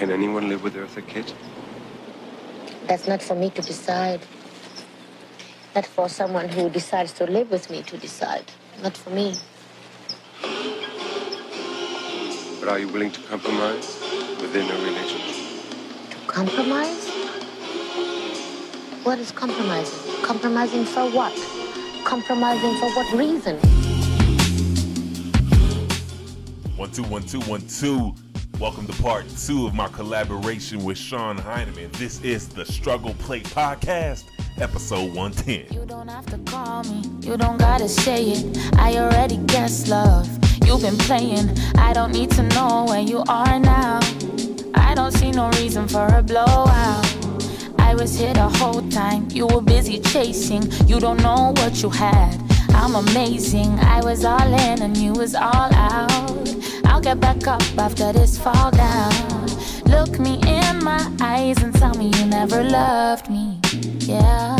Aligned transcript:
Can 0.00 0.10
anyone 0.10 0.48
live 0.48 0.62
with 0.62 0.76
Eartha 0.76 1.06
Kitt? 1.06 1.34
That's 2.86 3.06
not 3.06 3.20
for 3.20 3.34
me 3.34 3.50
to 3.50 3.60
decide. 3.60 4.22
Not 5.74 5.84
for 5.84 6.08
someone 6.08 6.48
who 6.48 6.70
decides 6.70 7.12
to 7.20 7.26
live 7.26 7.50
with 7.50 7.68
me 7.68 7.82
to 7.82 7.98
decide. 7.98 8.50
Not 8.82 8.96
for 8.96 9.10
me. 9.10 9.34
But 12.60 12.70
are 12.70 12.78
you 12.78 12.88
willing 12.88 13.10
to 13.10 13.20
compromise 13.28 14.00
within 14.40 14.70
a 14.70 14.74
relationship? 14.88 15.68
To 16.12 16.16
compromise? 16.26 17.06
What 19.04 19.18
is 19.18 19.30
compromising? 19.32 20.24
Compromising 20.24 20.86
for 20.86 21.10
what? 21.10 21.34
Compromising 22.04 22.74
for 22.78 22.88
what 22.96 23.12
reason? 23.12 23.58
One 26.78 26.90
two 26.90 27.02
one 27.02 27.22
two 27.24 27.40
one 27.40 27.60
two. 27.68 28.14
Welcome 28.60 28.86
to 28.88 29.02
part 29.02 29.24
two 29.38 29.66
of 29.66 29.72
my 29.72 29.88
collaboration 29.88 30.84
with 30.84 30.98
Shon 30.98 31.38
Hyneman. 31.38 31.90
This 31.92 32.22
is 32.22 32.46
the 32.46 32.66
Struggle 32.66 33.14
Plate 33.14 33.46
Podcast, 33.46 34.24
episode 34.58 35.14
110. 35.14 35.72
You 35.72 35.86
don't 35.86 36.08
have 36.08 36.26
to 36.26 36.36
call 36.40 36.84
me, 36.84 37.02
you 37.22 37.38
don't 37.38 37.56
gotta 37.56 37.88
say 37.88 38.22
it. 38.32 38.58
I 38.76 38.98
already 38.98 39.38
guess 39.46 39.88
love. 39.88 40.28
You've 40.66 40.82
been 40.82 40.98
playing, 40.98 41.48
I 41.78 41.94
don't 41.94 42.12
need 42.12 42.32
to 42.32 42.42
know 42.42 42.84
where 42.86 43.00
you 43.00 43.24
are 43.28 43.58
now. 43.58 43.98
I 44.74 44.94
don't 44.94 45.12
see 45.12 45.30
no 45.30 45.48
reason 45.52 45.88
for 45.88 46.06
a 46.08 46.22
blowout. 46.22 47.06
I 47.78 47.94
was 47.94 48.18
here 48.18 48.34
the 48.34 48.50
whole 48.50 48.86
time, 48.90 49.26
you 49.30 49.46
were 49.46 49.62
busy 49.62 50.00
chasing. 50.00 50.70
You 50.86 51.00
don't 51.00 51.22
know 51.22 51.54
what 51.56 51.82
you 51.82 51.88
had. 51.88 52.36
I'm 52.74 52.94
amazing, 52.94 53.78
I 53.78 54.04
was 54.04 54.22
all 54.22 54.52
in 54.52 54.82
and 54.82 54.98
you 54.98 55.14
was 55.14 55.34
all 55.34 55.72
out. 55.72 56.09
I'll 57.00 57.16
get 57.16 57.20
back 57.20 57.46
up 57.46 57.62
after 57.78 58.12
this 58.12 58.36
fall 58.36 58.70
down. 58.72 59.46
Look 59.86 60.18
me 60.18 60.34
in 60.46 60.84
my 60.84 61.10
eyes 61.18 61.56
and 61.62 61.74
tell 61.74 61.94
me 61.94 62.10
you 62.14 62.26
never 62.26 62.62
loved 62.62 63.30
me. 63.30 63.58
Yeah. 64.00 64.54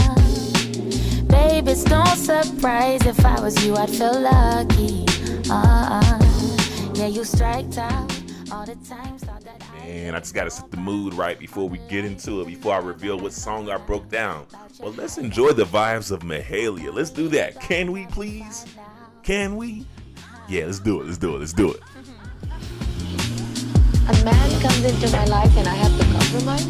Baby, 1.28 1.72
it's 1.72 1.84
no 1.84 2.02
surprise 2.14 3.04
if 3.04 3.22
I 3.26 3.38
was 3.42 3.62
you, 3.62 3.76
I'd 3.76 3.90
feel 3.90 4.18
lucky. 4.18 5.04
Uh-uh. 5.50 6.18
Yeah, 6.94 7.08
you 7.08 7.24
striked 7.24 7.76
out 7.76 8.10
all 8.50 8.64
the 8.64 8.78
I 8.90 9.84
Man, 9.84 10.14
I 10.14 10.20
just 10.20 10.34
gotta 10.34 10.50
set 10.50 10.70
the 10.70 10.78
mood 10.78 11.12
right 11.12 11.38
before 11.38 11.68
we 11.68 11.76
get 11.90 12.06
into 12.06 12.40
it, 12.40 12.46
before 12.46 12.74
I 12.74 12.78
reveal 12.78 13.20
what 13.20 13.34
song 13.34 13.68
I 13.68 13.76
broke 13.76 14.08
down. 14.08 14.46
Well, 14.80 14.92
let's 14.92 15.18
enjoy 15.18 15.52
the 15.52 15.64
vibes 15.64 16.10
of 16.10 16.20
Mahalia. 16.20 16.90
Let's 16.90 17.10
do 17.10 17.28
that. 17.28 17.60
Can 17.60 17.92
we 17.92 18.06
please? 18.06 18.64
Can 19.22 19.56
we? 19.56 19.84
Yeah, 20.48 20.64
let's 20.64 20.80
do 20.80 21.02
it. 21.02 21.04
Let's 21.04 21.18
do 21.18 21.36
it. 21.36 21.40
Let's 21.40 21.52
do 21.52 21.72
it. 21.72 21.80
A 24.10 24.24
man 24.24 24.60
comes 24.60 24.82
into 24.82 25.08
my 25.16 25.24
life 25.26 25.56
and 25.56 25.68
I 25.68 25.74
have 25.74 25.96
to 25.96 26.04
compromise? 26.12 26.66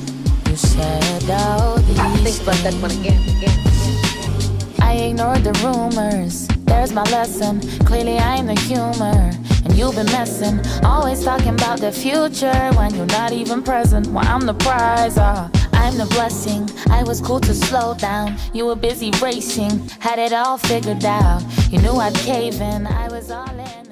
You 0.46 0.56
said 0.56 1.30
all 1.30 1.78
these 1.78 1.96
Think 2.22 2.42
about 2.42 2.56
that 2.64 2.74
one 2.82 2.90
again, 2.90 3.18
again, 3.34 3.56
again. 3.64 4.82
I 4.82 4.92
ignored 5.08 5.44
the 5.44 5.54
rumors. 5.64 6.46
There's 6.66 6.92
my 6.92 7.02
lesson. 7.04 7.60
Clearly, 7.86 8.18
I'm 8.18 8.46
the 8.46 8.60
humor. 8.60 9.32
And 9.64 9.74
you've 9.74 9.94
been 9.94 10.04
messing. 10.06 10.60
Always 10.84 11.24
talking 11.24 11.54
about 11.54 11.80
the 11.80 11.92
future 11.92 12.70
when 12.74 12.94
you're 12.94 13.06
not 13.06 13.32
even 13.32 13.62
present. 13.62 14.08
Well, 14.08 14.26
I'm 14.26 14.44
the 14.44 14.54
prize. 14.54 15.16
Uh, 15.16 15.48
I'm 15.72 15.96
the 15.96 16.06
blessing. 16.16 16.68
I 16.90 17.04
was 17.04 17.22
cool 17.22 17.40
to 17.40 17.54
slow 17.54 17.94
down. 17.94 18.36
You 18.52 18.66
were 18.66 18.76
busy 18.76 19.12
racing. 19.22 19.88
Had 19.98 20.18
it 20.18 20.34
all 20.34 20.58
figured 20.58 21.06
out. 21.06 21.42
You 21.70 21.80
knew 21.80 21.94
I'd 21.94 22.14
cave 22.16 22.60
in. 22.60 22.86
I 22.86 23.08
was 23.08 23.30
all 23.30 23.58
in. 23.58 23.89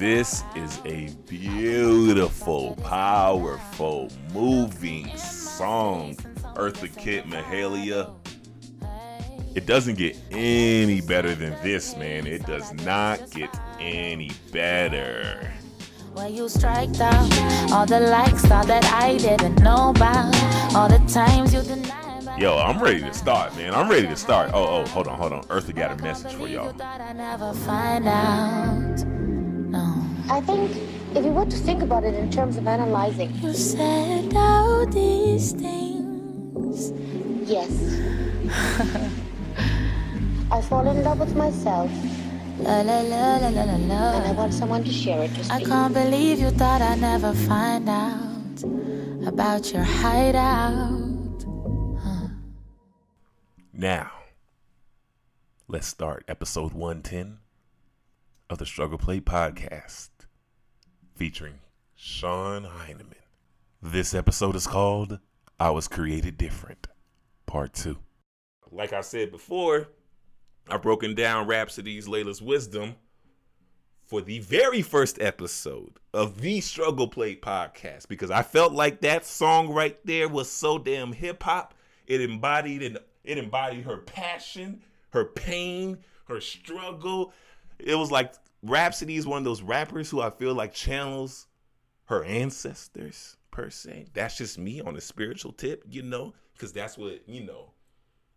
And 0.00 0.02
you 0.02 0.16
was 0.16 0.42
This 0.44 0.44
is 0.56 0.80
a 0.84 1.10
beautiful, 1.26 2.76
powerful, 2.82 4.10
moving 4.32 5.16
song. 5.16 6.14
Eartha 6.56 6.96
Kitt, 6.96 7.26
Mahalia. 7.26 8.12
It 9.54 9.66
doesn't 9.66 9.96
get 9.96 10.16
any 10.30 11.00
better 11.00 11.34
than 11.34 11.54
this, 11.62 11.96
man. 11.96 12.26
It 12.26 12.44
does 12.46 12.72
not 12.84 13.30
get 13.30 13.56
any 13.78 14.30
better. 14.52 15.52
You 16.28 16.48
striked 16.48 17.00
out 17.00 17.72
all 17.72 17.86
the 17.86 18.00
likes, 18.00 18.42
that 18.42 18.84
I 18.84 19.16
didn't 19.16 19.62
know 19.62 19.90
about. 19.90 20.34
All 20.74 20.88
the 20.88 20.98
times 21.12 21.54
you 21.54 21.62
denied. 21.62 22.40
Yo, 22.40 22.58
I'm 22.58 22.82
ready 22.82 23.00
to 23.00 23.14
start, 23.14 23.54
man. 23.56 23.74
I'm 23.74 23.88
ready 23.88 24.08
to 24.08 24.16
start. 24.16 24.50
Oh, 24.54 24.66
oh, 24.66 24.86
hold 24.86 25.06
on, 25.06 25.18
hold 25.18 25.32
on. 25.32 25.44
Eartha 25.44 25.74
got 25.74 25.98
a 25.98 26.02
message 26.02 26.32
for 26.32 26.48
y'all. 26.48 26.72
I 30.30 30.40
think 30.40 30.70
if 31.14 31.24
you 31.24 31.30
were 31.32 31.44
to 31.46 31.56
think 31.56 31.82
about 31.82 32.04
it 32.04 32.14
in 32.14 32.30
terms 32.30 32.56
of 32.56 32.66
analyzing, 32.66 33.30
You 33.42 33.52
said 33.54 34.32
all 34.34 34.86
these 34.86 35.52
things. 35.52 36.92
yes. 37.48 37.70
I 40.50 40.60
fall 40.62 40.86
in 40.88 41.02
love 41.02 41.18
with 41.20 41.34
myself 41.36 41.90
La 42.60 42.80
la 42.82 43.00
la 43.00 43.36
la 43.38 43.48
la 43.48 43.64
la 43.64 44.12
and 44.16 44.26
I 44.26 44.32
want 44.32 44.54
someone 44.54 44.84
to 44.84 44.92
share 44.92 45.22
it 45.24 45.36
with 45.36 45.50
I 45.50 45.60
can't 45.64 45.92
believe 45.92 46.38
you 46.38 46.50
thought 46.50 46.80
I'd 46.82 47.00
never 47.00 47.32
find 47.34 47.88
out 47.88 48.62
about 49.26 49.72
your 49.72 49.82
hideout. 49.82 51.00
Now, 53.72 54.12
let's 55.66 55.88
start 55.88 56.24
episode 56.28 56.72
110 56.74 57.38
of 58.48 58.58
the 58.58 58.66
Struggle 58.66 58.98
Plate 58.98 59.24
Podcast 59.24 60.10
featuring 61.14 61.60
Shon 61.94 62.64
Hyneman. 62.64 63.14
This 63.80 64.14
episode 64.14 64.56
is 64.56 64.66
called 64.66 65.20
I 65.60 65.70
Was 65.70 65.86
Created 65.86 66.36
Different, 66.36 66.88
Part 67.46 67.72
2. 67.74 67.96
Like 68.72 68.92
I 68.92 69.00
said 69.00 69.30
before, 69.30 69.88
I've 70.68 70.82
broken 70.82 71.14
down 71.14 71.46
Rapsody's 71.46 72.08
Laila's 72.08 72.42
Wisdom 72.42 72.96
for 74.02 74.22
the 74.22 74.40
very 74.40 74.82
first 74.82 75.20
episode 75.20 76.00
of 76.12 76.40
the 76.40 76.60
Struggle 76.60 77.06
Plate 77.06 77.40
podcast 77.40 78.08
because 78.08 78.32
I 78.32 78.42
felt 78.42 78.72
like 78.72 79.00
that 79.02 79.24
song 79.24 79.68
right 79.68 79.96
there 80.04 80.28
was 80.28 80.50
so 80.50 80.78
damn 80.78 81.12
hip 81.12 81.44
hop. 81.44 81.74
It 82.08 82.20
embodied 82.20 82.82
it 83.22 83.38
embodied 83.38 83.84
her 83.84 83.98
passion, 83.98 84.82
her 85.10 85.24
pain, 85.24 85.98
her 86.26 86.40
struggle. 86.40 87.32
It 87.78 87.94
was 87.94 88.10
like 88.10 88.34
Rapsody 88.64 89.16
is 89.16 89.26
one 89.26 89.38
of 89.38 89.44
those 89.44 89.62
rappers 89.62 90.10
who 90.10 90.20
I 90.20 90.30
feel 90.30 90.54
like 90.54 90.72
channels 90.72 91.46
her 92.06 92.24
ancestors 92.24 93.36
per 93.50 93.70
se. 93.70 94.06
That's 94.14 94.38
just 94.38 94.58
me 94.58 94.80
on 94.80 94.96
a 94.96 95.00
spiritual 95.00 95.52
tip, 95.52 95.84
you 95.88 96.02
know, 96.02 96.34
because 96.54 96.72
that's 96.72 96.96
what 96.96 97.28
you 97.28 97.44
know 97.44 97.70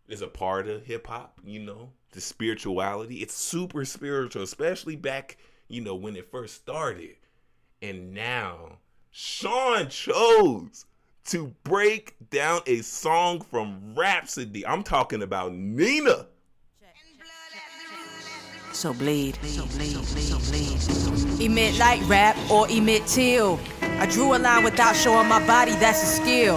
is 0.06 0.22
a 0.22 0.26
part 0.26 0.68
of 0.68 0.84
hip 0.84 1.06
hop, 1.06 1.40
you 1.44 1.60
know, 1.60 1.90
the 2.12 2.20
spirituality. 2.20 3.16
It's 3.16 3.34
super 3.34 3.84
spiritual, 3.84 4.42
especially 4.42 4.96
back, 4.96 5.36
you 5.68 5.80
know, 5.80 5.94
when 5.94 6.16
it 6.16 6.30
first 6.30 6.54
started. 6.54 7.16
And 7.82 8.12
now 8.12 8.78
Sean 9.10 9.88
chose 9.88 10.86
to 11.26 11.54
break 11.64 12.16
down 12.30 12.60
a 12.66 12.80
song 12.80 13.40
from 13.40 13.94
Rapsody. 13.94 14.66
I'm 14.66 14.82
talking 14.82 15.22
about 15.22 15.54
Nina. 15.54 16.26
So 18.78 18.94
bleed, 18.94 19.36
so 19.42 19.66
bleed, 19.66 20.04
so 20.06 20.38
bleed. 20.52 21.40
Emit 21.40 21.76
like 21.80 22.00
rap 22.08 22.36
or 22.48 22.70
emit 22.70 23.04
till. 23.08 23.58
I 23.82 24.06
drew 24.06 24.36
a 24.36 24.38
line 24.38 24.62
without 24.62 24.94
showing 24.94 25.28
my 25.28 25.44
body, 25.48 25.72
that's 25.72 26.00
a 26.00 26.06
skill. 26.06 26.54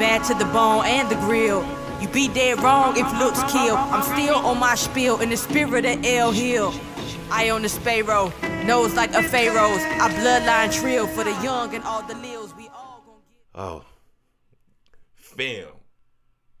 Bad 0.00 0.24
to 0.28 0.34
the 0.34 0.46
bone 0.46 0.86
and 0.86 1.10
the 1.10 1.16
grill. 1.16 1.62
You 2.00 2.08
be 2.08 2.28
dead 2.28 2.62
wrong 2.62 2.96
if 2.96 3.06
looks 3.18 3.42
kill. 3.52 3.76
I'm 3.76 4.02
still 4.02 4.36
on 4.36 4.58
my 4.58 4.76
spiel 4.76 5.20
in 5.20 5.28
the 5.28 5.36
spirit 5.36 5.84
of 5.84 6.02
El 6.06 6.32
Hill. 6.32 6.72
I 7.30 7.50
own 7.50 7.60
the 7.60 7.68
sparrow, 7.68 8.32
nose 8.64 8.94
like 8.94 9.12
a 9.12 9.22
pharaoh's. 9.22 9.82
I 9.82 10.08
bloodline 10.08 10.72
trill 10.72 11.06
for 11.06 11.22
the 11.22 11.38
young 11.42 11.74
and 11.74 11.84
all 11.84 12.02
the 12.02 12.14
lils. 12.14 12.54
We 12.56 12.68
all 12.68 13.02
gon' 13.04 13.20
get. 13.28 13.60
Oh, 13.60 13.84
fam, 15.16 15.66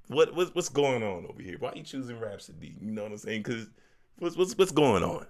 what 0.08 0.34
what's 0.34 0.54
what's 0.54 0.68
going 0.68 1.02
on 1.02 1.24
over 1.30 1.40
here? 1.40 1.56
Why 1.58 1.72
you 1.76 1.82
choosing 1.82 2.20
Rapsody? 2.20 2.76
You 2.78 2.90
know 2.90 3.04
what 3.04 3.12
I'm 3.12 3.16
saying? 3.16 3.42
Because 3.42 3.68
what's 4.18 4.36
what's 4.36 4.56
what's 4.56 4.72
going 4.72 5.02
on? 5.02 5.26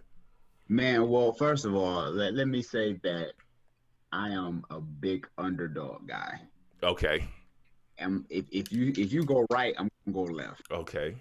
Man, 0.68 1.08
well, 1.08 1.32
first 1.32 1.64
of 1.64 1.74
all, 1.74 2.10
let, 2.10 2.34
let 2.34 2.46
me 2.48 2.62
say 2.62 2.94
that 3.02 3.32
I 4.12 4.30
am 4.30 4.64
a 4.70 4.80
big 4.80 5.26
underdog 5.38 6.06
guy. 6.06 6.40
Okay, 6.82 7.24
And 7.98 8.24
if, 8.30 8.44
if 8.52 8.70
you 8.72 8.92
if 8.96 9.12
you 9.12 9.24
go 9.24 9.46
right, 9.50 9.74
I'm 9.78 9.88
gonna 10.06 10.26
go 10.26 10.32
left. 10.32 10.62
okay, 10.70 11.16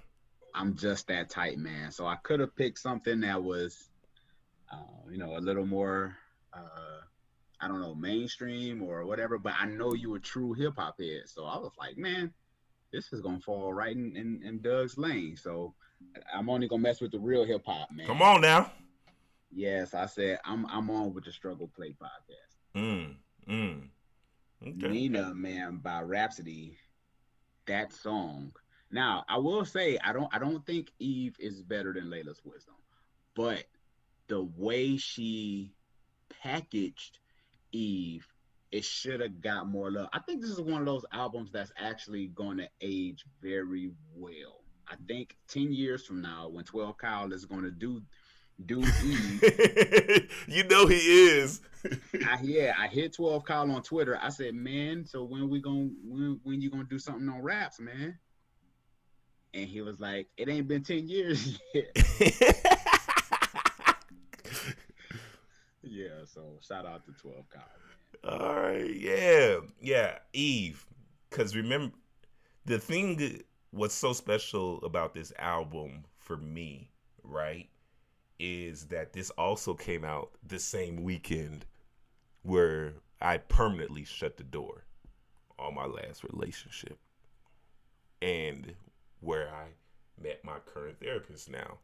I'm 0.53 0.75
just 0.75 1.07
that 1.07 1.29
type, 1.29 1.57
man. 1.57 1.91
So 1.91 2.05
I 2.05 2.15
could 2.23 2.39
have 2.39 2.55
picked 2.55 2.79
something 2.79 3.21
that 3.21 3.41
was, 3.41 3.89
uh, 4.71 5.09
you 5.09 5.17
know, 5.17 5.37
a 5.37 5.39
little 5.39 5.65
more, 5.65 6.15
uh, 6.53 6.99
I 7.61 7.67
don't 7.67 7.81
know, 7.81 7.95
mainstream 7.95 8.83
or 8.83 9.05
whatever. 9.05 9.37
But 9.39 9.53
I 9.59 9.65
know 9.65 9.93
you 9.93 10.15
a 10.15 10.19
true 10.19 10.53
hip 10.53 10.73
hop 10.77 10.99
head, 10.99 11.23
so 11.25 11.45
I 11.45 11.57
was 11.57 11.73
like, 11.79 11.97
man, 11.97 12.33
this 12.91 13.11
is 13.13 13.21
gonna 13.21 13.39
fall 13.39 13.73
right 13.73 13.95
in, 13.95 14.15
in, 14.15 14.41
in 14.43 14.61
Doug's 14.61 14.97
lane. 14.97 15.35
So 15.37 15.73
I'm 16.33 16.49
only 16.49 16.67
gonna 16.67 16.81
mess 16.81 17.01
with 17.01 17.11
the 17.11 17.19
real 17.19 17.45
hip 17.45 17.63
hop, 17.65 17.89
man. 17.91 18.07
come 18.07 18.21
on 18.21 18.41
now. 18.41 18.71
Yes, 19.51 19.93
I 19.93 20.05
said 20.05 20.39
I'm 20.45 20.65
I'm 20.67 20.89
on 20.89 21.13
with 21.13 21.25
the 21.25 21.31
Struggle 21.31 21.69
Play 21.75 21.95
podcast. 22.01 22.79
Mm, 22.79 23.15
mm. 23.49 23.81
Okay. 24.65 24.87
Nina, 24.87 25.33
man, 25.33 25.77
by 25.77 26.01
Rapsody, 26.01 26.77
that 27.67 27.93
song. 27.93 28.51
Now, 28.91 29.23
I 29.27 29.37
will 29.37 29.65
say 29.65 29.97
I 30.03 30.13
don't 30.13 30.33
I 30.33 30.39
don't 30.39 30.65
think 30.65 30.91
Eve 30.99 31.35
is 31.39 31.61
better 31.61 31.93
than 31.93 32.09
Laila's 32.09 32.41
Wisdom, 32.43 32.75
but 33.35 33.65
the 34.27 34.43
way 34.57 34.97
she 34.97 35.73
packaged 36.41 37.19
Eve, 37.71 38.27
it 38.71 38.83
should 38.83 39.21
have 39.21 39.41
got 39.41 39.67
more 39.67 39.91
love. 39.91 40.09
I 40.13 40.19
think 40.19 40.41
this 40.41 40.51
is 40.51 40.61
one 40.61 40.81
of 40.81 40.85
those 40.85 41.05
albums 41.11 41.51
that's 41.51 41.71
actually 41.77 42.27
going 42.27 42.57
to 42.57 42.69
age 42.81 43.25
very 43.41 43.91
well. 44.15 44.61
I 44.89 44.95
think 45.07 45.35
10 45.49 45.73
years 45.73 46.05
from 46.05 46.21
now, 46.21 46.47
when 46.49 46.63
12 46.63 46.97
Kyle 46.97 47.31
is 47.33 47.45
going 47.45 47.63
to 47.63 47.71
do 47.71 48.01
do 48.65 48.79
Eve, 48.79 50.31
you 50.47 50.63
know 50.63 50.87
he 50.87 50.97
is. 50.97 51.61
I 52.25 52.39
yeah, 52.41 52.73
I 52.77 52.87
hit 52.87 53.13
12 53.13 53.45
Kyle 53.45 53.69
on 53.69 53.83
Twitter. 53.83 54.17
I 54.19 54.29
said, 54.29 54.55
man, 54.55 55.05
so 55.05 55.23
when 55.23 55.47
we 55.47 55.61
gonna 55.61 55.89
when 56.03 56.39
when 56.43 56.59
you 56.61 56.71
gonna 56.71 56.85
do 56.85 56.97
something 56.97 57.29
on 57.29 57.43
raps, 57.43 57.79
man? 57.79 58.17
And 59.53 59.67
he 59.67 59.81
was 59.81 59.99
like, 59.99 60.27
it 60.37 60.49
ain't 60.49 60.67
been 60.67 60.83
10 60.83 61.07
years 61.07 61.59
yet. 61.73 61.85
yeah, 65.83 66.25
so 66.25 66.57
shout 66.61 66.85
out 66.85 67.05
to 67.05 67.11
12 67.11 67.45
Kyle. 67.49 67.63
All 68.23 68.55
right, 68.55 68.93
yeah, 68.93 69.57
yeah, 69.79 70.17
Eve. 70.33 70.85
Because 71.29 71.55
remember, 71.55 71.95
the 72.65 72.79
thing 72.79 73.43
what's 73.71 73.95
so 73.95 74.13
special 74.13 74.83
about 74.83 75.13
this 75.13 75.33
album 75.39 76.05
for 76.17 76.37
me, 76.37 76.89
right, 77.23 77.69
is 78.39 78.85
that 78.87 79.13
this 79.13 79.29
also 79.31 79.73
came 79.73 80.03
out 80.03 80.31
the 80.45 80.59
same 80.59 81.03
weekend 81.03 81.65
where 82.43 82.93
I 83.21 83.37
permanently 83.37 84.05
shut 84.05 84.37
the 84.37 84.43
door 84.43 84.83
on 85.59 85.75
my 85.75 85.85
last 85.85 86.23
relationship 86.23 86.97
and 88.21 88.73
where 89.19 89.49
I 89.49 89.69
met 90.21 90.43
my 90.43 90.57
current 90.65 90.99
therapist 90.99 91.49
now, 91.49 91.79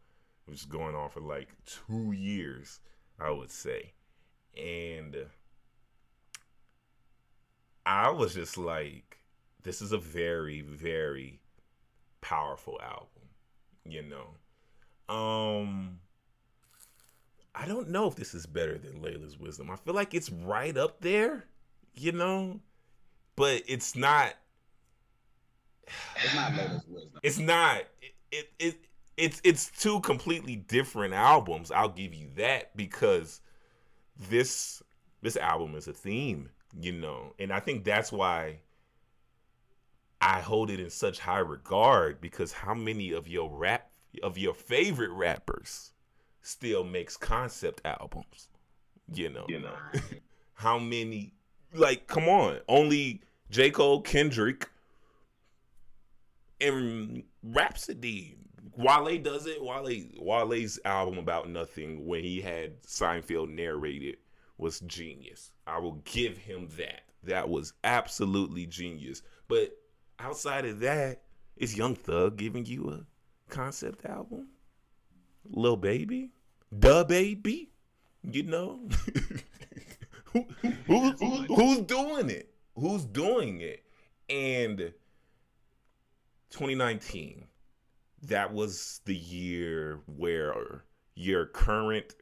which 0.45 0.59
is 0.59 0.65
going 0.65 0.95
on 0.95 1.09
for 1.09 1.21
like 1.21 1.49
two 1.65 2.11
years, 2.11 2.79
I 3.19 3.31
would 3.31 3.51
say. 3.51 3.93
And 4.55 5.25
I 7.85 8.09
was 8.11 8.35
just 8.35 8.57
like, 8.57 9.19
this 9.63 9.81
is 9.81 9.91
a 9.91 9.97
very, 9.97 10.61
very 10.61 11.39
powerful 12.23 12.79
album, 12.81 13.29
you 13.85 14.01
know. 14.01 15.13
Um 15.13 15.99
I 17.55 17.67
don't 17.67 17.89
know 17.89 18.07
if 18.07 18.15
this 18.15 18.33
is 18.33 18.45
better 18.45 18.77
than 18.77 19.01
Laila's 19.01 19.37
Wisdom. 19.37 19.69
I 19.69 19.75
feel 19.75 19.93
like 19.93 20.13
it's 20.13 20.31
right 20.31 20.75
up 20.75 21.01
there, 21.01 21.45
you 21.93 22.11
know, 22.11 22.61
but 23.35 23.61
it's 23.67 23.95
not. 23.95 24.33
It's 26.23 26.33
not 26.33 26.53
Laila's 26.55 26.85
Wisdom. 26.87 27.19
It's 27.21 27.37
not. 27.37 27.83
It, 28.01 28.13
it, 28.31 28.49
it 28.57 28.75
it's 29.17 29.41
it's 29.43 29.69
two 29.69 29.99
completely 29.99 30.55
different 30.55 31.13
albums. 31.13 31.71
I'll 31.71 31.89
give 31.89 32.13
you 32.13 32.29
that 32.37 32.75
because 32.75 33.41
this 34.29 34.81
this 35.21 35.37
album 35.37 35.75
is 35.75 35.87
a 35.87 35.93
theme, 35.93 36.49
you 36.79 36.91
know, 36.93 37.33
and 37.37 37.53
I 37.53 37.59
think 37.59 37.83
that's 37.83 38.11
why 38.11 38.59
I 40.25 40.39
hold 40.39 40.69
it 40.69 40.79
in 40.79 40.89
such 40.89 41.19
high 41.19 41.39
regard 41.39 42.21
because 42.21 42.53
how 42.53 42.73
many 42.73 43.11
of 43.11 43.27
your 43.27 43.49
rap 43.49 43.89
of 44.21 44.37
your 44.37 44.53
favorite 44.53 45.11
rappers 45.11 45.91
still 46.41 46.83
makes 46.83 47.17
concept 47.17 47.81
albums. 47.83 48.49
You 49.11 49.29
know, 49.29 49.45
you 49.49 49.59
know 49.59 49.75
how 50.53 50.79
many? 50.79 51.33
Like, 51.73 52.07
come 52.07 52.29
on, 52.29 52.59
only 52.69 53.21
J. 53.49 53.71
Cole, 53.71 54.01
Kendrick, 54.01 54.69
and 56.61 57.23
Rapsody. 57.41 58.37
Wale 58.77 59.19
does 59.19 59.45
it. 59.45 59.61
Wale 59.61 60.05
Wale's 60.19 60.79
album 60.85 61.17
about 61.17 61.49
nothing 61.49 62.05
when 62.05 62.23
he 62.23 62.41
had 62.41 62.81
Seinfeld 62.83 63.49
narrated 63.49 64.17
was 64.57 64.79
genius. 64.81 65.51
I 65.67 65.79
will 65.79 66.01
give 66.05 66.37
him 66.37 66.69
that. 66.77 67.01
That 67.23 67.49
was 67.49 67.73
absolutely 67.83 68.65
genius. 68.65 69.21
But 69.47 69.77
outside 70.19 70.65
of 70.65 70.79
that, 70.81 71.21
is 71.55 71.77
Young 71.77 71.95
Thug 71.95 72.37
giving 72.37 72.65
you 72.65 72.89
a 72.89 73.51
concept 73.51 74.05
album? 74.05 74.47
Lil 75.45 75.77
Baby, 75.77 76.31
the 76.71 77.05
baby, 77.05 77.69
you 78.23 78.43
know, 78.43 78.87
who, 80.25 80.45
who, 80.87 81.11
who, 81.11 81.55
who's 81.55 81.79
doing 81.81 82.29
it? 82.29 82.53
Who's 82.75 83.05
doing 83.05 83.61
it? 83.61 83.83
And 84.29 84.93
2019, 86.49 87.45
that 88.23 88.53
was 88.53 89.01
the 89.05 89.15
year 89.15 89.99
where 90.05 90.83
your 91.15 91.45
current 91.45 92.15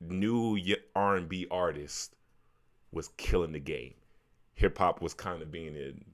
new 0.00 0.58
R&B 0.94 1.46
artist 1.50 2.14
was 2.92 3.08
killing 3.16 3.52
the 3.52 3.58
game. 3.60 3.94
Hip 4.54 4.78
hop 4.78 5.00
was 5.00 5.14
kind 5.14 5.42
of 5.42 5.50
being 5.50 5.76
an, 5.76 6.04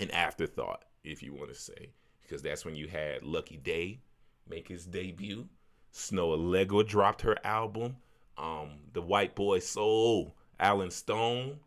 an 0.00 0.10
afterthought, 0.10 0.84
if 1.04 1.22
you 1.22 1.34
want 1.34 1.48
to 1.48 1.54
say, 1.54 1.90
because 2.22 2.42
that's 2.42 2.64
when 2.64 2.76
you 2.76 2.88
had 2.88 3.22
Lucky 3.22 3.56
Daye 3.56 4.00
make 4.48 4.68
his 4.68 4.86
debut. 4.86 5.46
Snoh 5.92 6.36
Aalegra 6.36 6.86
dropped 6.86 7.22
H.E.R. 7.22 7.38
album. 7.44 7.96
Um, 8.38 8.70
the 8.92 9.02
White 9.02 9.34
Boy 9.34 9.58
Soul, 9.58 10.34
Allen 10.58 10.90
Stone, 10.90 11.58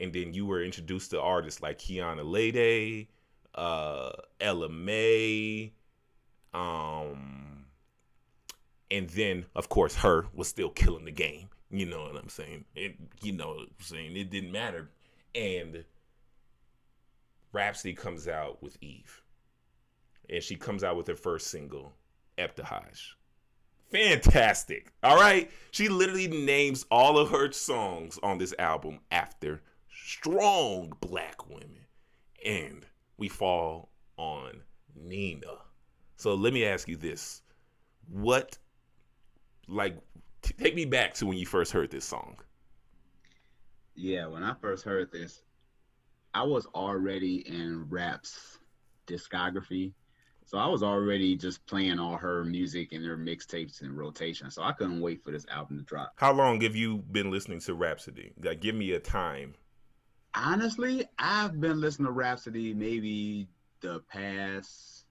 and 0.00 0.12
then 0.12 0.32
you 0.32 0.46
were 0.46 0.62
introduced 0.62 1.10
to 1.10 1.20
artists 1.20 1.60
like 1.60 1.78
Kiana 1.78 2.24
Lede, 2.24 3.08
uh, 3.54 4.12
Ella 4.40 4.68
Mai, 4.70 5.72
um, 6.54 7.66
and 8.90 9.08
then 9.10 9.44
of 9.54 9.68
course 9.68 9.96
her 9.96 10.26
was 10.32 10.48
still 10.48 10.70
killing 10.70 11.04
the 11.04 11.12
game. 11.12 11.48
You 11.70 11.86
know 11.86 12.02
what 12.02 12.16
I'm 12.16 12.28
saying? 12.28 12.64
It, 12.74 12.96
you 13.22 13.32
know 13.32 13.48
what 13.48 13.60
I'm 13.60 13.68
saying? 13.80 14.16
It 14.16 14.30
didn't 14.30 14.52
matter. 14.52 14.90
And 15.34 15.84
Rapsody 17.52 17.94
comes 17.94 18.28
out 18.28 18.62
with 18.62 18.76
Eve. 18.80 19.22
And 20.30 20.42
she 20.42 20.56
comes 20.56 20.82
out 20.82 20.96
with 20.96 21.06
her 21.06 21.16
first 21.16 21.48
single, 21.48 21.92
Ibtihaj. 22.38 23.14
Fantastic. 23.90 24.92
All 25.02 25.16
right. 25.16 25.50
She 25.70 25.88
literally 25.88 26.28
names 26.28 26.86
all 26.90 27.18
of 27.18 27.30
her 27.30 27.52
songs 27.52 28.18
on 28.22 28.38
this 28.38 28.54
album 28.58 29.00
after 29.10 29.60
strong 29.90 30.94
black 31.00 31.48
women. 31.48 31.86
And 32.44 32.86
we 33.18 33.28
fall 33.28 33.90
on 34.16 34.62
Nina. 34.96 35.58
So 36.16 36.34
let 36.34 36.54
me 36.54 36.64
ask 36.64 36.88
you 36.88 36.96
this. 36.96 37.42
What, 38.08 38.56
like, 39.68 39.96
t- 40.40 40.54
take 40.58 40.74
me 40.74 40.86
back 40.86 41.14
to 41.14 41.26
when 41.26 41.36
you 41.36 41.46
first 41.46 41.72
heard 41.72 41.90
this 41.90 42.04
song. 42.04 42.36
Yeah, 43.94 44.26
when 44.26 44.42
I 44.42 44.54
first 44.54 44.84
heard 44.84 45.12
this, 45.12 45.42
I 46.34 46.42
was 46.44 46.66
already 46.74 47.46
in 47.46 47.86
Rap's 47.88 48.58
discography. 49.06 49.92
So 50.44 50.58
I 50.58 50.66
was 50.66 50.82
already 50.82 51.36
just 51.36 51.64
playing 51.66 51.98
all 51.98 52.16
her 52.16 52.44
music 52.44 52.92
and 52.92 53.04
her 53.06 53.16
mixtapes 53.16 53.82
in 53.82 53.94
rotation. 53.94 54.50
So 54.50 54.62
I 54.62 54.72
couldn't 54.72 55.00
wait 55.00 55.22
for 55.22 55.30
this 55.30 55.46
album 55.50 55.78
to 55.78 55.84
drop. 55.84 56.12
How 56.16 56.32
long 56.32 56.60
have 56.62 56.76
you 56.76 56.98
been 56.98 57.30
listening 57.30 57.60
to 57.60 57.74
Rapsody? 57.74 58.32
Like, 58.42 58.60
give 58.60 58.74
me 58.74 58.92
a 58.92 59.00
time. 59.00 59.54
Honestly, 60.34 61.06
I've 61.18 61.60
been 61.60 61.80
listening 61.80 62.06
to 62.06 62.12
Rapsody 62.12 62.74
maybe 62.74 63.48
the 63.80 64.00
past 64.08 65.04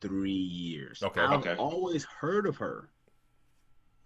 three 0.00 0.30
years. 0.30 1.02
Okay, 1.02 1.20
I've 1.20 1.40
okay. 1.40 1.56
always 1.56 2.04
heard 2.04 2.46
of 2.46 2.56
her, 2.58 2.90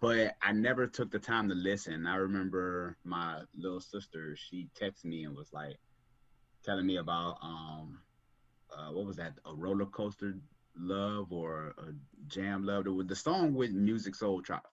but 0.01 0.37
I 0.43 0.53
never 0.53 0.87
took 0.87 1.11
the 1.11 1.19
time 1.19 1.49
to 1.49 1.55
listen. 1.55 2.07
I 2.07 2.17
remember 2.17 2.97
my 3.05 3.43
little 3.57 3.81
sister, 3.81 4.37
she 4.37 4.69
texted 4.81 5.05
me 5.07 5.25
and 5.25 5.37
was 5.37 5.53
like 5.53 5.77
telling 6.65 6.87
me 6.87 6.97
about 6.97 7.39
um 7.43 8.01
uh, 8.77 8.93
what 8.93 9.07
was 9.07 9.17
that? 9.17 9.35
A 9.47 9.55
roller 9.55 9.87
coaster 9.87 10.35
love 10.77 11.33
or 11.33 11.75
a 11.79 11.93
jam 12.29 12.65
love? 12.65 12.87
It 12.87 12.91
was 12.91 13.07
the 13.07 13.17
song 13.17 13.55
with 13.55 13.73
Music 13.73 14.15
Soul 14.15 14.41
Drop. 14.41 14.67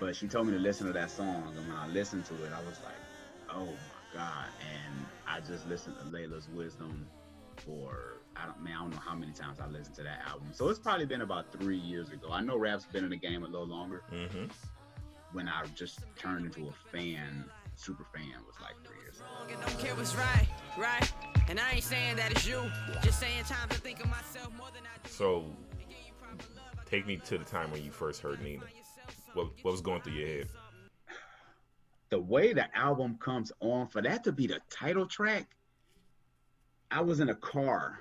But 0.00 0.14
she 0.14 0.26
told 0.28 0.46
me 0.46 0.52
to 0.52 0.58
listen 0.58 0.86
to 0.86 0.92
that 0.92 1.10
song, 1.10 1.54
and 1.56 1.66
when 1.66 1.76
I 1.76 1.88
listened 1.88 2.26
to 2.26 2.34
it, 2.44 2.52
I 2.52 2.60
was 2.68 2.78
like, 2.84 2.94
"Oh 3.48 3.64
my 3.64 4.12
god!" 4.12 4.48
And 4.60 5.06
I 5.26 5.40
just 5.40 5.66
listened 5.66 5.96
to 5.98 6.04
Laila's 6.10 6.48
Wisdom 6.54 7.06
for 7.56 8.18
I 8.36 8.46
don't 8.46 8.62
man, 8.62 8.74
I 8.76 8.80
don't 8.80 8.90
know 8.90 8.98
how 8.98 9.14
many 9.14 9.32
times 9.32 9.60
I 9.60 9.66
listened 9.66 9.96
to 9.96 10.02
that 10.02 10.20
album. 10.28 10.48
So 10.52 10.68
it's 10.68 10.78
probably 10.78 11.06
been 11.06 11.22
about 11.22 11.52
three 11.52 11.78
years 11.78 12.10
ago. 12.10 12.28
I 12.30 12.40
know 12.40 12.56
Rap's 12.56 12.84
been 12.86 13.04
in 13.04 13.10
the 13.10 13.16
game 13.16 13.44
a 13.44 13.46
little 13.46 13.66
longer. 13.66 14.02
Mm-hmm. 14.12 14.46
When 15.32 15.48
I 15.48 15.64
just 15.74 16.00
turned 16.16 16.46
into 16.46 16.68
a 16.68 16.72
fan, 16.92 17.44
super 17.74 18.04
fan, 18.04 18.32
was 18.46 18.56
like 18.60 18.74
three 18.84 19.00
years 19.02 19.16
ago. 19.16 19.60
Don't 19.66 19.78
care 19.78 19.94
what's 19.94 20.14
right, 20.14 20.46
right. 20.78 21.12
And 21.48 21.58
I 21.58 21.72
ain't 21.72 21.84
saying 21.84 22.16
that 22.16 22.30
it's 22.30 22.46
you, 22.46 22.62
just 23.02 23.20
saying 23.20 23.44
time 23.44 23.68
to 23.68 23.76
think 23.76 24.00
of 24.00 24.08
myself 24.08 24.50
more 24.56 24.68
than 24.74 24.82
I 24.84 24.96
do. 25.02 25.10
So, 25.10 25.44
take 26.86 27.06
me 27.06 27.16
to 27.16 27.38
the 27.38 27.44
time 27.44 27.70
when 27.70 27.82
you 27.82 27.90
first 27.90 28.22
heard 28.22 28.42
Nina. 28.42 28.62
What 29.34 29.48
what 29.62 29.72
was 29.72 29.80
going 29.80 30.00
through 30.02 30.14
your 30.14 30.28
head? 30.28 30.48
The 32.10 32.20
way 32.20 32.52
the 32.52 32.74
album 32.76 33.16
comes 33.18 33.50
on, 33.60 33.88
for 33.88 34.00
that 34.02 34.22
to 34.24 34.32
be 34.32 34.46
the 34.46 34.60
title 34.70 35.06
track, 35.06 35.48
I 36.90 37.00
was 37.00 37.18
in 37.18 37.30
a 37.30 37.34
car. 37.34 37.98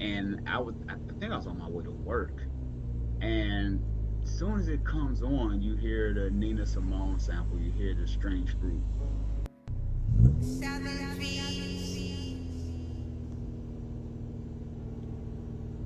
And 0.00 0.48
I 0.48 0.58
was 0.58 0.74
I 0.88 0.94
think 1.18 1.32
I 1.32 1.36
was 1.36 1.46
on 1.46 1.58
my 1.58 1.68
way 1.68 1.84
to 1.84 1.90
work. 1.90 2.42
And 3.20 3.82
as 4.22 4.30
soon 4.30 4.58
as 4.60 4.68
it 4.68 4.84
comes 4.84 5.22
on, 5.22 5.60
you 5.60 5.74
hear 5.76 6.14
the 6.14 6.30
Nina 6.30 6.66
Simone 6.66 7.18
sample, 7.18 7.58
you 7.58 7.72
hear 7.72 7.94
the 7.94 8.06
strange 8.06 8.56
fruit. 8.58 8.82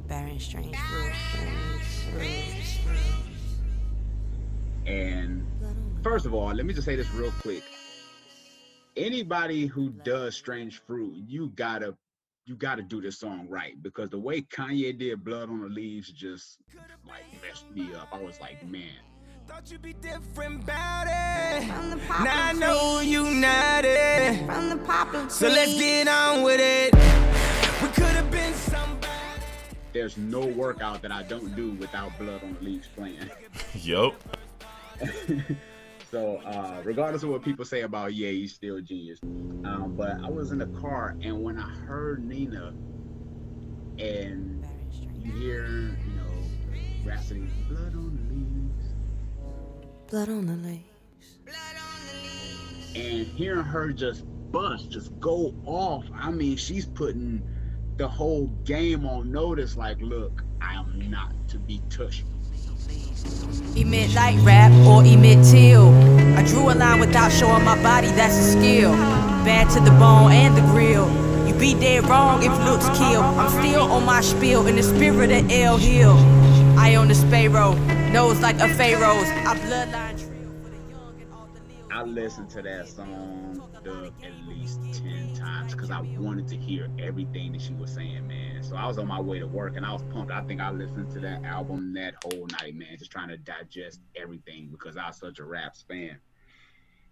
Barren 0.08 0.38
strange 0.38 0.76
fruit. 0.76 1.12
And 4.86 5.46
first 6.02 6.26
of 6.26 6.34
all, 6.34 6.52
let 6.52 6.66
me 6.66 6.74
just 6.74 6.84
say 6.84 6.96
this 6.96 7.10
real 7.12 7.32
quick. 7.40 7.62
Anybody 8.96 9.66
who 9.66 9.88
does 9.88 10.36
Strange 10.36 10.82
Fruit, 10.82 11.14
you 11.26 11.48
gotta 11.54 11.96
you 12.44 12.56
gotta 12.56 12.82
do 12.82 13.00
this 13.00 13.18
song 13.18 13.46
right 13.48 13.80
because 13.82 14.10
the 14.10 14.18
way 14.18 14.40
Kanye 14.42 14.96
did 14.98 15.24
Blood 15.24 15.48
on 15.48 15.60
the 15.60 15.68
Leaves 15.68 16.10
just 16.10 16.58
like 17.06 17.24
messed 17.40 17.70
me 17.70 17.94
up. 17.94 18.08
I 18.12 18.20
was 18.20 18.40
like, 18.40 18.66
man. 18.66 18.90
Thought 19.46 19.70
you'd 19.70 19.82
be 19.82 19.92
different 19.94 20.62
about 20.62 21.06
it. 21.06 21.66
Now 22.08 22.48
I 22.48 22.52
know 22.52 23.00
you 23.00 23.24
not 23.34 23.84
it. 23.84 24.44
From 24.46 24.70
the 24.70 24.76
poplar 24.76 25.28
So 25.28 25.48
let's 25.48 25.74
get 25.74 26.08
on 26.08 26.42
with 26.42 26.60
it. 26.60 26.94
We 27.82 27.88
could 27.88 28.14
have 28.14 28.30
been 28.30 28.54
somebody. 28.54 29.08
There's 29.92 30.16
no 30.16 30.40
workout 30.46 31.02
that 31.02 31.12
I 31.12 31.22
don't 31.24 31.54
do 31.54 31.72
without 31.72 32.16
Blood 32.18 32.42
on 32.42 32.54
the 32.54 32.64
Leaves 32.64 32.88
playing. 32.96 33.30
Yup. 33.74 34.14
so 36.12 36.38
uh, 36.44 36.82
regardless 36.84 37.24
of 37.24 37.30
what 37.30 37.42
people 37.42 37.64
say 37.64 37.82
about 37.82 38.14
yeah, 38.14 38.30
he's 38.30 38.54
still 38.54 38.76
a 38.76 38.82
genius. 38.82 39.20
Um, 39.64 39.94
but 39.96 40.18
I 40.24 40.30
was 40.30 40.52
in 40.52 40.58
the 40.58 40.66
car 40.68 41.16
and 41.22 41.42
when 41.42 41.58
I 41.58 41.68
heard 41.86 42.24
Nina 42.24 42.74
and 43.98 44.66
you 45.20 45.32
hear, 45.32 45.98
you 46.04 46.14
know, 46.14 46.52
Rapsody, 47.04 47.52
blood 47.68 47.94
on 47.94 48.16
the 48.16 48.22
leaves, 48.34 48.94
Blood 51.44 51.76
on 51.76 52.06
the 52.06 52.14
leaves. 52.22 52.92
and 52.96 53.26
hearing 53.28 53.64
her 53.64 53.92
just 53.92 54.24
bust, 54.52 54.90
just 54.90 55.18
go 55.20 55.54
off. 55.64 56.10
I 56.14 56.30
mean, 56.30 56.56
she's 56.56 56.86
putting 56.86 57.44
the 57.98 58.08
whole 58.08 58.48
game 58.64 59.06
on 59.06 59.30
notice. 59.32 59.76
Like, 59.76 59.98
look, 60.00 60.42
I 60.60 60.74
am 60.74 61.10
not 61.10 61.34
to 61.48 61.58
be 61.60 61.84
touched. 61.90 62.26
Emit 63.76 64.14
light 64.14 64.38
rap 64.42 64.72
or 64.86 65.04
emit 65.04 65.44
till. 65.44 65.88
I 66.36 66.44
drew 66.44 66.70
a 66.70 66.74
line 66.74 67.00
without 67.00 67.32
showing 67.32 67.64
my 67.64 67.80
body, 67.82 68.08
that's 68.08 68.34
a 68.34 68.52
skill. 68.52 68.92
Bad 69.44 69.70
to 69.70 69.80
the 69.80 69.90
bone 69.92 70.32
and 70.32 70.56
the 70.56 70.60
grill. 70.72 71.08
You 71.46 71.54
be 71.54 71.74
dead 71.74 72.04
wrong 72.08 72.42
if 72.42 72.52
looks 72.64 72.86
kill. 72.98 73.22
I'm 73.22 73.50
still 73.62 73.90
on 73.90 74.04
my 74.04 74.20
spiel 74.20 74.66
in 74.66 74.76
the 74.76 74.82
spirit 74.82 75.30
of 75.32 75.50
El 75.50 75.78
Hill. 75.78 76.16
I 76.78 76.94
own 76.96 77.08
the 77.08 77.14
sparrow, 77.14 77.74
nose 78.12 78.40
like 78.40 78.56
a 78.60 78.68
pharaoh's. 78.68 79.28
I 79.28 79.56
bloodline 79.58 80.31
I 82.02 82.04
listened 82.04 82.50
to 82.50 82.62
that 82.62 82.88
song 82.88 83.62
at 84.24 84.48
least 84.48 84.80
10 85.04 85.34
times 85.36 85.72
because 85.72 85.92
I 85.92 86.00
wanted 86.00 86.48
to 86.48 86.56
hear 86.56 86.88
everything 86.98 87.52
that 87.52 87.60
she 87.60 87.74
was 87.74 87.92
saying, 87.92 88.26
man. 88.26 88.60
So 88.64 88.74
I 88.74 88.88
was 88.88 88.98
on 88.98 89.06
my 89.06 89.20
way 89.20 89.38
to 89.38 89.46
work 89.46 89.76
and 89.76 89.86
I 89.86 89.92
was 89.92 90.02
pumped. 90.02 90.32
I 90.32 90.42
think 90.42 90.60
I 90.60 90.72
listened 90.72 91.12
to 91.12 91.20
that 91.20 91.44
album 91.44 91.94
that 91.94 92.14
whole 92.24 92.48
night, 92.60 92.74
man, 92.74 92.88
just 92.98 93.12
trying 93.12 93.28
to 93.28 93.36
digest 93.36 94.00
everything 94.16 94.68
because 94.72 94.96
I 94.96 95.06
was 95.06 95.18
such 95.18 95.38
a 95.38 95.44
raps 95.44 95.84
fan. 95.86 96.18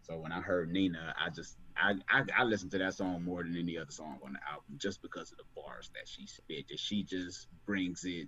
So 0.03 0.17
when 0.19 0.33
I 0.33 0.41
heard 0.41 0.73
Nina, 0.73 1.15
I 1.25 1.31
just 1.31 1.57
I, 1.77 1.95
I 2.11 2.25
I 2.37 2.43
listened 2.43 2.73
to 2.73 2.79
that 2.79 2.95
song 2.95 3.23
more 3.23 3.45
than 3.45 3.57
any 3.57 3.79
other 3.79 3.93
song 3.93 4.19
on 4.27 4.33
the 4.33 4.41
album 4.51 4.75
just 4.77 5.03
because 5.03 5.31
of 5.31 5.39
the 5.39 5.45
bars 5.55 5.89
that 5.95 6.09
she 6.09 6.27
spit. 6.27 6.67
That 6.69 6.81
she 6.81 7.05
just 7.05 7.47
brings 7.65 8.03
it 8.05 8.27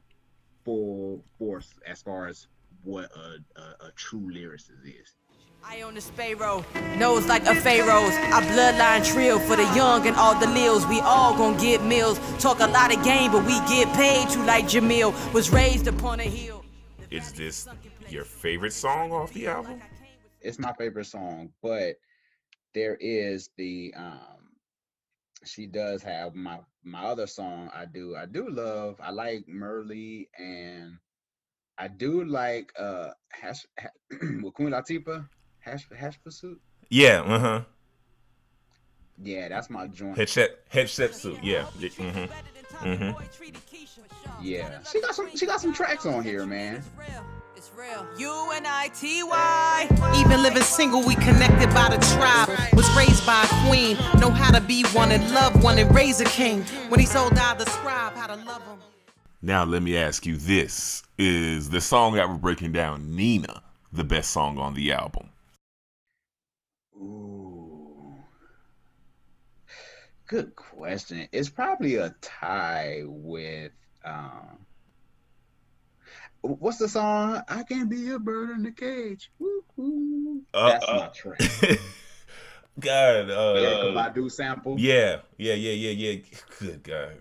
full 0.64 1.25
force 1.40 1.69
as 1.85 2.02
far 2.02 2.28
as 2.28 2.47
what 2.85 3.11
a, 3.16 3.61
a, 3.61 3.87
a 3.88 3.92
true 3.97 4.31
lyricist 4.33 4.87
is. 4.87 5.16
I 5.64 5.83
own 5.83 5.95
the 5.95 6.00
sparrow, 6.00 6.64
nose 6.97 7.26
like 7.26 7.47
a 7.47 7.54
pharaoh's. 7.54 8.14
I 8.14 8.42
bloodline 8.42 9.04
trill 9.04 9.38
for 9.38 9.57
the 9.57 9.64
young 9.75 10.07
and 10.07 10.16
all 10.16 10.38
the 10.38 10.47
lils. 10.49 10.87
We 10.87 11.00
all 11.00 11.37
gon' 11.37 11.57
get 11.57 11.85
meals. 11.85 12.19
Talk 12.38 12.61
a 12.61 12.66
lot 12.66 12.95
of 12.95 13.02
game, 13.04 13.33
but 13.33 13.45
we 13.47 13.54
get 13.69 13.92
paid 13.95 14.28
to 14.31 14.42
like 14.45 14.66
Jemele. 14.66 15.12
Was 15.33 15.50
raised 15.50 15.87
upon 15.87 16.21
a 16.21 16.25
hill. 16.25 16.64
Is 17.11 17.33
this 17.33 17.69
your 18.09 18.25
favorite 18.25 18.73
song 18.73 19.12
off 19.12 19.33
the 19.33 19.47
album? 19.47 19.81
it's 20.40 20.59
my 20.59 20.73
favorite 20.73 21.07
song, 21.07 21.50
but 21.62 21.97
there 22.75 22.97
is 23.00 23.50
the 23.57 23.95
um 23.97 24.50
she 25.45 25.66
does 25.66 26.02
have 26.02 26.35
my 26.35 26.59
my 26.85 27.02
other 27.04 27.26
song 27.26 27.71
I 27.75 27.85
do 27.85 28.16
I 28.16 28.26
do 28.26 28.49
love 28.49 29.00
I 29.02 29.11
like 29.11 29.47
Myrlie 29.47 30.28
and 30.38 30.97
I 31.78 31.88
do 31.88 32.25
like 32.25 32.73
uh 32.78 33.11
hash, 33.33 33.66
ha, 33.78 33.88
with 34.42 34.54
Queen 34.54 34.71
Latifah 34.71 35.28
hash 35.62 35.87
hash 35.97 36.19
pursuit 36.23 36.61
Yeah. 36.90 37.21
Uh 37.23 37.38
huh. 37.38 37.61
yeah 39.23 39.49
that's 39.49 39.71
my 39.71 39.87
joint 39.87 40.16
Headset 40.16 40.61
headset 40.69 41.14
suit. 41.14 41.38
Yeah. 41.42 41.64
Mm-hmm. 41.78 42.87
Mm-hmm. 42.87 44.45
yeah 44.45 44.81
she 44.90 45.00
got 45.00 45.14
some 45.14 45.35
she 45.37 45.47
got 45.47 45.61
some 45.61 45.73
tracks 45.73 46.04
on 46.07 46.23
here 46.25 46.45
man 46.47 46.83
It's 47.57 47.71
real. 47.78 48.04
U 48.19 48.50
N 48.52 48.64
I 48.66 48.88
T 48.88 49.23
Y. 49.23 49.87
Even 50.16 50.42
living 50.42 50.64
single, 50.64 51.00
we 51.07 51.14
connected 51.14 51.69
by 51.73 51.95
the 51.95 51.99
tribe. 52.16 52.49
Was 52.75 52.88
raised 52.97 53.25
by 53.25 53.45
a 53.45 53.69
queen. 53.69 53.97
Know 54.21 54.31
how 54.31 54.50
to 54.50 54.61
be 54.61 54.83
one 54.92 55.12
and 55.12 55.23
love 55.33 55.62
one 55.62 55.78
and 55.78 55.95
raise 55.95 56.21
a 56.21 56.25
king. 56.25 56.62
When 56.88 56.99
he 56.99 57.07
sold 57.07 57.38
out 57.38 57.61
the 57.61 57.66
scribe, 57.66 58.14
how 58.16 58.26
to 58.26 58.35
love 58.35 58.62
him. 58.64 58.78
Now 59.42 59.62
let 59.64 59.81
me 59.83 59.97
ask 59.97 60.26
you 60.26 60.37
this: 60.37 61.04
Is 61.19 61.71
the 61.71 61.81
song 61.81 62.14
that 62.14 62.28
we're 62.28 62.35
breaking 62.35 62.73
down, 62.73 63.14
Nina, 63.14 63.62
the 63.92 64.02
best 64.02 64.31
song 64.33 64.59
on 64.59 64.75
the 64.75 64.90
album? 64.92 65.28
Ooh. 67.02 68.14
Good 70.28 70.54
question. 70.56 71.28
It's 71.32 71.50
probably 71.50 71.97
a 71.97 72.14
tie 72.23 73.02
with 73.04 73.73
um 74.04 74.66
what's 76.40 76.78
the 76.78 76.88
song? 76.88 77.42
I 77.49 77.62
can't 77.64 77.88
be 77.88 78.11
a 78.11 78.18
bird 78.18 78.50
in 78.50 78.62
the 78.62 78.73
cage. 78.73 79.30
Woo. 79.38 80.42
That's 80.52 80.88
Uh, 80.88 80.92
my 80.94 81.02
uh. 81.04 81.09
track. 81.09 81.40
God, 82.80 83.26
Erykah 83.28 83.97
uh, 83.97 84.11
Badu 84.11 84.30
sample. 84.30 84.78
yeah, 84.78 85.18
yeah, 85.37 85.54
yeah, 85.54 85.73
yeah, 85.73 85.90
yeah. 85.90 86.21
Good 86.59 86.82
God, 86.82 87.18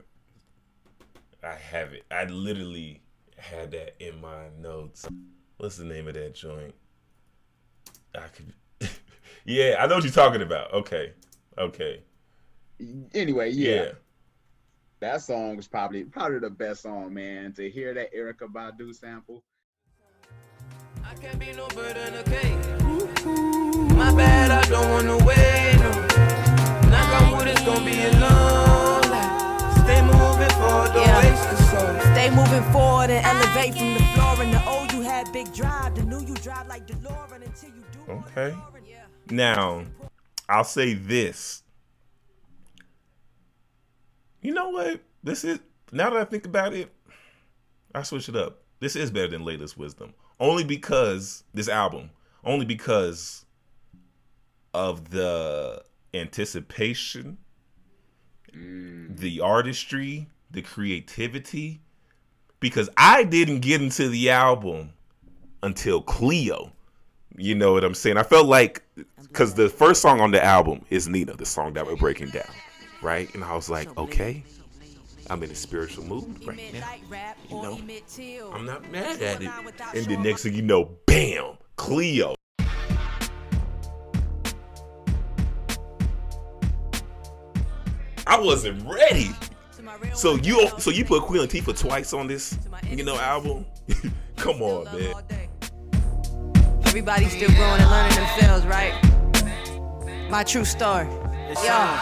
I 1.44 1.54
have 1.56 1.94
it. 1.94 2.04
I 2.10 2.24
literally 2.26 3.02
had 3.38 3.72
that 3.72 3.96
in 4.00 4.22
my 4.22 4.48
notes. 4.60 5.08
What's 5.58 5.78
the 5.78 5.86
name 5.86 6.08
of 6.08 6.14
that 6.14 6.34
joint? 6.36 6.74
I 8.16 8.28
could. 8.28 8.54
Yeah, 9.46 9.76
I 9.80 9.88
know 9.88 9.96
what 9.96 10.04
you're 10.04 10.14
talking 10.14 10.42
about. 10.42 10.72
Okay, 10.74 11.14
okay, 11.58 12.02
Anyway, 13.14 13.50
yeah. 13.52 13.76
yeah. 13.76 13.92
That 15.02 15.22
song 15.22 15.56
was 15.58 15.68
probably 15.68 16.04
probably 16.04 16.40
the 16.40 16.50
best 16.50 16.84
song, 16.84 17.14
man. 17.14 17.54
To 17.54 17.70
hear 17.70 17.94
that 17.94 18.14
Erykah 18.14 18.52
Badu 18.52 18.94
sample. 18.94 19.44
I 21.04 21.14
can't 21.16 21.40
be 21.40 21.52
no 21.54 21.68
bird 21.70 21.98
in 21.98 22.14
a 22.14 22.24
cage. 22.24 22.66
My 23.98 24.14
bad, 24.16 24.52
I 24.52 24.62
don't 24.70 24.90
wanna 24.90 25.18
wait. 25.26 25.76
No. 25.80 26.90
Knock 26.90 27.22
on 27.22 27.38
wood, 27.38 27.48
it's 27.48 27.62
gonna 27.66 27.86
be 27.86 28.00
a 28.02 28.12
long 28.20 29.02
life. 29.10 29.74
Stay 29.84 30.02
moving 30.02 30.50
forward, 30.62 30.94
don't 30.94 31.08
Yeah. 31.08 31.22
waste 31.22 31.50
the 31.50 31.58
soul. 31.72 32.14
Stay 32.14 32.30
moving 32.30 32.72
forward 32.72 33.10
and 33.10 33.26
elevate 33.26 33.74
from 33.76 33.94
the 33.96 34.04
floor. 34.14 34.42
And 34.44 34.54
the 34.54 34.64
old 34.70 34.92
you 34.94 35.02
had 35.02 35.32
big 35.34 35.52
drive. 35.54 35.96
The 35.96 36.04
new 36.04 36.20
you 36.22 36.36
drive 36.36 36.68
like 36.68 36.86
DeLorean 36.88 37.44
until 37.46 37.70
you 37.70 37.84
do. 37.92 38.12
Okay. 38.12 38.56
Now, 39.30 39.86
I'll 40.50 40.64
say 40.64 40.94
this. 40.94 41.64
You 44.42 44.54
know 44.54 44.70
what? 44.70 45.02
This 45.24 45.44
is 45.44 45.60
now 45.92 46.10
that 46.10 46.20
I 46.20 46.26
think 46.26 46.46
about 46.46 46.74
it, 46.74 46.92
I 47.94 48.04
switch 48.04 48.30
it 48.30 48.36
up. 48.36 48.62
This 48.80 48.96
is 48.96 49.12
better 49.12 49.28
than 49.28 49.46
Latest 49.46 49.78
Wisdom. 49.78 50.14
Only 50.40 50.64
because 50.64 51.44
this 51.54 51.70
album, 51.70 52.10
only 52.44 52.66
because 52.66 53.46
of 54.74 55.12
the 55.12 55.84
anticipation, 56.14 57.38
mm. 58.54 59.18
the 59.18 59.42
artistry, 59.42 60.28
the 60.50 60.62
creativity. 60.62 61.82
Because 62.60 62.90
I 62.98 63.24
didn't 63.24 63.60
get 63.60 63.82
into 63.82 64.10
the 64.10 64.30
album 64.30 64.94
until 65.64 66.02
Cleo. 66.02 66.72
You 67.38 67.56
know 67.56 67.74
what 67.74 67.84
I'm 67.84 67.94
saying? 67.94 68.18
I 68.18 68.24
felt 68.24 68.48
like 68.48 68.84
because 69.22 69.54
the 69.54 69.70
first 69.70 70.02
song 70.02 70.20
on 70.20 70.32
the 70.32 70.44
album 70.44 70.84
is 70.90 71.08
Nina, 71.08 71.34
the 71.34 71.46
song 71.46 71.74
that 71.74 71.86
we're 71.86 71.96
breaking 71.96 72.30
down, 72.30 72.50
right? 73.02 73.34
And 73.34 73.44
I 73.44 73.56
was 73.56 73.70
like, 73.70 73.96
okay, 73.98 74.44
I'm 75.30 75.42
in 75.44 75.52
a 75.52 75.56
spiritual 75.56 76.04
mood 76.04 76.46
right 76.46 76.60
now. 76.74 76.94
You 77.50 77.62
know, 77.62 78.52
I'm 78.54 78.66
not 78.66 78.90
mad 78.92 79.22
at 79.22 79.42
it. 79.42 79.50
And 79.96 80.06
the 80.06 80.18
next 80.18 80.44
thing 80.44 80.54
you 80.54 80.62
know, 80.62 80.98
bam, 81.06 81.58
Cleo. 81.78 82.36
I 88.28 88.40
wasn't 88.40 88.86
ready. 88.88 89.32
So 90.14 90.36
you 90.36 90.70
so 90.78 90.92
you 90.92 91.06
put 91.06 91.24
Queen 91.24 91.42
Latifah 91.42 91.78
twice 91.80 92.14
on 92.14 92.28
this, 92.28 92.58
you 92.90 93.04
know, 93.04 93.18
album? 93.18 93.66
Come 94.36 94.62
on, 94.62 94.86
man. 94.86 95.14
Everybody's 96.92 97.32
still 97.32 97.50
growing 97.52 97.80
and 97.80 97.90
learning 97.90 98.16
themselves, 98.16 98.66
right? 98.66 98.92
My 100.30 100.44
true 100.44 100.66
story. 100.66 101.06
Yo, 101.64 102.00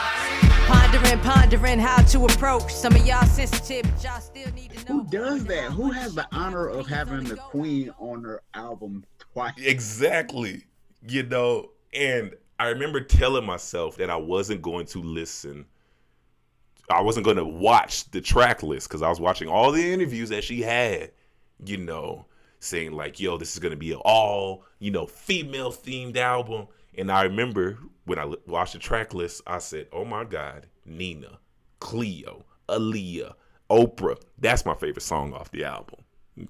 pondering, 0.66 1.20
pondering 1.20 1.78
how 1.78 2.02
to 2.02 2.26
approach. 2.26 2.74
Some 2.74 2.96
of 2.96 3.06
y'all 3.06 3.24
sensitive, 3.28 3.84
but 3.84 4.04
y'all 4.04 4.20
still 4.20 4.52
need 4.54 4.72
to 4.72 4.92
know. 4.92 5.04
Who 5.04 5.08
does 5.12 5.46
that? 5.46 5.72
Who 5.74 5.92
has 5.92 6.16
the 6.16 6.28
honor 6.32 6.68
of 6.68 6.88
having 6.88 7.24
the 7.26 7.36
Queen 7.36 7.94
on 8.00 8.24
her 8.24 8.42
album 8.56 9.06
twice? 9.20 9.54
Exactly. 9.60 10.66
You 11.08 11.22
know, 11.22 11.70
and 11.94 12.34
I 12.58 12.70
remember 12.70 13.00
telling 13.00 13.46
myself 13.46 13.96
that 13.98 14.10
I 14.10 14.16
wasn't 14.16 14.64
going 14.64 14.88
to 14.88 15.04
listen. 15.04 15.68
I 16.90 17.02
wasn't 17.02 17.26
going 17.26 17.38
to 17.38 17.46
watch 17.46 18.10
the 18.10 18.22
track 18.22 18.64
list 18.64 18.90
because 18.90 19.04
I 19.04 19.10
was 19.10 19.20
watching 19.20 19.50
all 19.50 19.72
the 19.72 19.94
interviews 19.94 20.30
that 20.30 20.44
she 20.44 20.64
had, 20.64 21.12
you 21.64 21.78
know, 21.78 22.26
saying 22.60 22.92
like, 22.92 23.20
yo, 23.20 23.38
this 23.38 23.54
is 23.54 23.60
going 23.60 23.72
to 23.72 23.78
be 23.78 23.92
an 23.92 24.00
all, 24.04 24.66
you 24.80 24.92
know, 24.92 25.06
female 25.06 25.72
themed 25.72 26.18
album. 26.18 26.68
And 26.98 27.12
I 27.12 27.24
remember 27.24 27.78
when 28.06 28.20
I 28.20 28.34
watched 28.48 28.74
the 28.74 28.80
track 28.80 29.14
list, 29.14 29.42
I 29.48 29.60
said, 29.60 29.88
oh 29.92 30.06
my 30.06 30.24
God, 30.24 30.68
Nina, 30.86 31.40
Cleo, 31.80 32.44
Aaliyah, 32.68 33.34
Oprah. 33.70 34.20
That's 34.38 34.66
my 34.66 34.76
favorite 34.76 35.04
song 35.04 35.34
off 35.34 35.52
the 35.52 35.64
album. 35.64 36.00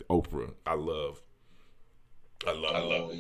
Oprah. 0.10 0.54
I 0.66 0.74
love. 0.74 1.22
I 2.48 2.52
love. 2.52 2.76
I 2.76 2.80
love. 2.80 3.12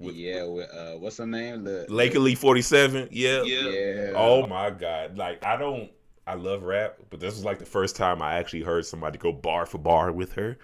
Oh, 0.00 0.10
yeah, 0.10 0.44
with, 0.44 0.70
uh, 0.70 0.92
what's 0.92 1.16
her 1.18 1.26
name? 1.26 1.64
The, 1.64 1.86
Leikeli47. 1.88 3.08
Yeah. 3.10 3.42
Yeah. 3.42 4.12
Oh 4.14 4.46
my 4.46 4.70
God. 4.70 5.18
Like, 5.18 5.44
I 5.44 5.56
don't. 5.56 5.90
I 6.26 6.34
love 6.34 6.62
rap, 6.62 6.98
but 7.08 7.20
this 7.20 7.34
was 7.34 7.44
like 7.46 7.58
the 7.58 7.64
first 7.64 7.96
time 7.96 8.20
I 8.20 8.34
actually 8.34 8.60
heard 8.60 8.84
somebody 8.84 9.16
go 9.16 9.32
bar 9.32 9.64
for 9.64 9.78
bar 9.78 10.12
with 10.12 10.34
her. 10.34 10.58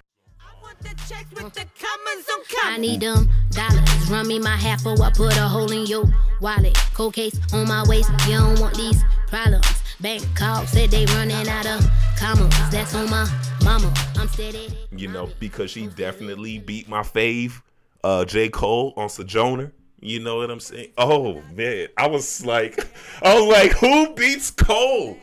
I 2.74 2.78
need 2.78 3.00
them 3.02 3.28
dollars. 3.50 4.10
Run 4.10 4.26
me 4.26 4.38
my 4.38 4.56
half 4.56 4.84
or 4.84 5.00
I 5.00 5.10
put 5.10 5.36
a 5.36 5.46
hole 5.46 5.70
in 5.70 5.86
your 5.86 6.04
wallet. 6.40 6.76
Cold 6.92 7.14
case 7.14 7.38
on 7.52 7.68
my 7.68 7.84
waist. 7.86 8.10
You 8.26 8.38
don't 8.38 8.58
want 8.60 8.76
these 8.76 9.02
problems. 9.28 9.66
Bank 10.00 10.24
call 10.34 10.66
said 10.66 10.90
they 10.90 11.04
running 11.06 11.48
out 11.48 11.66
of 11.66 11.88
commas. 12.18 12.52
That's 12.70 12.94
on 12.94 13.08
my 13.10 13.28
mama. 13.64 13.94
I'm 14.16 14.28
steady. 14.28 14.76
You 14.90 15.08
know, 15.08 15.28
because 15.38 15.70
she 15.70 15.86
definitely 15.86 16.58
beat 16.58 16.88
my 16.88 17.02
fave, 17.02 17.62
uh, 18.02 18.24
J. 18.24 18.48
Cole 18.48 18.92
on 18.96 19.08
Sojourner. 19.08 19.72
You 20.00 20.20
know 20.20 20.36
what 20.36 20.50
I'm 20.50 20.60
saying? 20.60 20.88
Oh 20.98 21.42
man, 21.54 21.88
I 21.96 22.08
was 22.08 22.44
like, 22.44 22.78
I 23.22 23.38
was 23.38 23.46
like, 23.46 23.72
who 23.72 24.14
beats 24.14 24.50
Cole? 24.50 25.16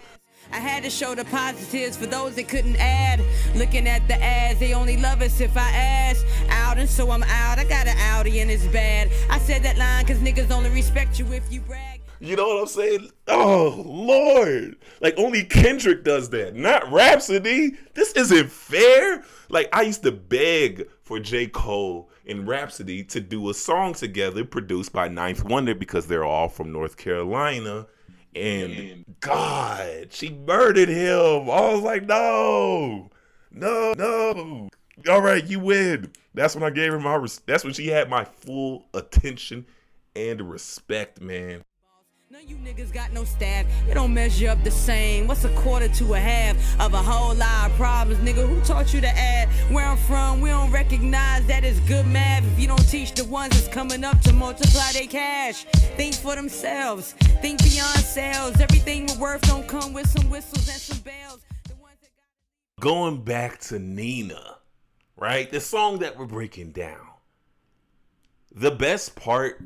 I 0.52 0.58
had 0.58 0.84
to 0.84 0.90
show 0.90 1.16
the 1.16 1.26
positives 1.26 1.96
for 1.96 2.06
those 2.06 2.36
that 2.36 2.48
couldn't 2.48 2.76
add. 2.78 3.22
Looking 3.56 3.88
at 3.88 4.08
the 4.08 4.22
ads, 4.22 4.60
they 4.60 4.74
only 4.74 4.98
love 4.98 5.22
us 5.22 5.40
if 5.40 5.56
I 5.56 5.70
ask 5.72 6.26
out, 6.50 6.78
and 6.78 6.90
so 6.90 7.10
I'm 7.12 7.24
out. 7.24 7.58
I 7.58 7.64
got 7.64 7.88
an 7.88 7.98
Audi 7.98 8.42
and 8.42 8.52
it's 8.52 8.66
bad. 8.68 9.10
I 9.30 9.40
said 9.40 9.64
that 9.64 9.78
line 9.78 10.06
cause 10.06 10.18
niggas 10.18 10.52
only 10.52 10.70
respect 10.70 11.20
you 11.20 11.26
if 11.34 11.52
you 11.52 11.62
brag. 11.62 12.02
You 12.20 12.36
know 12.36 12.48
what 12.48 12.62
I'm 12.62 12.68
saying? 12.68 13.12
Oh 13.28 13.84
Lord. 13.86 14.78
Like 15.02 15.16
only 15.18 15.44
Kendrick 15.44 16.04
does 16.04 16.30
that, 16.30 16.56
not 16.56 16.92
Rapsody. 16.92 17.78
This 17.94 18.12
isn't 18.14 18.52
fair. 18.52 19.24
Like 19.50 19.70
I 19.74 19.82
used 19.84 20.04
to 20.04 20.12
beg 20.12 20.88
for 21.02 21.20
J. 21.20 21.48
Cole 21.48 22.10
and 22.28 22.48
Rapsody 22.48 23.04
to 23.06 23.22
do 23.22 23.50
a 23.50 23.54
song 23.54 23.94
together 23.94 24.46
produced 24.46 24.94
by 24.94 25.08
Ninth 25.08 25.44
Wonder 25.44 25.74
because 25.74 26.08
they're 26.08 26.24
all 26.24 26.48
from 26.48 26.72
North 26.72 26.96
Carolina. 26.98 27.88
And 28.36 29.06
God, 29.20 30.08
she 30.12 30.30
murdered 30.30 30.90
him. 30.90 31.50
I 31.50 31.74
was 31.74 31.82
like, 31.82 32.06
no, 32.06 33.10
no, 33.52 33.94
no. 33.98 34.70
All 35.10 35.22
right, 35.22 35.46
you 35.46 35.60
win. 35.60 36.12
That's 36.34 36.56
when 36.56 36.64
I 36.64 36.70
gave 36.70 36.92
her 36.92 37.00
my. 37.00 37.16
Res- 37.16 37.42
that's 37.46 37.64
when 37.64 37.74
she 37.74 37.88
had 37.88 38.10
my 38.10 38.24
full 38.24 38.86
attention 38.94 39.66
and 40.16 40.50
respect, 40.50 41.22
man. 41.22 41.64
None 42.32 42.48
you 42.48 42.56
niggas 42.56 42.94
got 42.94 43.12
no 43.12 43.26
stab. 43.26 43.66
It 43.90 43.96
don't 43.96 44.14
measure 44.14 44.48
up 44.48 44.64
the 44.64 44.72
same. 44.72 45.28
What's 45.28 45.44
a 45.44 45.50
quarter 45.50 45.90
to 45.90 46.14
a 46.14 46.18
half 46.18 46.56
of 46.80 46.94
a 46.94 46.98
whole 46.98 47.36
lot 47.36 47.70
of 47.70 47.76
problems, 47.76 48.22
nigga? 48.24 48.48
Who 48.48 48.62
taught 48.62 48.94
you 48.94 49.02
to 49.02 49.10
add? 49.10 49.50
Where 49.70 49.86
I'm 49.86 49.98
from, 49.98 50.40
we 50.40 50.48
don't 50.48 50.72
recognize 50.72 51.46
that 51.48 51.66
it's 51.66 51.82
good 51.82 52.08
math. 52.08 52.46
If 52.54 52.58
you 52.58 52.70
don't 52.70 52.88
teach 52.90 53.12
the 53.16 53.26
ones 53.26 53.56
that's 53.56 53.68
coming 53.68 54.06
up 54.06 54.22
to 54.22 54.32
multiply 54.32 54.94
their 54.94 55.08
cash, 55.08 55.66
think 55.98 56.16
for 56.16 56.34
themselves. 56.38 57.12
Think 57.42 57.62
beyond 57.64 58.00
sales. 58.00 58.62
Everything 58.62 59.10
worth 59.20 59.42
don't 59.42 59.68
come 59.68 59.92
with 59.92 60.08
some 60.08 60.30
whistles 60.30 60.70
and 60.70 60.80
some 60.80 61.00
bells. 61.00 61.42
Got- 61.68 61.78
Going 62.80 63.26
back 63.26 63.60
to 63.62 63.78
Nina, 63.78 64.56
right? 65.18 65.52
The 65.52 65.60
song 65.60 66.00
that 66.00 66.18
we're 66.18 66.28
breaking 66.28 66.72
down. 66.72 67.08
The 68.56 68.72
best 68.72 69.18
part 69.18 69.62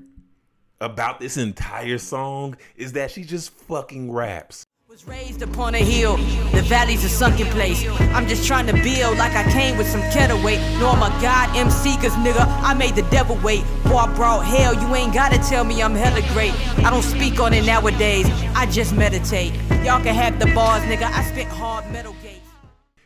about 0.86 1.19
this 1.19 1.36
entire 1.36 1.98
song 1.98 2.56
is 2.76 2.93
that 2.93 3.12
she 3.12 3.24
just 3.24 3.50
fucking 3.50 4.12
raps. 4.12 4.63
Was 4.88 5.08
raised 5.08 5.41
upon 5.41 5.74
a 5.76 5.80
hill, 5.80 6.15
the 6.54 6.62
valley's 6.62 7.04
a 7.04 7.10
sunken 7.10 7.48
place. 7.48 7.86
I'm 8.13 8.28
just 8.28 8.48
trying 8.48 8.67
to 8.67 8.74
build 8.74 9.17
like 9.17 9.34
I 9.34 9.43
came 9.52 9.78
with 9.78 9.88
some 9.88 10.00
kettle 10.13 10.41
weight. 10.41 10.60
No, 10.80 10.91
I'm 10.91 11.02
a 11.02 11.10
god 11.21 11.54
MC, 11.58 11.95
cause 11.98 12.13
nigga, 12.13 12.45
I 12.63 12.74
made 12.76 12.95
the 12.95 13.02
devil 13.10 13.38
wait. 13.43 13.63
Boy, 13.84 13.98
I 13.98 14.15
brought 14.15 14.45
hell, 14.45 14.74
you 14.74 14.95
ain't 14.95 15.13
gotta 15.13 15.38
tell 15.39 15.63
me 15.63 15.82
I'm 15.82 15.95
hella 15.95 16.21
great. 16.34 16.54
I 16.86 16.91
don't 16.91 17.02
speak 17.02 17.39
on 17.39 17.54
it 17.54 17.65
nowadays, 17.65 18.28
I 18.56 18.67
just 18.67 18.95
meditate. 18.95 19.54
Y'all 19.84 20.02
can 20.02 20.15
have 20.15 20.39
the 20.39 20.54
bars, 20.54 20.84
nigga, 20.84 21.12
I 21.12 21.24
spit 21.24 21.48
hard 21.48 21.91
metal 21.91 22.15
gates. 22.21 22.48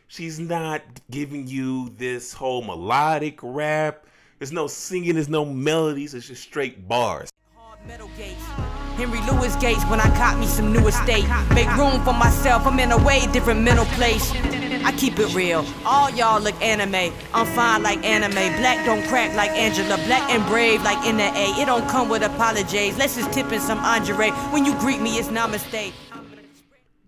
She's 0.06 0.38
not 0.38 0.82
giving 1.10 1.46
you 1.46 1.94
this 1.96 2.32
whole 2.32 2.62
melodic 2.62 3.40
rap. 3.42 4.04
There's 4.38 4.52
no 4.52 4.68
singing, 4.68 5.14
there's 5.14 5.28
no 5.28 5.44
melodies, 5.44 6.14
it's 6.14 6.28
just 6.28 6.42
straight 6.42 6.86
bars. 6.86 7.30
Henry 8.96 9.20
Louis 9.30 9.56
Gates 9.56 9.84
when 9.84 10.00
I 10.00 10.08
caught 10.16 10.38
me 10.38 10.46
some 10.46 10.72
new 10.72 10.86
estate. 10.86 11.24
Make 11.54 11.74
room 11.76 12.02
for 12.04 12.12
myself, 12.12 12.66
I'm 12.66 12.78
in 12.78 12.92
a 12.92 12.98
way 12.98 13.26
different 13.32 13.60
mental 13.62 13.86
place. 13.96 14.30
I 14.84 14.92
keep 14.96 15.18
it 15.18 15.34
real. 15.34 15.64
All 15.84 16.10
y'all 16.10 16.40
look 16.40 16.60
anime. 16.60 17.12
I'm 17.32 17.46
fine 17.54 17.82
like 17.82 18.04
anime. 18.04 18.32
Black 18.60 18.84
don't 18.84 19.06
crack 19.08 19.34
like 19.34 19.50
Angela. 19.50 19.96
Black 20.06 20.30
and 20.30 20.44
brave 20.46 20.82
like 20.82 21.06
in 21.06 21.16
the 21.16 21.24
A. 21.24 21.60
It 21.60 21.66
don't 21.66 21.88
come 21.88 22.08
with 22.08 22.22
apologies. 22.22 22.96
Let's 22.98 23.16
just 23.16 23.32
tip 23.32 23.52
in 23.52 23.60
some 23.60 23.78
Andre. 23.78 24.30
When 24.52 24.64
you 24.64 24.78
greet 24.80 25.00
me, 25.00 25.18
it's 25.18 25.28
namaste. 25.28 25.92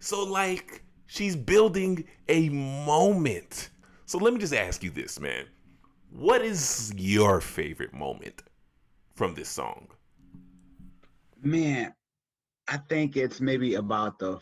So, 0.00 0.24
like, 0.24 0.82
she's 1.06 1.36
building 1.36 2.04
a 2.28 2.48
moment. 2.48 3.70
So, 4.06 4.18
let 4.18 4.32
me 4.32 4.40
just 4.40 4.54
ask 4.54 4.82
you 4.82 4.90
this, 4.90 5.20
man. 5.20 5.46
What 6.10 6.42
is 6.42 6.92
your 6.96 7.40
favorite 7.40 7.92
moment 7.94 8.42
from 9.14 9.34
this 9.34 9.48
song? 9.48 9.88
Man, 11.42 11.92
I 12.68 12.76
think 12.76 13.16
it's 13.16 13.40
maybe 13.40 13.74
about 13.74 14.20
the 14.20 14.38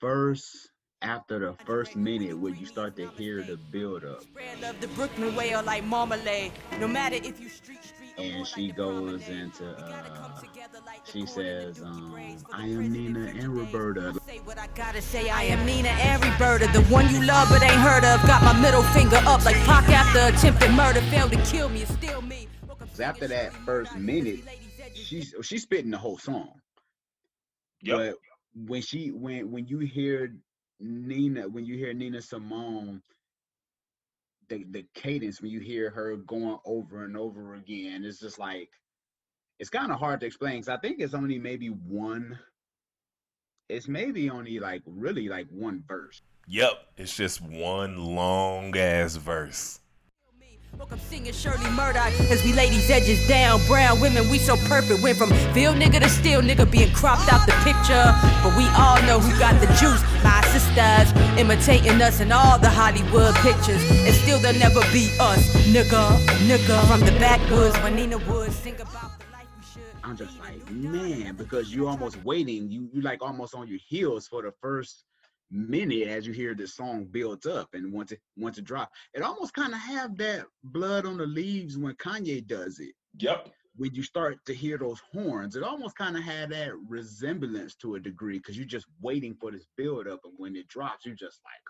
first 0.00 0.68
after 1.00 1.38
the 1.38 1.54
first 1.64 1.96
minute 1.96 2.38
when 2.38 2.54
you 2.56 2.66
start 2.66 2.94
to 2.96 3.08
hear 3.16 3.42
the 3.42 3.56
build 3.56 4.04
up. 4.04 4.22
The 4.80 4.88
Brooklyn 4.88 5.34
way 5.34 5.54
or 5.54 5.62
like 5.62 5.82
marmalade. 5.84 6.52
No 6.78 6.86
matter 6.86 7.16
if 7.16 7.40
you 7.40 7.48
street 7.48 7.82
street. 7.82 8.12
And 8.18 8.46
she 8.46 8.70
goes 8.70 9.26
into 9.28 9.66
uh 9.66 10.40
she 11.04 11.24
says, 11.24 11.80
um, 11.80 12.14
I 12.52 12.66
am 12.66 12.92
Nina 12.92 13.28
and 13.28 13.48
Roberta. 13.48 14.12
Say 14.26 14.40
what 14.44 14.58
I 14.58 14.66
gotta 14.74 15.00
say, 15.00 15.30
I 15.30 15.44
am 15.44 15.64
Nina 15.64 15.88
and 15.88 16.22
Roberta, 16.22 16.68
the 16.72 16.82
one 16.92 17.08
you 17.08 17.24
love 17.24 17.48
but 17.48 17.62
ain't 17.62 17.72
heard 17.72 18.04
of. 18.04 18.22
Got 18.26 18.42
my 18.42 18.52
middle 18.60 18.82
finger 18.82 19.16
up 19.24 19.42
like 19.46 19.56
Pac 19.64 19.88
after 19.88 20.36
attempted 20.36 20.70
murder. 20.72 21.00
Failed 21.10 21.32
to 21.32 21.42
kill 21.44 21.70
me, 21.70 21.82
it's 21.82 21.94
still 21.94 22.20
me. 22.20 22.48
After 23.00 23.26
that 23.28 23.54
first 23.64 23.96
minute, 23.96 24.40
she's 25.02 25.34
she's 25.42 25.62
spitting 25.62 25.90
the 25.90 25.98
whole 25.98 26.18
song. 26.18 26.60
But 27.84 28.14
when 28.54 28.82
she 28.82 29.10
when 29.10 29.50
when 29.50 29.66
you 29.66 29.78
hear 29.78 30.34
Nina 30.80 31.48
when 31.48 31.64
you 31.64 31.76
hear 31.76 31.92
Nina 31.92 32.22
Simone, 32.22 33.02
the 34.48 34.64
the 34.70 34.84
cadence 34.94 35.40
when 35.40 35.50
you 35.50 35.60
hear 35.60 35.90
her 35.90 36.16
going 36.16 36.58
over 36.64 37.04
and 37.04 37.16
over 37.16 37.54
again, 37.54 38.04
it's 38.04 38.20
just 38.20 38.38
like 38.38 38.68
it's 39.58 39.70
kind 39.70 39.92
of 39.92 39.98
hard 39.98 40.20
to 40.20 40.26
explain 40.26 40.60
because 40.60 40.68
I 40.68 40.78
think 40.78 41.00
it's 41.00 41.14
only 41.14 41.38
maybe 41.38 41.68
one. 41.68 42.38
It's 43.68 43.88
maybe 43.88 44.28
only 44.28 44.58
like 44.58 44.82
really 44.86 45.28
like 45.28 45.46
one 45.50 45.82
verse. 45.86 46.20
Yep, 46.48 46.72
it's 46.96 47.16
just 47.16 47.40
one 47.40 47.96
long 47.96 48.76
ass 48.76 49.16
verse. 49.16 49.80
I'm 50.80 50.98
singing 50.98 51.32
Shirley 51.32 51.70
Murdock 51.70 52.12
as 52.30 52.44
we 52.44 52.52
lay 52.52 52.68
these 52.68 52.90
edges 52.90 53.26
down. 53.26 53.64
Brown 53.66 53.98
women, 54.00 54.28
we 54.28 54.36
so 54.36 54.56
perfect. 54.56 55.02
Went 55.02 55.16
from 55.16 55.30
field 55.54 55.76
nigga 55.76 56.00
to 56.00 56.08
still 56.08 56.42
nigga 56.42 56.70
being 56.70 56.92
cropped 56.92 57.32
out 57.32 57.46
the 57.46 57.52
picture. 57.64 58.12
But 58.42 58.56
we 58.58 58.66
all 58.76 59.00
know 59.02 59.18
who 59.18 59.38
got 59.38 59.58
the 59.60 59.66
juice. 59.80 60.02
My 60.22 60.42
sisters 60.52 61.12
imitating 61.38 62.00
us 62.02 62.20
in 62.20 62.30
all 62.30 62.58
the 62.58 62.68
Hollywood 62.68 63.34
pictures. 63.36 63.82
And 63.90 64.14
still 64.14 64.38
they'll 64.38 64.58
never 64.58 64.80
be 64.92 65.10
us. 65.18 65.48
Nigga, 65.66 66.18
nigga. 66.48 66.86
From 66.88 67.00
the 67.00 67.12
backwoods 67.12 67.76
when 67.78 67.96
Nina 67.96 68.18
Woods 68.18 68.54
sing 68.54 68.74
about 68.74 69.18
the 69.18 69.24
life 69.32 69.48
we 69.56 69.64
should. 69.72 69.96
I'm 70.04 70.16
just 70.16 70.38
like, 70.40 70.70
man, 70.70 71.36
because 71.36 71.74
you're 71.74 71.88
almost 71.88 72.22
waiting. 72.24 72.70
You 72.70 72.88
you 72.92 73.00
like 73.00 73.22
almost 73.22 73.54
on 73.54 73.66
your 73.66 73.78
heels 73.78 74.28
for 74.28 74.42
the 74.42 74.52
first 74.60 75.04
minute 75.52 76.08
as 76.08 76.26
you 76.26 76.32
hear 76.32 76.54
this 76.54 76.74
song 76.74 77.04
build 77.04 77.46
up 77.46 77.68
and 77.74 77.92
want 77.92 78.08
to 78.08 78.18
want 78.36 78.54
to 78.54 78.62
drop. 78.62 78.90
It 79.14 79.22
almost 79.22 79.54
kind 79.54 79.72
of 79.72 79.78
have 79.80 80.16
that 80.18 80.46
blood 80.64 81.06
on 81.06 81.18
the 81.18 81.26
leaves 81.26 81.78
when 81.78 81.94
Kanye 81.94 82.46
does 82.46 82.80
it. 82.80 82.94
Yep. 83.18 83.50
When 83.76 83.94
you 83.94 84.02
start 84.02 84.38
to 84.46 84.54
hear 84.54 84.76
those 84.76 85.00
horns, 85.12 85.56
it 85.56 85.62
almost 85.62 85.96
kind 85.96 86.16
of 86.16 86.22
had 86.22 86.50
that 86.50 86.72
resemblance 86.88 87.74
to 87.76 87.94
a 87.94 88.00
degree 88.00 88.38
because 88.38 88.56
you're 88.56 88.66
just 88.66 88.86
waiting 89.00 89.34
for 89.34 89.50
this 89.50 89.66
build 89.76 90.06
up, 90.08 90.20
and 90.24 90.34
when 90.36 90.56
it 90.56 90.68
drops, 90.68 91.06
you're 91.06 91.14
just 91.14 91.40
like. 91.44 91.62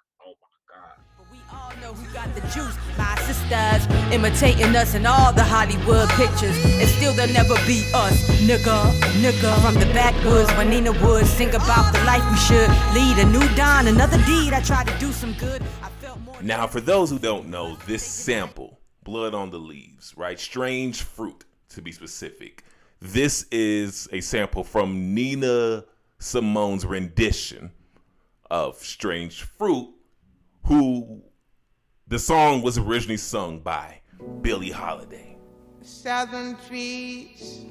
But 1.17 1.27
we 1.31 1.39
all 1.53 1.73
know 1.81 1.93
who 1.95 2.13
got 2.13 2.35
the 2.35 2.41
juice. 2.53 2.77
My 2.97 3.15
sisters 3.27 3.87
imitating 4.13 4.75
us 4.77 4.95
in 4.95 5.07
all 5.07 5.33
the 5.33 5.45
Hollywood 5.45 6.09
pictures. 6.11 6.57
And 6.65 6.89
still 6.89 7.13
they'll 7.13 7.33
never 7.33 7.55
be 7.67 7.85
us. 7.95 8.23
Nigga, 8.41 8.93
nigga. 9.23 9.61
From 9.63 9.75
the 9.75 9.87
backwoods 9.93 10.51
when 10.53 10.71
Nina 10.71 10.93
Woods 11.05 11.31
sing 11.31 11.55
about 11.55 11.93
the 11.93 12.03
life 12.05 12.25
we 12.31 12.37
should 12.39 12.71
lead. 12.95 13.19
A 13.19 13.27
new 13.27 13.47
dawn, 13.57 13.87
another 13.89 14.19
deed. 14.25 14.53
I 14.53 14.61
tried 14.61 14.89
to 14.89 14.99
do 14.99 15.13
some 15.13 15.35
good. 15.35 15.63
I 15.83 15.89
felt 16.01 16.21
more. 16.21 16.43
Now, 16.43 16.67
for 16.67 16.81
those 16.81 17.11
who 17.11 17.19
don't 17.19 17.49
know, 17.49 17.77
this 17.87 18.03
sample, 18.03 18.79
Blood 19.05 19.35
on 19.35 19.51
the 19.51 19.59
Leaves, 19.59 20.15
right? 20.17 20.39
Strange 20.39 21.03
Fruit, 21.03 21.45
to 21.71 21.83
be 21.83 21.93
specific. 21.93 22.65
This 23.01 23.47
is 23.51 24.09
a 24.13 24.21
sample 24.21 24.63
from 24.63 25.13
Nina 25.13 25.85
Simone's 26.21 26.87
rendition 26.87 27.73
of 28.49 28.77
Strange 28.77 29.43
Fruit, 29.43 29.89
who 30.65 31.23
the 32.07 32.19
song 32.19 32.63
was 32.63 32.79
originally 32.79 33.17
sung 33.17 33.61
by 33.61 34.01
Billie 34.43 34.71
Holiday. 34.71 35.37
southern 35.83 36.57
trees. 36.69 37.65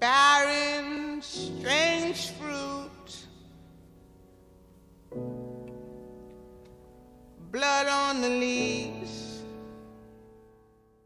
Barren, 0.00 1.22
strange 1.22 2.30
fruit. 2.30 2.88
Blood 7.50 7.86
on 7.86 8.20
the 8.22 8.28
leaves. 8.28 9.42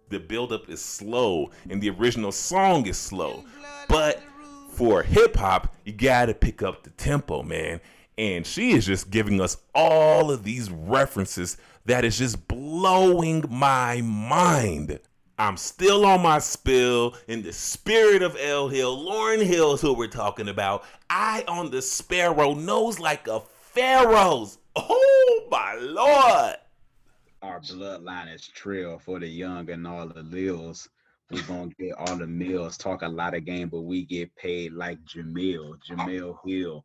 the 0.09 0.21
buildup 0.21 0.71
is 0.71 0.81
slow 0.81 1.51
and 1.69 1.83
the 1.83 1.91
original 1.91 2.31
song 2.31 2.87
is 2.87 2.97
slow. 2.97 3.45
But 3.89 4.23
for 4.77 5.03
hip 5.03 5.37
hop, 5.37 5.75
you 5.85 5.93
gotta 5.93 6.35
pick 6.35 6.63
up 6.63 6.83
the 6.83 6.91
tempo, 6.91 7.43
man. 7.43 7.81
And 8.19 8.47
she 8.47 8.73
is 8.73 8.85
just 8.85 9.11
giving 9.11 9.41
us 9.41 9.57
all 9.75 10.31
of 10.31 10.43
these 10.43 10.71
references 10.71 11.57
that 11.87 12.05
is 12.05 12.19
just 12.19 12.47
blowing 12.47 13.45
my 13.49 14.03
mind. 14.03 15.01
I'm 15.39 15.57
still 15.57 16.05
on 16.05 16.23
my 16.23 16.39
spill 16.39 17.15
in 17.27 17.43
the 17.43 17.53
spirit 17.53 18.23
of 18.23 18.37
L 18.41 18.69
Hill. 18.69 18.97
Lauryn 18.97 19.43
Hill 19.43 19.75
is 19.75 19.81
who 19.81 19.95
we're 19.95 20.09
talking 20.09 20.49
about. 20.49 20.85
I 21.09 21.45
on 21.49 21.71
the 21.71 21.83
sparrow, 21.83 22.55
nose 22.55 22.99
like 22.99 23.29
a 23.29 23.41
pharaoh's. 23.41 24.59
Oh 24.77 25.47
my 25.51 25.75
lord. 25.75 26.57
Our 27.43 27.61
bloodline 27.61 28.35
is 28.35 28.47
trill 28.49 28.99
for 28.99 29.21
the 29.21 29.29
young 29.29 29.71
and 29.71 29.87
all 29.87 30.09
the 30.09 30.23
lils. 30.23 30.89
We 31.31 31.43
gonna 31.43 31.71
get 31.79 31.95
all 31.99 32.17
the 32.17 32.27
meals, 32.27 32.77
talk 32.77 33.03
a 33.03 33.09
lot 33.09 33.35
of 33.35 33.45
game, 33.45 33.69
but 33.69 33.81
we 33.81 34.05
get 34.05 34.35
paid 34.37 34.73
like 34.73 34.99
Jemele, 35.05 35.75
Jemele 35.89 36.37
Hill. 36.47 36.85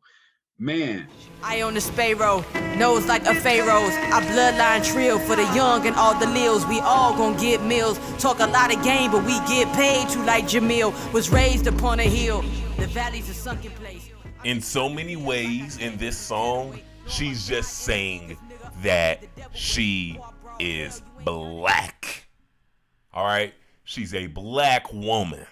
Man, 0.58 1.06
I 1.42 1.62
on 1.62 1.74
the 1.74 1.80
sparrow, 1.80 2.44
nose 2.76 3.06
like 3.06 3.24
a 3.26 3.34
pharaoh's. 3.34 3.94
Our 4.12 4.20
bloodline 4.22 4.84
trill 4.84 5.18
for 5.20 5.34
the 5.36 5.44
young 5.54 5.86
and 5.86 5.96
all 5.96 6.14
the 6.18 6.26
lils. 6.26 6.66
We 6.66 6.80
all 6.80 7.16
gon' 7.16 7.36
get 7.36 7.62
meals. 7.64 7.98
Talk 8.18 8.38
a 8.40 8.46
lot 8.46 8.74
of 8.74 8.82
game, 8.84 9.10
but 9.10 9.24
we 9.24 9.38
get 9.46 9.72
paid 9.74 10.08
to 10.10 10.22
like 10.24 10.44
Jemele. 10.44 10.92
Was 11.12 11.30
raised 11.30 11.66
upon 11.66 12.00
a 12.00 12.04
hill. 12.04 12.42
The 12.78 12.86
valley's 12.88 13.28
a 13.28 13.34
sunken 13.34 13.70
place. 13.72 14.10
in 14.44 14.60
so 14.60 14.88
many 14.88 15.16
ways 15.16 15.78
in 15.78 15.96
this 15.98 16.16
song, 16.18 16.78
she's 17.06 17.46
just 17.46 17.78
saying 17.78 18.36
that 18.82 19.22
she 19.52 20.18
is 20.58 21.02
black. 21.24 22.28
All 23.14 23.24
right? 23.24 23.52
She's 23.84 24.14
a 24.14 24.26
black 24.28 24.92
woman. 24.92 25.46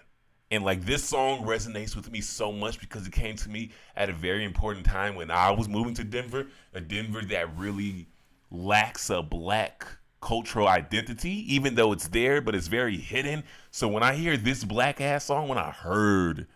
And 0.53 0.65
like 0.65 0.85
this 0.85 1.05
song 1.05 1.45
resonates 1.45 1.95
with 1.95 2.11
me 2.11 2.21
so 2.21 2.51
much 2.51 2.81
because 2.81 3.07
it 3.07 3.13
came 3.13 3.37
to 3.37 3.49
me 3.49 3.71
at 3.95 4.11
a 4.11 4.13
very 4.13 4.45
important 4.45 4.85
time 4.85 5.15
when 5.15 5.31
I 5.31 5.51
was 5.53 5.69
moving 5.69 5.95
to 5.95 6.05
Denver, 6.05 6.47
a 6.75 6.81
Denver 6.81 7.23
that 7.23 7.57
really 7.57 8.09
lacks 8.51 9.11
a 9.11 9.23
black 9.23 9.87
cultural 10.21 10.67
identity, 10.67 11.55
even 11.55 11.75
though 11.75 11.93
it's 11.93 12.09
there, 12.09 12.41
but 12.41 12.55
it's 12.55 12.67
very 12.67 12.97
hidden. 12.97 13.45
So 13.71 13.87
when 13.89 14.03
I 14.03 14.15
hear 14.15 14.37
this 14.37 14.65
black 14.65 15.01
ass 15.01 15.27
song, 15.27 15.49
when 15.49 15.59
I 15.59 15.71
heard 15.71 16.47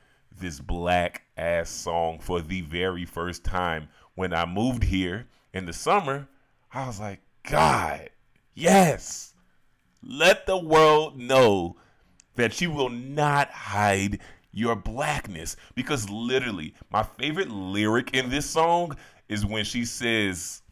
this 0.40 0.60
black 0.60 1.22
ass 1.36 1.70
song 1.70 2.18
for 2.18 2.40
the 2.40 2.62
very 2.62 3.04
first 3.04 3.44
time 3.44 3.88
when 4.16 4.32
I 4.32 4.44
moved 4.44 4.82
here 4.82 5.26
in 5.52 5.66
the 5.66 5.72
summer, 5.72 6.28
I 6.72 6.86
was 6.86 6.98
like, 7.00 7.20
God, 7.48 8.10
yes, 8.54 9.33
let 10.06 10.46
the 10.46 10.56
world 10.56 11.18
know 11.18 11.76
that 12.36 12.60
you 12.60 12.70
will 12.70 12.90
not 12.90 13.50
hide 13.50 14.20
your 14.52 14.76
blackness. 14.76 15.56
Because 15.74 16.08
literally, 16.10 16.74
my 16.90 17.02
favorite 17.02 17.50
lyric 17.50 18.14
in 18.14 18.30
this 18.30 18.48
song 18.48 18.96
is 19.28 19.44
when 19.44 19.64
she 19.64 19.84
says, 19.84 20.62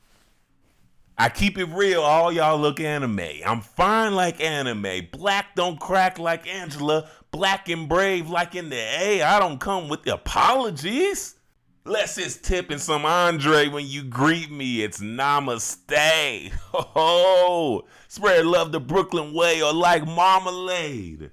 I 1.18 1.28
keep 1.28 1.58
it 1.58 1.66
real, 1.66 2.02
all 2.02 2.32
y'all 2.32 2.58
look 2.58 2.80
anime. 2.80 3.20
I'm 3.46 3.60
fine 3.60 4.14
like 4.14 4.40
anime. 4.40 5.08
Black 5.12 5.54
don't 5.54 5.78
crack 5.78 6.18
like 6.18 6.48
Angela. 6.48 7.08
Black 7.30 7.68
and 7.68 7.88
brave 7.88 8.28
like 8.28 8.54
in 8.54 8.68
the 8.68 8.76
A. 8.76 9.22
I 9.22 9.38
don't 9.38 9.60
come 9.60 9.88
with 9.88 10.06
apologies. 10.06 11.36
Less 11.84 12.16
is 12.16 12.36
tipping 12.36 12.78
some 12.78 13.04
Andre 13.04 13.66
when 13.66 13.86
you 13.86 14.04
greet 14.04 14.50
me. 14.50 14.82
It's 14.82 15.00
namaste. 15.00 16.52
Oh, 16.74 17.84
spread 18.08 18.46
love 18.46 18.72
the 18.72 18.80
Brooklyn 18.80 19.32
way 19.32 19.62
or 19.62 19.72
like 19.72 20.06
marmalade. 20.06 21.30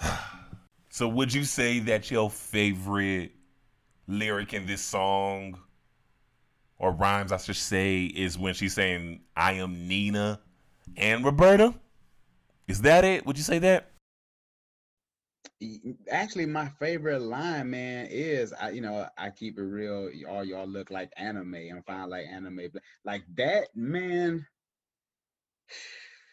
So 0.88 1.06
would 1.08 1.30
you 1.34 1.44
say 1.44 1.78
that 1.80 2.10
your 2.10 2.30
favorite 2.30 3.32
lyric 4.08 4.54
in 4.54 4.64
this 4.64 4.80
song 4.80 5.60
or 6.78 6.90
rhymes 6.90 7.32
I 7.32 7.36
should 7.36 7.56
say 7.56 8.04
is 8.04 8.38
when 8.38 8.54
she's 8.54 8.72
saying 8.72 9.20
I 9.36 9.52
am 9.52 9.86
Nina 9.88 10.40
and 10.96 11.22
Roberta? 11.22 11.74
Is 12.66 12.80
that 12.80 13.04
it? 13.04 13.26
Would 13.26 13.36
you 13.36 13.44
say 13.44 13.58
that? 13.58 13.90
Actually, 16.10 16.46
my 16.46 16.68
favorite 16.78 17.22
line, 17.22 17.70
man, 17.70 18.08
is 18.10 18.52
I, 18.52 18.70
you 18.70 18.80
know, 18.80 19.06
I 19.16 19.30
keep 19.30 19.58
it 19.58 19.62
real. 19.62 20.10
All 20.28 20.44
y'all 20.44 20.66
look 20.66 20.90
like 20.90 21.12
anime. 21.16 21.54
I'm 21.54 21.82
fine 21.82 22.10
like 22.10 22.26
anime. 22.26 22.60
Like 23.04 23.22
that, 23.36 23.68
man. 23.74 24.46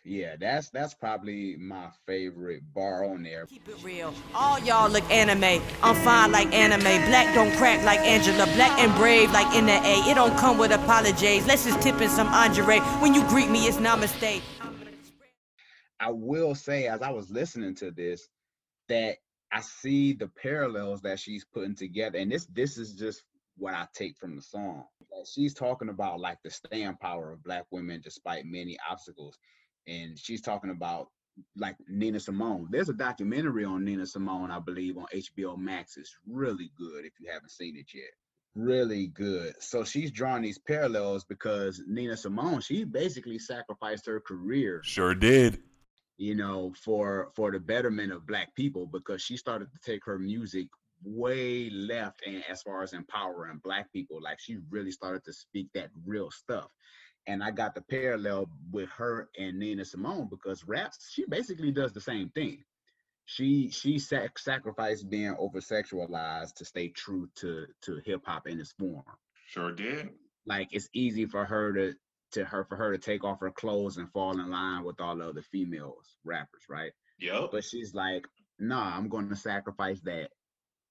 Yeah, 0.06 0.36
that's 0.38 0.70
that's 0.70 0.94
probably 0.94 1.56
my 1.56 1.88
favorite 2.06 2.62
bar 2.74 3.06
on 3.06 3.24
there. 3.24 3.46
Keep 3.46 3.70
it 3.70 3.82
real. 3.82 4.14
All 4.36 4.60
y'all 4.60 4.90
look 4.90 5.10
anime. 5.10 5.64
I'm 5.82 5.96
fine 6.04 6.30
like 6.30 6.54
anime. 6.54 6.82
Black 7.10 7.34
don't 7.34 7.56
crack 7.56 7.82
like 7.86 8.00
Angela. 8.02 8.46
Black 8.56 8.78
and 8.80 8.94
brave 8.96 9.32
like 9.32 9.56
in 9.56 9.66
the 9.66 9.72
A. 9.72 10.12
It 10.12 10.16
don't 10.16 10.38
come 10.38 10.58
with 10.58 10.74
apologies. 10.74 11.48
Let's 11.48 11.64
just 11.64 11.82
tip 11.82 12.02
in 12.02 12.10
some 12.10 12.28
Andre. 12.28 12.80
When 13.00 13.14
you 13.14 13.26
greet 13.30 13.50
me, 13.50 13.66
it's 13.66 13.78
namaste. 13.78 14.42
I 16.02 16.12
will 16.12 16.54
say, 16.54 16.88
as 16.88 17.02
I 17.02 17.10
was 17.10 17.30
listening 17.30 17.74
to 17.76 17.90
this, 17.90 18.28
that 18.90 19.18
I 19.52 19.62
see 19.62 20.14
the 20.14 20.28
parallels 20.28 21.02
that 21.02 21.20
she's 21.20 21.46
putting 21.46 21.76
together, 21.76 22.18
and 22.18 22.32
this 22.32 22.46
this 22.48 22.78
is 22.78 22.94
just 22.94 23.24
what 23.58 23.74
I 23.74 23.88
take 23.94 24.18
from 24.18 24.36
the 24.36 24.42
song. 24.42 24.86
She's 25.32 25.54
talking 25.54 25.90
about 25.90 26.20
like 26.20 26.40
the 26.44 26.50
stand 26.50 27.00
power 27.00 27.32
of 27.32 27.44
black 27.44 27.66
women 27.72 28.02
despite 28.04 28.46
many 28.46 28.78
obstacles, 28.90 29.38
and 29.88 30.18
she's 30.18 30.42
talking 30.42 30.72
about 30.72 31.10
like 31.56 31.76
Nina 31.88 32.20
Simone. 32.20 32.68
There's 32.72 32.90
a 32.90 32.94
documentary 32.94 33.66
on 33.66 33.84
Nina 33.84 34.06
Simone, 34.06 34.52
I 34.52 34.60
believe, 34.60 34.98
on 34.98 35.06
HBO 35.14 35.58
Max. 35.58 35.98
It's 35.98 36.16
really 36.28 36.72
good 36.78 37.06
if 37.06 37.14
you 37.20 37.32
haven't 37.32 37.52
seen 37.52 37.76
it 37.78 37.88
yet. 37.94 38.12
Really 38.56 39.08
good. 39.08 39.56
So 39.60 39.84
she's 39.84 40.12
drawing 40.12 40.44
these 40.44 40.60
parallels 40.60 41.24
because 41.24 41.82
Nina 41.88 42.16
Simone, 42.16 42.62
she 42.62 42.84
basically 42.84 43.40
sacrificed 43.40 44.06
her 44.06 44.20
career 44.20 44.82
Sure 44.84 45.16
did. 45.16 45.60
You 46.18 46.36
know, 46.36 46.74
for 46.84 47.30
for 47.36 47.52
the 47.52 47.60
betterment 47.60 48.12
of 48.12 48.28
black 48.28 48.56
people 48.56 48.86
because 48.86 49.22
she 49.22 49.38
started 49.38 49.70
to 49.72 49.80
take 49.80 50.06
her 50.06 50.20
music 50.20 50.68
way 51.04 51.70
left 51.70 52.22
and 52.26 52.44
as 52.50 52.62
far 52.62 52.84
as 52.84 52.94
empowering 52.94 53.60
black 53.64 53.92
people. 53.92 54.22
Like 54.22 54.40
she 54.40 54.58
really 54.70 54.92
started 54.92 55.24
to 55.26 55.34
speak 55.34 55.68
that 55.74 55.90
real 56.06 56.32
stuff. 56.32 56.70
And 57.28 57.44
I 57.44 57.52
got 57.52 57.74
the 57.76 57.82
parallel 57.82 58.50
with 58.72 58.90
her 58.92 59.30
and 59.38 59.58
Nina 59.60 59.86
Simone 59.86 60.28
because 60.30 60.66
raps, 60.66 61.10
she 61.12 61.26
basically 61.26 61.72
does 61.72 61.94
the 61.94 62.02
same 62.02 62.30
thing. 62.30 62.64
She 63.26 63.70
she 63.70 64.00
sac- 64.00 64.38
sacrificed 64.38 65.10
being 65.10 65.36
over 65.40 65.60
sexualized 65.60 66.56
to 66.56 66.66
stay 66.66 66.90
true 66.90 67.30
to 67.36 67.68
to 67.84 68.02
hip 68.06 68.22
hop 68.26 68.48
in 68.48 68.60
its 68.60 68.74
form. 68.74 69.04
Sure 69.48 69.72
did. 69.72 70.10
Like 70.46 70.70
it's 70.72 70.90
easy 70.94 71.26
for 71.26 71.46
her 71.46 71.74
to 71.74 71.94
to 72.34 72.46
her 72.46 72.66
for 72.66 72.76
her 72.76 72.92
to 72.92 72.98
take 72.98 73.24
off 73.24 73.40
her 73.40 73.52
clothes 73.52 73.98
and 73.98 74.12
fall 74.12 74.40
in 74.40 74.50
line 74.50 74.84
with 74.84 75.00
all 75.00 75.16
the 75.16 75.28
other 75.28 75.42
females 75.42 76.18
rappers, 76.24 76.64
right? 76.70 76.92
Yep. 77.20 77.50
But 77.52 77.64
she's 77.64 77.94
like, 77.94 78.26
nah, 78.60 78.96
I'm 78.96 79.08
going 79.08 79.30
to 79.30 79.36
sacrifice 79.36 80.02
that 80.02 80.30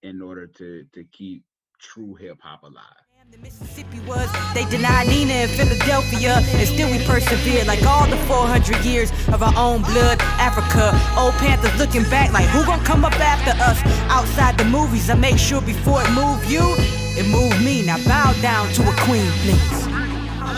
in 0.02 0.22
order 0.22 0.46
to 0.46 0.84
to 0.92 1.04
keep 1.04 1.44
true 1.78 2.14
hip 2.14 2.38
hop 2.40 2.62
alive. 2.62 2.84
The 3.30 3.38
Mississippi 3.38 4.00
was, 4.00 4.28
they 4.52 4.64
denied 4.66 5.08
Nina 5.08 5.32
in 5.32 5.48
Philadelphia, 5.48 6.34
and 6.36 6.68
still 6.68 6.90
we 6.90 7.04
persevered 7.06 7.66
like 7.66 7.82
all 7.84 8.06
the 8.06 8.16
400 8.26 8.84
years 8.84 9.10
of 9.28 9.42
our 9.42 9.54
own 9.56 9.82
blood. 9.82 10.20
Africa, 10.38 10.90
old 11.16 11.32
Panthers 11.34 11.74
looking 11.78 12.02
back 12.10 12.32
like 12.32 12.46
who 12.46 12.64
gonna 12.66 12.84
come 12.84 13.04
up 13.04 13.18
after 13.20 13.52
us? 13.62 13.80
Outside 14.10 14.58
the 14.58 14.64
movies, 14.64 15.08
I 15.08 15.14
make 15.14 15.38
sure 15.38 15.62
before 15.62 16.02
it 16.02 16.10
move 16.10 16.44
you, 16.44 16.74
it 17.16 17.26
move 17.28 17.56
me. 17.64 17.82
Now 17.86 18.02
bow 18.04 18.34
down 18.42 18.72
to 18.74 18.82
a 18.82 18.94
queen, 19.06 19.30
please. 19.42 19.82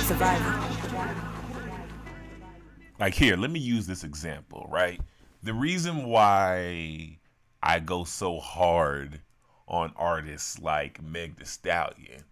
Survivor. 0.07 0.64
Like 2.99 3.15
here, 3.15 3.37
let 3.37 3.51
me 3.51 3.59
use 3.59 3.87
this 3.87 4.05
example, 4.05 4.67
right? 4.71 5.01
The 5.43 5.53
reason 5.53 6.05
why 6.05 7.19
I 7.63 7.81
go 7.81 8.05
so 8.05 8.39
hard 8.39 9.21
on 9.67 9.93
artists 9.97 10.61
like 10.61 11.03
Meg 11.03 11.37
the 11.37 11.45
Stallion 11.45 12.25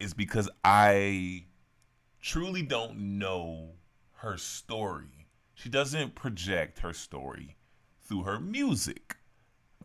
is 0.00 0.14
because 0.14 0.48
I 0.64 1.44
truly 2.22 2.62
don't 2.62 3.18
know 3.18 3.70
her 4.14 4.38
story. 4.38 5.26
She 5.54 5.68
doesn't 5.68 6.14
project 6.14 6.78
her 6.78 6.92
story 6.92 7.56
through 8.02 8.22
her 8.22 8.40
music. 8.40 9.16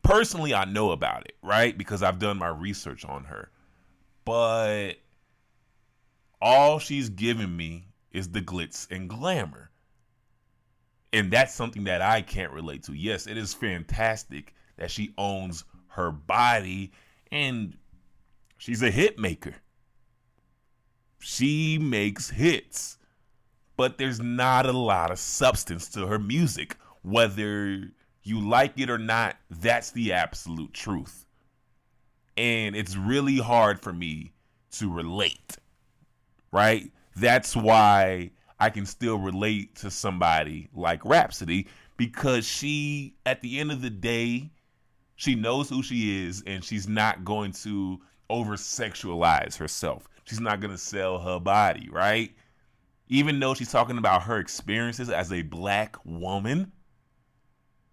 Personally, 0.03 0.53
I 0.53 0.65
know 0.65 0.91
about 0.91 1.25
it, 1.25 1.35
right? 1.41 1.77
Because 1.77 2.01
I've 2.01 2.19
done 2.19 2.37
my 2.37 2.47
research 2.47 3.03
on 3.03 3.25
her. 3.25 3.51
But 4.23 4.93
all 6.41 6.79
she's 6.79 7.09
given 7.09 7.55
me 7.55 7.87
is 8.11 8.29
the 8.29 8.41
glitz 8.41 8.89
and 8.89 9.09
glamour. 9.09 9.71
And 11.13 11.29
that's 11.29 11.53
something 11.53 11.83
that 11.83 12.01
I 12.01 12.23
can't 12.23 12.51
relate 12.51 12.83
to. 12.83 12.93
Yes, 12.93 13.27
it 13.27 13.37
is 13.37 13.53
fantastic 13.53 14.53
that 14.77 14.89
she 14.89 15.13
owns 15.17 15.63
her 15.89 16.11
body 16.11 16.91
and 17.31 17.77
she's 18.57 18.81
a 18.81 18.89
hit 18.89 19.19
maker. 19.19 19.53
She 21.19 21.77
makes 21.77 22.31
hits, 22.31 22.97
but 23.77 23.97
there's 23.97 24.19
not 24.19 24.65
a 24.65 24.73
lot 24.73 25.11
of 25.11 25.19
substance 25.19 25.87
to 25.89 26.07
her 26.07 26.17
music. 26.17 26.77
Whether 27.03 27.91
you 28.23 28.41
like 28.41 28.79
it 28.79 28.89
or 28.89 28.97
not, 28.97 29.37
that's 29.49 29.91
the 29.91 30.13
absolute 30.13 30.73
truth. 30.73 31.25
And 32.35 32.75
it's 32.75 32.97
really 32.97 33.37
hard 33.37 33.79
for 33.79 33.93
me 33.93 34.33
to 34.71 34.91
relate, 34.91 35.57
right? 36.51 36.91
That's 37.15 37.55
why 37.55 38.31
I 38.59 38.69
can 38.69 38.85
still 38.85 39.17
relate 39.17 39.75
to 39.77 39.91
somebody 39.91 40.69
like 40.73 41.05
Rapsody 41.05 41.67
because 41.97 42.45
she, 42.45 43.15
at 43.25 43.41
the 43.41 43.59
end 43.59 43.71
of 43.71 43.81
the 43.81 43.89
day, 43.89 44.51
she 45.15 45.35
knows 45.35 45.69
who 45.69 45.83
she 45.83 46.25
is 46.25 46.43
and 46.45 46.63
she's 46.63 46.87
not 46.87 47.23
going 47.23 47.51
to 47.63 47.99
over 48.29 48.55
sexualize 48.55 49.57
herself. 49.57 50.07
She's 50.25 50.39
not 50.39 50.59
going 50.59 50.71
to 50.71 50.77
sell 50.77 51.19
her 51.19 51.39
body, 51.39 51.89
right? 51.91 52.33
Even 53.09 53.39
though 53.39 53.53
she's 53.53 53.71
talking 53.71 53.97
about 53.97 54.23
her 54.23 54.37
experiences 54.37 55.09
as 55.09 55.31
a 55.31 55.41
black 55.41 55.97
woman, 56.05 56.71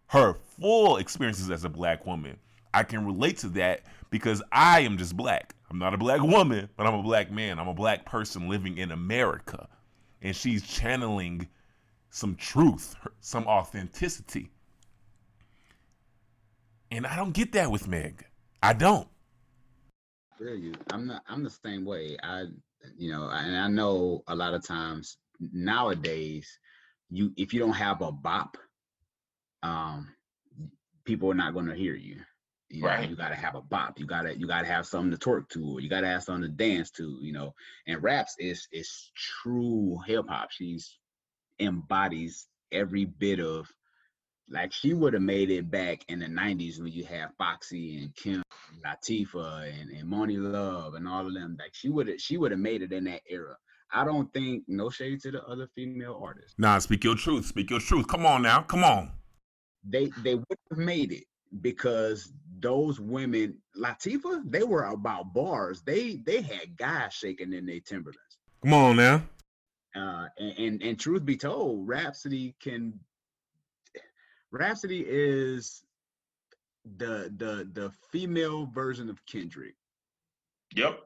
her 0.06 0.34
full 0.34 0.96
experiences 0.96 1.50
as 1.50 1.64
a 1.64 1.68
black 1.68 2.06
woman, 2.06 2.36
I 2.72 2.84
can 2.84 3.04
relate 3.04 3.38
to 3.38 3.48
that 3.50 3.82
because 4.10 4.42
I 4.52 4.80
am 4.80 4.96
just 4.96 5.16
black. 5.16 5.54
I'm 5.70 5.78
not 5.78 5.94
a 5.94 5.98
black 5.98 6.20
woman, 6.20 6.68
but 6.76 6.86
I'm 6.86 6.94
a 6.94 7.02
black 7.02 7.30
man. 7.30 7.58
I'm 7.58 7.68
a 7.68 7.74
black 7.74 8.04
person 8.04 8.48
living 8.48 8.78
in 8.78 8.92
America. 8.92 9.68
And 10.22 10.35
she's 10.37 10.66
channeling 10.66 11.48
some 12.11 12.35
truth, 12.37 12.94
some 13.20 13.46
authenticity. 13.46 14.50
And 16.90 17.06
I 17.06 17.16
don't 17.16 17.33
get 17.33 17.52
that 17.52 17.70
with 17.70 17.88
Meg. 17.88 18.24
I 18.62 18.72
don't. 18.72 19.09
I'm 20.92 21.06
not. 21.06 21.22
I'm 21.28 21.44
the 21.44 21.50
same 21.50 21.85
way. 21.85 22.16
I, 22.22 22.46
you 22.96 23.12
know, 23.12 23.28
and 23.30 23.56
I 23.56 23.68
know 23.68 24.22
a 24.26 24.35
lot 24.35 24.54
of 24.54 24.66
times 24.66 25.18
nowadays, 25.52 26.59
you 27.11 27.33
if 27.37 27.52
you 27.52 27.61
don't 27.61 27.72
have 27.72 28.00
a 28.00 28.11
bop, 28.11 28.56
um, 29.62 30.09
people 31.04 31.30
are 31.30 31.35
not 31.35 31.54
going 31.54 31.66
to 31.66 31.74
hear 31.74 31.94
you. 31.94 32.16
You 32.70 32.83
know, 32.83 33.00
you 33.00 33.16
gotta 33.16 33.35
have 33.35 33.56
a 33.56 33.61
bop. 33.61 33.98
You 33.98 34.06
gotta 34.06 34.38
you 34.38 34.46
gotta 34.46 34.66
have 34.66 34.87
something 34.87 35.11
to 35.11 35.18
twerk 35.18 35.48
to, 35.50 35.74
or 35.74 35.80
you 35.80 35.88
gotta 35.88 36.06
have 36.06 36.22
something 36.22 36.42
to 36.42 36.48
dance 36.48 36.90
to. 36.92 37.18
You 37.20 37.33
know, 37.33 37.54
and 37.88 38.02
raps 38.02 38.37
is 38.38 38.68
is 38.70 39.11
true 39.16 39.98
hip 40.06 40.26
hop. 40.28 40.52
She's 40.52 40.98
embodies 41.59 42.46
every 42.72 43.04
bit 43.04 43.40
of 43.40 43.66
like 44.48 44.72
she 44.72 44.94
would 44.94 45.14
have 45.14 45.22
made 45.22 45.50
it 45.50 45.70
back 45.70 46.04
in 46.09 46.20
the 46.20 46.26
90s 46.26 46.80
when 46.80 46.92
you 46.92 47.04
had 47.04 47.30
Foxy 47.38 47.98
and 47.98 48.14
Kim, 48.14 48.42
Latifah 48.85 49.80
and, 49.80 49.90
and 49.90 50.11
Monie 50.11 50.38
Love 50.40 50.94
and 50.94 51.06
all 51.09 51.26
of 51.26 51.35
them. 51.35 51.56
Like 51.59 51.74
she 51.74 51.88
would 51.88 52.09
have 52.09 52.20
she 52.20 52.37
would 52.37 52.50
have 52.50 52.61
made 52.61 52.83
it 52.83 52.92
in 52.92 53.04
that 53.04 53.22
era. 53.28 53.56
I 53.92 54.04
don't 54.04 54.33
think 54.33 54.64
no 54.68 54.90
shade 54.90 55.20
to 55.22 55.33
the 55.33 55.44
other 55.44 55.68
female 55.74 56.20
artists. 56.22 56.54
Nah, 56.59 56.78
speak 56.78 57.02
your 57.02 57.16
truth. 57.16 57.46
Speak 57.46 57.70
your 57.70 57.80
truth. 57.80 58.06
Come 58.06 58.26
on 58.26 58.42
now. 58.42 58.62
Come 58.62 58.85
on. 58.85 59.11
They 59.85 60.12
they 60.22 60.37
would 60.37 60.59
have 60.70 60.78
made 60.78 61.12
it 61.12 61.24
because 61.60 62.32
those 62.60 63.00
women, 63.00 63.58
Latifah, 63.76 64.42
they 64.44 64.62
were 64.62 64.84
about 64.84 65.32
bars. 65.32 65.82
They 65.82 66.16
they 66.16 66.42
had 66.42 66.76
guys 66.76 67.14
shaking 67.14 67.52
in 67.52 67.66
their 67.66 67.80
Timberlands. 67.80 68.38
Come 68.62 68.74
on 68.74 68.96
now. 68.96 69.22
Uh, 69.96 70.26
and, 70.38 70.58
and 70.58 70.82
and 70.82 71.00
truth 71.00 71.24
be 71.24 71.36
told, 71.36 71.88
Rapsody 71.88 72.54
can. 72.60 73.00
Rapsody 74.52 75.04
is 75.06 75.82
the 76.96 77.32
the 77.36 77.68
the 77.72 77.92
female 78.10 78.66
version 78.66 79.08
of 79.08 79.24
Kendrick. 79.26 79.74
Yep. 80.74 81.00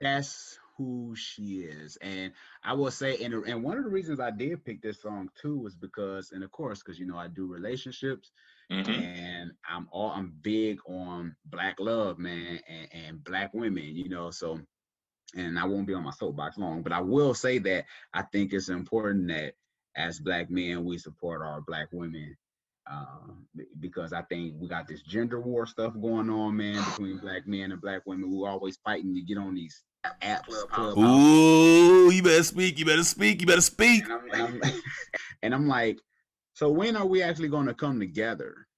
That's 0.00 0.58
who 0.76 1.14
she 1.14 1.60
is, 1.60 1.96
and 2.02 2.32
I 2.64 2.72
will 2.72 2.90
say, 2.90 3.22
and 3.22 3.34
and 3.34 3.62
one 3.62 3.78
of 3.78 3.84
the 3.84 3.90
reasons 3.90 4.18
I 4.18 4.32
did 4.32 4.64
pick 4.64 4.82
this 4.82 5.00
song 5.00 5.30
too 5.40 5.58
was 5.58 5.76
because, 5.76 6.32
and 6.32 6.42
of 6.42 6.50
course, 6.50 6.82
because 6.82 6.98
you 6.98 7.06
know 7.06 7.16
I 7.16 7.28
do 7.28 7.46
relationships, 7.46 8.32
Mm-hmm. 8.72 8.90
and 8.90 9.50
I'm 9.68 9.86
all 9.90 10.10
I'm 10.10 10.32
big 10.40 10.78
on 10.86 11.36
black 11.44 11.76
love, 11.78 12.18
man, 12.18 12.60
and, 12.68 12.88
and 12.92 13.24
black 13.24 13.52
women, 13.52 13.84
you 13.84 14.08
know. 14.08 14.30
So, 14.30 14.60
and 15.36 15.58
I 15.58 15.64
won't 15.64 15.86
be 15.86 15.94
on 15.94 16.04
my 16.04 16.10
soapbox 16.10 16.56
long, 16.56 16.82
but 16.82 16.92
I 16.92 17.00
will 17.00 17.34
say 17.34 17.58
that 17.58 17.84
I 18.14 18.22
think 18.22 18.52
it's 18.52 18.70
important 18.70 19.28
that 19.28 19.54
as 19.94 20.20
black 20.20 20.50
men 20.50 20.84
we 20.84 20.96
support 20.96 21.42
our 21.42 21.60
black 21.60 21.88
women, 21.92 22.34
um, 22.90 23.46
because 23.78 24.14
I 24.14 24.22
think 24.22 24.54
we 24.58 24.68
got 24.68 24.88
this 24.88 25.02
gender 25.02 25.40
war 25.40 25.66
stuff 25.66 25.92
going 26.00 26.30
on, 26.30 26.56
man, 26.56 26.82
between 26.84 27.18
black 27.18 27.46
men 27.46 27.72
and 27.72 27.80
black 27.80 28.02
women. 28.06 28.30
We're 28.30 28.48
always 28.48 28.78
fighting 28.78 29.14
to 29.14 29.20
get 29.20 29.36
on 29.36 29.54
these 29.54 29.82
apps, 30.22 30.46
clubhouse, 30.70 30.98
Ooh, 30.98 32.10
you 32.10 32.22
better 32.22 32.42
speak. 32.42 32.78
You 32.78 32.86
better 32.86 33.04
speak. 33.04 33.40
You 33.40 33.46
better 33.46 33.60
speak. 33.60 34.04
and 34.04 34.12
I'm, 34.12 34.30
and 34.32 34.42
I'm, 34.64 34.72
and 35.42 35.54
I'm 35.54 35.68
like, 35.68 35.98
so 36.62 36.70
when 36.70 36.96
are 36.96 37.06
we 37.06 37.22
actually 37.22 37.48
going 37.48 37.66
to 37.66 37.74
come 37.74 37.98
together? 37.98 38.68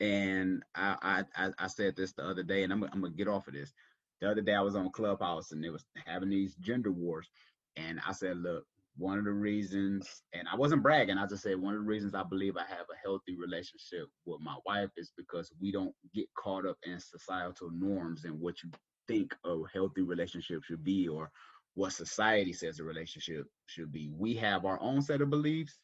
And 0.00 0.64
I, 0.74 1.24
I 1.36 1.50
I 1.58 1.68
said 1.68 1.94
this 1.96 2.12
the 2.14 2.24
other 2.24 2.42
day, 2.42 2.64
and 2.64 2.72
I'm 2.72 2.82
I'm 2.82 3.02
gonna 3.02 3.10
get 3.10 3.28
off 3.28 3.46
of 3.46 3.54
this. 3.54 3.72
The 4.20 4.28
other 4.28 4.40
day 4.42 4.54
I 4.54 4.60
was 4.62 4.74
on 4.74 4.90
Clubhouse 4.90 5.52
and 5.52 5.62
they 5.62 5.70
was 5.70 5.84
having 6.04 6.30
these 6.30 6.56
gender 6.56 6.90
wars, 6.90 7.28
and 7.76 8.00
I 8.06 8.12
said, 8.12 8.38
look, 8.38 8.64
one 8.96 9.18
of 9.18 9.24
the 9.24 9.32
reasons, 9.32 10.22
and 10.32 10.48
I 10.52 10.56
wasn't 10.56 10.82
bragging, 10.82 11.18
I 11.18 11.26
just 11.28 11.44
said 11.44 11.60
one 11.60 11.74
of 11.74 11.80
the 11.82 11.86
reasons 11.86 12.14
I 12.14 12.24
believe 12.24 12.56
I 12.56 12.64
have 12.68 12.86
a 12.92 12.98
healthy 13.08 13.36
relationship 13.36 14.08
with 14.26 14.40
my 14.40 14.56
wife 14.66 14.90
is 14.96 15.12
because 15.16 15.52
we 15.60 15.72
don't 15.72 15.94
get 16.14 16.26
caught 16.36 16.66
up 16.66 16.78
in 16.84 16.98
societal 16.98 17.70
norms 17.70 18.24
and 18.24 18.40
what 18.40 18.62
you 18.64 18.70
think 19.06 19.34
a 19.46 19.56
healthy 19.72 20.02
relationship 20.02 20.64
should 20.64 20.82
be 20.82 21.08
or 21.08 21.30
what 21.74 21.92
society 21.92 22.52
says 22.52 22.80
a 22.80 22.84
relationship 22.84 23.46
should 23.66 23.92
be. 23.92 24.10
We 24.12 24.34
have 24.34 24.64
our 24.64 24.80
own 24.82 25.02
set 25.02 25.22
of 25.22 25.30
beliefs. 25.30 25.78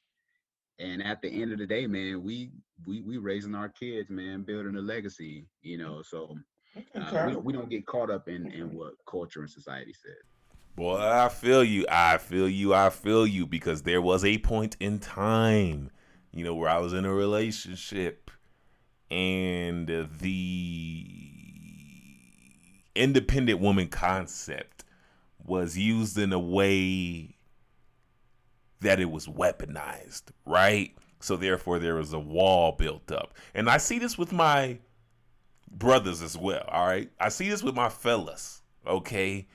And 0.78 1.02
at 1.02 1.20
the 1.22 1.28
end 1.28 1.52
of 1.52 1.58
the 1.58 1.66
day, 1.66 1.86
man, 1.86 2.22
we 2.22 2.50
we 2.86 3.00
we 3.02 3.18
raising 3.18 3.54
our 3.54 3.68
kids, 3.68 4.10
man, 4.10 4.42
building 4.42 4.76
a 4.76 4.80
legacy, 4.80 5.46
you 5.62 5.78
know. 5.78 6.02
So 6.02 6.36
uh, 6.94 7.24
we, 7.26 7.32
don't, 7.32 7.44
we 7.44 7.52
don't 7.52 7.68
get 7.68 7.86
caught 7.86 8.10
up 8.10 8.28
in 8.28 8.50
in 8.52 8.72
what 8.74 8.92
culture 9.08 9.40
and 9.40 9.50
society 9.50 9.92
says. 9.92 10.22
Boy, 10.76 11.00
I 11.00 11.28
feel 11.28 11.64
you. 11.64 11.84
I 11.90 12.18
feel 12.18 12.48
you. 12.48 12.72
I 12.72 12.90
feel 12.90 13.26
you 13.26 13.46
because 13.46 13.82
there 13.82 14.00
was 14.00 14.24
a 14.24 14.38
point 14.38 14.76
in 14.78 15.00
time, 15.00 15.90
you 16.32 16.44
know, 16.44 16.54
where 16.54 16.70
I 16.70 16.78
was 16.78 16.92
in 16.92 17.04
a 17.04 17.12
relationship 17.12 18.30
and 19.10 19.88
the 20.20 21.06
independent 22.94 23.58
woman 23.60 23.88
concept 23.88 24.84
was 25.44 25.78
used 25.78 26.18
in 26.18 26.32
a 26.32 26.38
way 26.38 27.34
that 28.80 29.00
it 29.00 29.10
was 29.10 29.26
weaponized, 29.26 30.24
right? 30.44 30.94
So 31.20 31.36
therefore 31.36 31.78
there 31.78 31.96
was 31.96 32.12
a 32.12 32.18
wall 32.18 32.72
built 32.72 33.10
up. 33.10 33.34
And 33.54 33.68
I 33.68 33.78
see 33.78 33.98
this 33.98 34.16
with 34.16 34.32
my 34.32 34.78
brothers 35.70 36.22
as 36.22 36.36
well, 36.36 36.64
all 36.68 36.86
right? 36.86 37.10
I 37.20 37.28
see 37.28 37.48
this 37.48 37.62
with 37.62 37.74
my 37.74 37.88
fellas, 37.88 38.62
okay? 38.86 39.48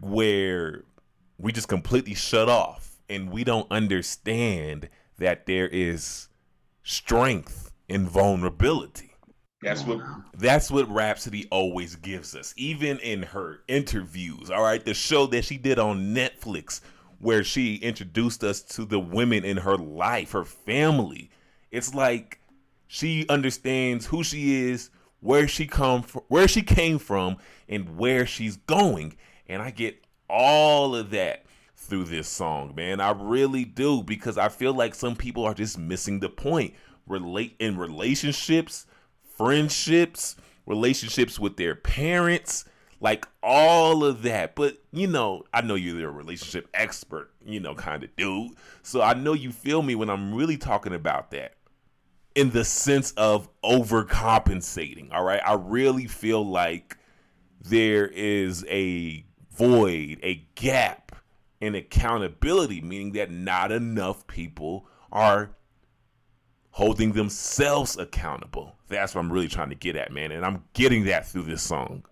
Where 0.00 0.84
we 1.38 1.52
just 1.52 1.68
completely 1.68 2.14
shut 2.14 2.48
off 2.48 2.98
and 3.08 3.30
we 3.30 3.44
don't 3.44 3.70
understand 3.70 4.88
that 5.18 5.46
there 5.46 5.68
is 5.68 6.28
strength 6.82 7.72
in 7.88 8.06
vulnerability. 8.06 9.10
That's 9.62 9.82
what 9.84 10.00
that's 10.38 10.70
what 10.70 10.88
Rapsody 10.88 11.46
always 11.50 11.94
gives 11.96 12.34
us. 12.34 12.54
Even 12.56 12.98
in 13.00 13.22
her 13.24 13.60
interviews, 13.68 14.50
all 14.50 14.62
right, 14.62 14.82
the 14.82 14.94
show 14.94 15.26
that 15.26 15.44
she 15.44 15.58
did 15.58 15.78
on 15.78 16.14
Netflix 16.14 16.80
where 17.20 17.44
she 17.44 17.76
introduced 17.76 18.42
us 18.42 18.62
to 18.62 18.84
the 18.84 18.98
women 18.98 19.44
in 19.44 19.58
her 19.58 19.76
life, 19.76 20.32
her 20.32 20.44
family. 20.44 21.30
It's 21.70 21.94
like 21.94 22.40
she 22.86 23.26
understands 23.28 24.06
who 24.06 24.24
she 24.24 24.68
is, 24.68 24.90
where 25.20 25.46
she 25.46 25.66
come 25.66 26.02
from, 26.02 26.22
where 26.28 26.48
she 26.48 26.62
came 26.62 26.98
from, 26.98 27.36
and 27.68 27.96
where 27.96 28.26
she's 28.26 28.56
going. 28.56 29.16
And 29.46 29.60
I 29.62 29.70
get 29.70 30.02
all 30.28 30.96
of 30.96 31.10
that 31.10 31.44
through 31.76 32.04
this 32.04 32.28
song, 32.28 32.74
man. 32.74 33.00
I 33.00 33.10
really 33.10 33.64
do 33.64 34.02
because 34.02 34.38
I 34.38 34.48
feel 34.48 34.72
like 34.72 34.94
some 34.94 35.14
people 35.14 35.44
are 35.44 35.54
just 35.54 35.78
missing 35.78 36.20
the 36.20 36.28
point. 36.30 36.74
Relate 37.06 37.54
in 37.58 37.76
relationships, 37.76 38.86
friendships, 39.36 40.36
relationships 40.66 41.38
with 41.38 41.56
their 41.56 41.74
parents, 41.74 42.64
like 43.00 43.26
all 43.42 44.04
of 44.04 44.22
that. 44.22 44.54
But 44.54 44.78
you 44.92 45.06
know, 45.06 45.44
I 45.52 45.62
know 45.62 45.74
you're 45.74 46.08
a 46.08 46.12
relationship 46.12 46.68
expert, 46.74 47.30
you 47.44 47.60
know, 47.60 47.74
kind 47.74 48.04
of 48.04 48.14
dude. 48.16 48.52
So 48.82 49.02
I 49.02 49.14
know 49.14 49.32
you 49.32 49.52
feel 49.52 49.82
me 49.82 49.94
when 49.94 50.10
I'm 50.10 50.34
really 50.34 50.56
talking 50.56 50.94
about 50.94 51.30
that 51.32 51.54
in 52.34 52.50
the 52.50 52.64
sense 52.64 53.12
of 53.12 53.48
overcompensating. 53.62 55.12
All 55.12 55.24
right. 55.24 55.40
I 55.44 55.54
really 55.54 56.06
feel 56.06 56.46
like 56.46 56.96
there 57.60 58.06
is 58.06 58.64
a 58.68 59.24
void, 59.52 60.18
a 60.22 60.46
gap 60.54 61.16
in 61.60 61.74
accountability, 61.74 62.80
meaning 62.80 63.12
that 63.12 63.30
not 63.30 63.72
enough 63.72 64.26
people 64.26 64.86
are 65.12 65.50
holding 66.70 67.12
themselves 67.12 67.98
accountable. 67.98 68.76
That's 68.88 69.14
what 69.14 69.20
I'm 69.20 69.32
really 69.32 69.48
trying 69.48 69.70
to 69.70 69.74
get 69.74 69.96
at, 69.96 70.12
man. 70.12 70.32
And 70.32 70.44
I'm 70.44 70.64
getting 70.72 71.04
that 71.04 71.26
through 71.26 71.42
this 71.42 71.62
song. 71.62 72.04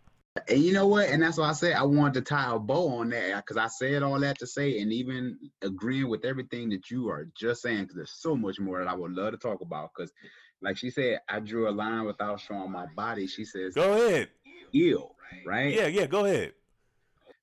And 0.48 0.62
you 0.62 0.72
know 0.72 0.87
what? 0.87 1.09
And 1.09 1.22
that's 1.22 1.38
why 1.38 1.48
I 1.48 1.53
said 1.53 1.74
I 1.74 1.83
wanted 1.85 2.14
to 2.14 2.20
tie 2.22 2.55
a 2.55 2.59
bow 2.59 2.98
on 2.98 3.11
that 3.11 3.37
because 3.37 3.57
I 3.57 3.68
said 3.68 4.03
all 4.03 4.20
that 4.20 4.38
to 4.38 4.46
say, 4.46 4.81
and 4.81 4.92
even 4.92 5.38
agreeing 5.62 6.09
with 6.09 6.24
everything 6.24 6.70
that 6.70 6.90
you 6.90 7.09
are 7.09 7.29
just 7.37 7.62
saying, 7.62 7.83
because 7.83 7.96
there's 7.96 8.16
so 8.18 8.37
much 8.37 8.61
more 8.61 8.79
that 8.79 8.90
I 8.90 8.94
would 8.94 9.12
love 9.12 9.33
to 9.33 9.38
talk 9.38 9.61
about. 9.61 9.90
Because, 9.96 10.12
like 10.61 10.77
she 10.77 10.90
said, 10.90 11.20
I 11.29 11.40
drew 11.40 11.68
a 11.68 11.72
line 11.72 12.05
without 12.05 12.40
showing 12.40 12.70
my 12.70 12.87
body. 12.94 13.27
She 13.27 13.44
says, 13.44 13.74
"Go 13.74 13.92
ahead, 13.92 14.29
ill, 14.74 15.14
right? 15.46 15.74
Yeah, 15.74 15.87
yeah, 15.87 16.07
go 16.07 16.24
ahead." 16.24 16.53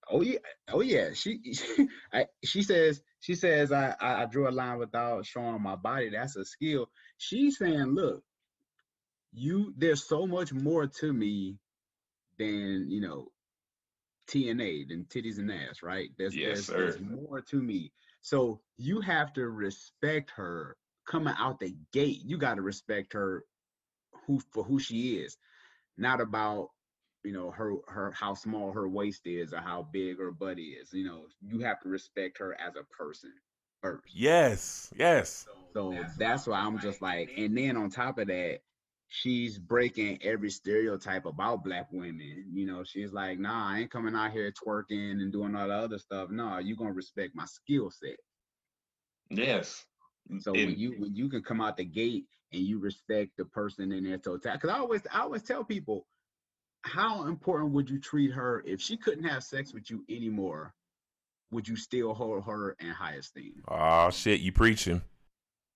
Oh 0.09 0.21
yeah, 0.21 0.37
oh 0.71 0.81
yeah. 0.81 1.09
She, 1.13 1.39
I, 2.13 2.25
she 2.43 2.61
says, 2.61 3.01
she 3.21 3.33
says, 3.33 3.71
I, 3.71 3.95
I 3.99 4.25
drew 4.25 4.47
a 4.47 4.51
line 4.51 4.77
without 4.77 5.25
showing 5.25 5.61
my 5.61 5.75
body. 5.75 6.09
That's 6.09 6.35
a 6.35 6.45
skill. 6.45 6.89
She's 7.17 7.57
saying, 7.57 7.95
look, 7.95 8.21
you, 9.33 9.73
there's 9.77 10.07
so 10.07 10.27
much 10.27 10.53
more 10.53 10.85
to 10.85 11.11
me 11.11 11.57
than 12.37 12.87
you 12.89 13.01
know 13.01 13.31
TNA 14.27 14.87
than 14.89 15.05
titties 15.05 15.37
and 15.39 15.51
ass, 15.51 15.83
right? 15.83 16.09
There's, 16.17 16.35
yes, 16.35 16.67
there's, 16.67 16.67
there's 16.67 16.99
more 16.99 17.41
to 17.41 17.61
me. 17.61 17.91
So 18.21 18.59
you 18.77 19.01
have 19.01 19.33
to 19.33 19.49
respect 19.49 20.31
her 20.31 20.77
coming 21.05 21.33
out 21.37 21.59
the 21.59 21.75
gate. 21.93 22.21
You 22.25 22.37
got 22.37 22.55
to 22.55 22.61
respect 22.61 23.13
her 23.13 23.45
who 24.25 24.39
for 24.51 24.63
who 24.63 24.79
she 24.79 25.17
is, 25.17 25.37
not 25.97 26.21
about 26.21 26.69
you 27.23 27.33
know 27.33 27.51
her 27.51 27.73
her 27.87 28.11
how 28.11 28.33
small 28.33 28.71
her 28.71 28.87
waist 28.87 29.25
is 29.25 29.53
or 29.53 29.59
how 29.59 29.87
big 29.91 30.17
her 30.19 30.31
butt 30.31 30.59
is. 30.59 30.93
You 30.93 31.05
know, 31.05 31.25
you 31.41 31.59
have 31.59 31.79
to 31.81 31.89
respect 31.89 32.37
her 32.39 32.59
as 32.59 32.75
a 32.75 32.83
person 32.85 33.31
first. 33.81 34.03
Yes, 34.15 34.91
yes. 34.97 35.47
So 35.73 36.05
that's 36.17 36.47
why 36.47 36.59
I'm 36.59 36.79
just 36.79 37.01
like, 37.01 37.31
and 37.37 37.57
then 37.57 37.77
on 37.77 37.89
top 37.89 38.17
of 38.17 38.27
that, 38.27 38.59
she's 39.07 39.57
breaking 39.57 40.19
every 40.23 40.49
stereotype 40.49 41.25
about 41.25 41.63
black 41.63 41.87
women. 41.91 42.45
You 42.51 42.65
know, 42.65 42.83
she's 42.83 43.13
like, 43.13 43.39
nah, 43.39 43.69
I 43.71 43.79
ain't 43.79 43.91
coming 43.91 44.15
out 44.15 44.31
here 44.31 44.51
twerking 44.51 45.21
and 45.21 45.31
doing 45.31 45.55
all 45.55 45.67
the 45.67 45.73
other 45.73 45.99
stuff. 45.99 46.29
No, 46.29 46.57
you 46.57 46.75
gonna 46.75 46.91
respect 46.91 47.35
my 47.35 47.45
skill 47.45 47.91
set. 47.91 48.17
Yes. 49.29 49.85
So 50.39 50.51
when 50.51 50.77
you 50.77 50.95
when 50.97 51.15
you 51.15 51.29
can 51.29 51.43
come 51.43 51.61
out 51.61 51.77
the 51.77 51.85
gate 51.85 52.25
and 52.51 52.63
you 52.63 52.79
respect 52.79 53.31
the 53.37 53.45
person 53.45 53.91
in 53.91 54.03
their 54.03 54.17
totality, 54.17 54.59
because 54.61 54.75
I 54.75 54.79
always 54.79 55.01
I 55.11 55.21
always 55.21 55.43
tell 55.43 55.63
people, 55.63 56.07
how 56.81 57.27
important 57.27 57.73
would 57.73 57.89
you 57.89 57.99
treat 57.99 58.31
her 58.31 58.63
if 58.65 58.81
she 58.81 58.97
couldn't 58.97 59.25
have 59.25 59.43
sex 59.43 59.73
with 59.73 59.89
you 59.89 60.03
anymore? 60.09 60.73
Would 61.51 61.67
you 61.67 61.75
still 61.75 62.13
hold 62.13 62.43
her 62.45 62.75
in 62.79 62.89
high 62.89 63.13
esteem? 63.13 63.63
Oh 63.67 64.09
shit, 64.09 64.41
you 64.41 64.51
preaching. 64.51 65.01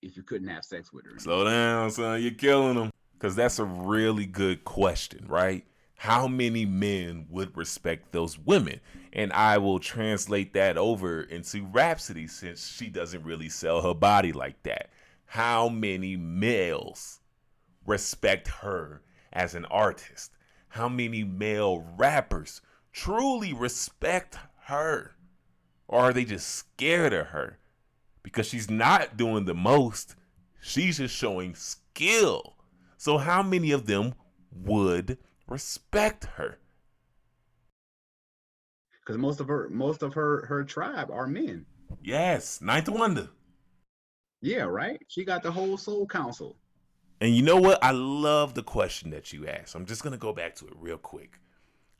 If 0.02 0.18
you 0.18 0.24
couldn't 0.24 0.48
have 0.48 0.64
sex 0.64 0.92
with 0.92 1.06
her. 1.06 1.20
Slow 1.20 1.44
down, 1.44 1.92
son. 1.92 2.22
You're 2.22 2.32
killing 2.32 2.76
them. 2.76 2.92
Because 3.20 3.36
that's 3.36 3.60
a 3.60 3.66
really 3.66 4.26
good 4.26 4.64
question, 4.64 5.26
right? 5.28 5.66
How 5.96 6.26
many 6.26 6.66
men 6.66 7.26
would 7.30 7.58
respect 7.58 8.14
those 8.14 8.40
women? 8.40 8.80
And 9.12 9.34
I 9.34 9.58
will 9.58 9.80
translate 9.80 10.54
that 10.54 10.78
over 10.78 11.24
into 11.24 11.66
Rapsody 11.66 12.28
since 12.28 12.66
she 12.66 12.88
doesn't 12.88 13.26
really 13.26 13.50
sell 13.50 13.82
her 13.82 13.94
body 13.94 14.32
like 14.32 14.64
that. 14.64 14.90
How 15.26 15.68
many 15.68 16.16
males 16.16 17.20
respect 17.86 18.48
her 18.48 19.02
as 19.34 19.54
an 19.54 19.66
artist? 19.66 20.32
How 20.70 20.88
many 20.88 21.26
male 21.26 21.86
rappers 21.98 22.62
truly 22.94 23.52
respect 23.52 24.38
her? 24.68 25.12
Or 25.90 26.00
are 26.00 26.14
they 26.14 26.24
just 26.24 26.48
scared 26.48 27.12
of 27.12 27.28
her? 27.28 27.58
Because 28.24 28.48
she's 28.48 28.70
not 28.70 29.18
doing 29.18 29.44
the 29.44 29.54
most, 29.54 30.16
she's 30.62 31.00
just 31.00 31.14
showing 31.14 31.54
skill. 31.54 32.56
So 33.00 33.18
how 33.18 33.42
many 33.42 33.72
of 33.72 33.86
them 33.86 34.14
would 34.52 35.18
respect 35.48 36.26
her? 36.36 36.60
Because 39.00 39.18
most 39.18 39.40
of 39.40 39.48
her 39.48 39.70
most 39.70 40.04
of 40.04 40.14
her 40.16 40.46
her 40.48 40.66
tribe 40.66 41.10
are 41.10 41.26
men. 41.26 41.66
Yes, 42.04 42.60
9th 42.62 42.90
Wonder. 42.90 43.30
Yeah, 44.42 44.64
right. 44.64 45.00
She 45.08 45.24
got 45.24 45.44
the 45.44 45.52
whole 45.52 45.78
Soul 45.78 46.08
Council. 46.08 46.58
And 47.22 47.34
you 47.34 47.42
know 47.42 47.56
what? 47.56 47.82
I 47.82 47.92
love 47.92 48.54
the 48.54 48.64
question 48.64 49.12
that 49.12 49.32
you 49.32 49.48
asked. 49.48 49.76
I'm 49.76 49.86
just 49.86 50.04
gonna 50.04 50.18
go 50.18 50.34
back 50.34 50.56
to 50.56 50.68
it 50.68 50.74
real 50.76 50.98
quick. 50.98 51.40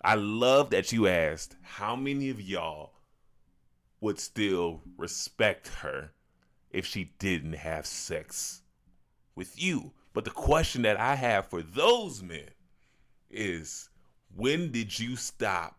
I 0.02 0.16
love 0.16 0.70
that 0.72 0.92
you 0.92 1.08
asked 1.08 1.56
how 1.62 1.96
many 1.96 2.30
of 2.30 2.42
y'all 2.42 2.92
would 4.02 4.20
still 4.20 4.82
respect 4.98 5.70
her 5.76 6.12
if 6.72 6.86
she 6.86 7.14
didn't 7.20 7.54
have 7.54 7.86
sex 7.86 8.64
with 9.34 9.64
you. 9.64 9.94
But 10.14 10.26
the 10.26 10.32
question 10.32 10.82
that 10.84 11.00
I 11.00 11.16
have 11.16 11.48
for 11.48 11.62
those 11.62 12.22
men 12.24 12.50
is 13.30 13.90
when 14.36 14.72
did 14.72 14.98
you 14.98 15.16
stop 15.16 15.78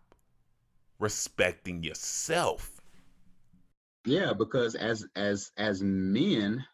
respecting 0.99 1.83
yourself? 1.83 2.81
Yeah, 4.05 4.33
because 4.33 4.75
as 4.75 5.05
as 5.15 5.51
as 5.59 5.83
men, 5.83 6.65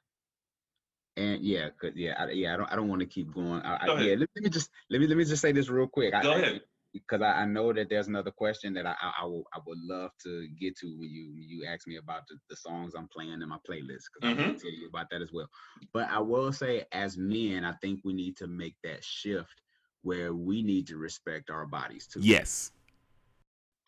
and 1.16 1.42
yeah, 1.42 1.70
cause 1.80 1.92
yeah, 1.96 2.14
I, 2.18 2.30
yeah, 2.30 2.54
I 2.54 2.56
don't 2.56 2.72
I 2.72 2.76
don't 2.76 2.88
want 2.88 3.00
to 3.00 3.06
keep 3.06 3.34
going. 3.34 3.62
I, 3.62 3.76
I, 3.76 4.00
yeah, 4.00 4.14
let, 4.14 4.28
let, 4.36 4.44
me 4.44 4.50
just 4.50 4.70
let 4.90 5.00
me 5.00 5.06
let 5.06 5.16
me 5.16 5.24
just 5.24 5.42
say 5.42 5.52
this 5.52 5.68
real 5.68 5.88
quick. 5.88 6.12
Go 6.22 6.32
I, 6.32 6.38
ahead. 6.38 6.60
Because 7.00 7.22
I, 7.22 7.42
I 7.42 7.44
know 7.44 7.72
that 7.72 7.88
there's 7.88 8.08
another 8.08 8.30
question 8.30 8.74
that 8.74 8.86
I, 8.86 8.94
I, 9.00 9.12
I, 9.22 9.24
will, 9.24 9.44
I 9.52 9.58
would 9.66 9.78
love 9.82 10.10
to 10.24 10.48
get 10.60 10.76
to 10.78 10.86
when 10.98 11.10
you 11.10 11.30
when 11.32 11.48
you 11.48 11.66
ask 11.68 11.86
me 11.86 11.96
about 11.96 12.22
the, 12.28 12.36
the 12.50 12.56
songs 12.56 12.94
I'm 12.96 13.08
playing 13.08 13.42
in 13.42 13.48
my 13.48 13.58
playlist 13.68 14.04
because 14.14 14.36
mm-hmm. 14.36 14.40
I 14.40 14.46
will 14.48 14.58
tell 14.58 14.70
you 14.70 14.88
about 14.88 15.06
that 15.10 15.22
as 15.22 15.32
well. 15.32 15.48
But 15.92 16.08
I 16.10 16.20
will 16.20 16.52
say, 16.52 16.84
as 16.92 17.16
men, 17.16 17.64
I 17.64 17.72
think 17.82 18.00
we 18.04 18.12
need 18.12 18.36
to 18.38 18.46
make 18.46 18.76
that 18.84 19.04
shift 19.04 19.62
where 20.02 20.34
we 20.34 20.62
need 20.62 20.86
to 20.88 20.96
respect 20.96 21.50
our 21.50 21.66
bodies 21.66 22.06
too. 22.06 22.20
Yes. 22.22 22.72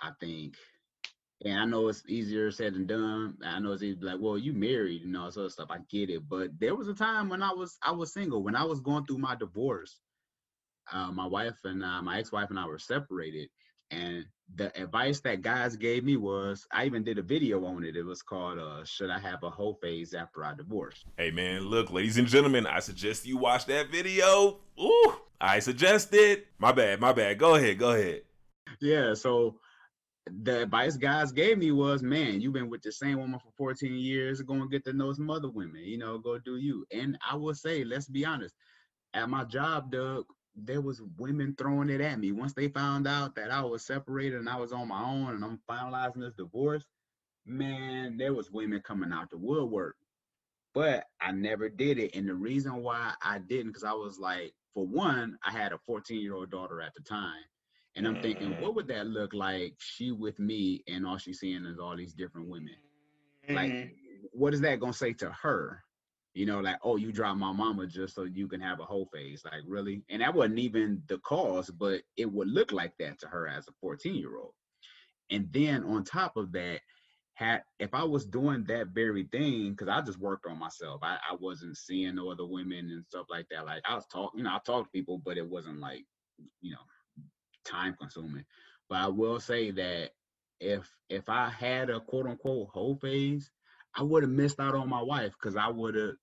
I 0.00 0.10
think 0.20 0.54
and 1.44 1.58
I 1.58 1.64
know 1.64 1.88
it's 1.88 2.02
easier 2.08 2.50
said 2.50 2.74
than 2.74 2.86
done. 2.86 3.36
I 3.44 3.60
know 3.60 3.72
it's 3.72 3.82
easy 3.82 4.00
like, 4.00 4.18
well, 4.20 4.36
you 4.36 4.52
married 4.52 5.04
and 5.04 5.16
all 5.16 5.30
sort 5.30 5.46
of 5.46 5.52
stuff. 5.52 5.68
I 5.70 5.78
get 5.88 6.10
it, 6.10 6.28
but 6.28 6.50
there 6.58 6.74
was 6.74 6.88
a 6.88 6.94
time 6.94 7.28
when 7.28 7.42
I 7.42 7.52
was 7.52 7.78
I 7.82 7.92
was 7.92 8.12
single 8.12 8.42
when 8.42 8.56
I 8.56 8.64
was 8.64 8.80
going 8.80 9.06
through 9.06 9.18
my 9.18 9.36
divorce. 9.36 10.00
Uh, 10.92 11.10
my 11.12 11.26
wife 11.26 11.56
and 11.64 11.84
uh, 11.84 12.02
my 12.02 12.18
ex-wife 12.18 12.50
and 12.50 12.58
I 12.58 12.66
were 12.66 12.78
separated, 12.78 13.48
and 13.90 14.24
the 14.54 14.74
advice 14.80 15.20
that 15.20 15.42
guys 15.42 15.76
gave 15.76 16.04
me 16.04 16.16
was 16.16 16.66
I 16.72 16.86
even 16.86 17.04
did 17.04 17.18
a 17.18 17.22
video 17.22 17.64
on 17.66 17.84
it. 17.84 17.96
It 17.96 18.04
was 18.04 18.22
called 18.22 18.58
uh, 18.58 18.84
"Should 18.84 19.10
I 19.10 19.18
Have 19.18 19.42
a 19.42 19.50
Whole 19.50 19.78
Phase 19.82 20.14
After 20.14 20.44
I 20.44 20.54
Divorce?" 20.54 21.04
Hey 21.16 21.30
man, 21.30 21.62
look, 21.62 21.90
ladies 21.90 22.18
and 22.18 22.26
gentlemen, 22.26 22.66
I 22.66 22.80
suggest 22.80 23.26
you 23.26 23.36
watch 23.36 23.66
that 23.66 23.90
video. 23.90 24.58
Ooh, 24.80 25.14
I 25.40 25.58
suggest 25.58 26.12
It 26.12 26.46
my 26.58 26.72
bad, 26.72 27.00
my 27.00 27.12
bad. 27.12 27.38
Go 27.38 27.54
ahead, 27.54 27.78
go 27.78 27.92
ahead. 27.92 28.22
Yeah, 28.80 29.14
so 29.14 29.58
the 30.30 30.62
advice 30.62 30.96
guys 30.96 31.32
gave 31.32 31.58
me 31.58 31.70
was, 31.70 32.02
man, 32.02 32.40
you've 32.40 32.52
been 32.52 32.68
with 32.70 32.82
the 32.82 32.92
same 32.92 33.18
woman 33.18 33.38
for 33.40 33.50
14 33.56 33.94
years, 33.94 34.42
go 34.42 34.54
and 34.54 34.70
get 34.70 34.84
to 34.84 34.92
know 34.92 35.12
some 35.12 35.30
other 35.30 35.50
women, 35.50 35.82
you 35.84 35.98
know, 35.98 36.18
go 36.18 36.38
do 36.38 36.56
you. 36.56 36.84
And 36.92 37.18
I 37.28 37.36
will 37.36 37.54
say, 37.54 37.84
let's 37.84 38.08
be 38.08 38.24
honest, 38.24 38.54
at 39.14 39.28
my 39.28 39.44
job, 39.44 39.90
Doug, 39.90 40.24
there 40.64 40.80
was 40.82 41.02
women 41.18 41.54
throwing 41.56 41.90
it 41.90 42.00
at 42.00 42.18
me. 42.18 42.32
Once 42.32 42.54
they 42.54 42.68
found 42.68 43.06
out 43.06 43.34
that 43.36 43.50
I 43.50 43.62
was 43.62 43.84
separated 43.84 44.38
and 44.40 44.48
I 44.48 44.56
was 44.56 44.72
on 44.72 44.88
my 44.88 45.02
own 45.02 45.34
and 45.34 45.44
I'm 45.44 45.60
finalizing 45.68 46.20
this 46.20 46.34
divorce, 46.34 46.86
man, 47.46 48.16
there 48.18 48.34
was 48.34 48.50
women 48.50 48.80
coming 48.80 49.12
out 49.12 49.30
the 49.30 49.38
woodwork. 49.38 49.96
But 50.74 51.06
I 51.20 51.32
never 51.32 51.68
did 51.68 51.98
it. 51.98 52.14
And 52.14 52.28
the 52.28 52.34
reason 52.34 52.82
why 52.82 53.14
I 53.22 53.38
didn't, 53.38 53.68
because 53.68 53.84
I 53.84 53.92
was 53.92 54.18
like, 54.18 54.54
for 54.74 54.86
one, 54.86 55.38
I 55.44 55.50
had 55.50 55.72
a 55.72 55.78
14 55.78 56.20
year 56.20 56.34
old 56.34 56.50
daughter 56.50 56.80
at 56.80 56.94
the 56.94 57.02
time. 57.02 57.42
And 57.96 58.06
I'm 58.06 58.18
thinking, 58.18 58.54
Mm-hmm. 58.54 58.58
what 58.58 58.74
would 58.76 58.88
that 58.88 59.06
look 59.06 59.32
like? 59.34 59.74
She 59.78 60.12
with 60.12 60.38
me, 60.38 60.82
and 60.88 61.06
all 61.06 61.18
she's 61.18 61.40
seeing 61.40 61.64
is 61.66 61.78
all 61.78 61.96
these 61.96 62.14
different 62.14 62.48
women. 62.48 62.76
Like, 63.50 63.76
Mm-hmm. 63.76 64.26
what 64.32 64.54
is 64.54 64.60
that 64.62 64.80
gonna 64.80 64.92
say 64.92 65.12
to 65.14 65.30
her? 65.42 65.82
You 66.38 66.46
know, 66.46 66.60
like, 66.60 66.78
oh, 66.84 66.94
you 66.94 67.10
dropped 67.10 67.40
my 67.40 67.50
mama 67.50 67.84
just 67.88 68.14
so 68.14 68.22
you 68.22 68.46
can 68.46 68.60
have 68.60 68.78
a 68.78 68.84
whole 68.84 69.08
phase. 69.12 69.42
Like, 69.44 69.62
really? 69.66 70.04
And 70.08 70.22
that 70.22 70.32
wasn't 70.32 70.60
even 70.60 71.02
the 71.08 71.18
cause, 71.18 71.68
but 71.68 72.02
it 72.16 72.30
would 72.30 72.46
look 72.46 72.70
like 72.70 72.92
that 73.00 73.18
to 73.18 73.26
her 73.26 73.48
as 73.48 73.66
a 73.66 73.72
14 73.80 74.14
year 74.14 74.36
old. 74.36 74.52
And 75.30 75.48
then 75.50 75.82
on 75.82 76.04
top 76.04 76.36
of 76.36 76.52
that, 76.52 76.78
had 77.34 77.64
if 77.80 77.92
I 77.92 78.04
was 78.04 78.24
doing 78.24 78.62
that 78.68 78.88
very 78.94 79.24
thing, 79.24 79.70
because 79.70 79.88
I 79.88 80.00
just 80.00 80.20
worked 80.20 80.46
on 80.46 80.60
myself. 80.60 81.00
I, 81.02 81.16
I 81.28 81.34
wasn't 81.40 81.76
seeing 81.76 82.14
no 82.14 82.30
other 82.30 82.46
women 82.46 82.88
and 82.88 83.04
stuff 83.04 83.26
like 83.28 83.46
that. 83.50 83.66
Like 83.66 83.82
I 83.84 83.96
was 83.96 84.06
talking, 84.06 84.38
you 84.38 84.44
know, 84.44 84.50
I 84.50 84.60
talked 84.64 84.92
to 84.92 84.96
people, 84.96 85.20
but 85.24 85.38
it 85.38 85.48
wasn't 85.48 85.80
like, 85.80 86.04
you 86.60 86.70
know, 86.70 87.24
time 87.64 87.96
consuming. 87.98 88.44
But 88.88 88.98
I 88.98 89.08
will 89.08 89.40
say 89.40 89.72
that 89.72 90.10
if 90.60 90.88
if 91.08 91.28
I 91.28 91.48
had 91.48 91.90
a 91.90 91.98
quote 91.98 92.28
unquote 92.28 92.68
whole 92.72 92.94
phase, 92.94 93.50
I 93.96 94.04
would 94.04 94.22
have 94.22 94.30
missed 94.30 94.60
out 94.60 94.76
on 94.76 94.88
my 94.88 95.02
wife 95.02 95.32
because 95.32 95.56
I 95.56 95.66
would 95.66 95.96
have 95.96 96.14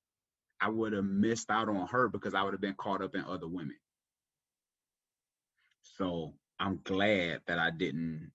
I 0.65 0.69
would 0.69 0.93
have 0.93 1.05
missed 1.05 1.51
out 1.51 1.69
on 1.69 1.85
her 1.89 2.07
because 2.07 2.33
I 2.33 2.41
would 2.41 2.53
have 2.53 2.61
been 2.61 2.73
caught 2.73 3.03
up 3.03 3.13
in 3.13 3.23
other 3.23 3.47
women. 3.47 3.75
So 5.83 6.33
I'm 6.59 6.79
glad 6.83 7.41
that 7.45 7.59
I 7.59 7.69
didn't 7.69 8.31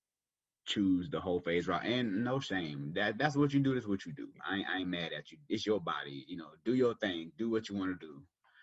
choose 0.65 1.11
the 1.11 1.19
whole 1.19 1.41
phase 1.41 1.67
route. 1.67 1.85
And 1.85 2.23
no 2.23 2.39
shame. 2.39 2.93
That 2.95 3.19
that's 3.19 3.37
what 3.37 3.53
you 3.53 3.59
do, 3.59 3.75
that's 3.75 3.89
what 3.89 4.07
you 4.07 4.13
do. 4.13 4.29
I 4.49 4.59
ain't, 4.59 4.67
I 4.69 4.79
ain't 4.79 4.89
mad 4.89 5.13
at 5.13 5.33
you. 5.33 5.39
It's 5.49 5.67
your 5.67 5.81
body. 5.81 6.25
You 6.29 6.37
know, 6.37 6.51
do 6.65 6.75
your 6.75 6.95
thing. 6.95 7.33
Do 7.37 7.51
what 7.51 7.69
you 7.69 7.75
want 7.75 7.99
to 7.99 8.07
do. 8.07 8.23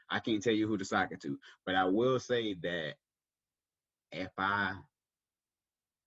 I 0.09 0.19
can't 0.19 0.41
tell 0.41 0.53
you 0.53 0.65
who 0.65 0.77
to 0.77 0.85
sock 0.85 1.11
it 1.11 1.21
to. 1.23 1.37
But 1.65 1.75
I 1.75 1.83
will 1.83 2.21
say 2.21 2.53
that 2.63 2.93
if 4.13 4.31
I 4.37 4.75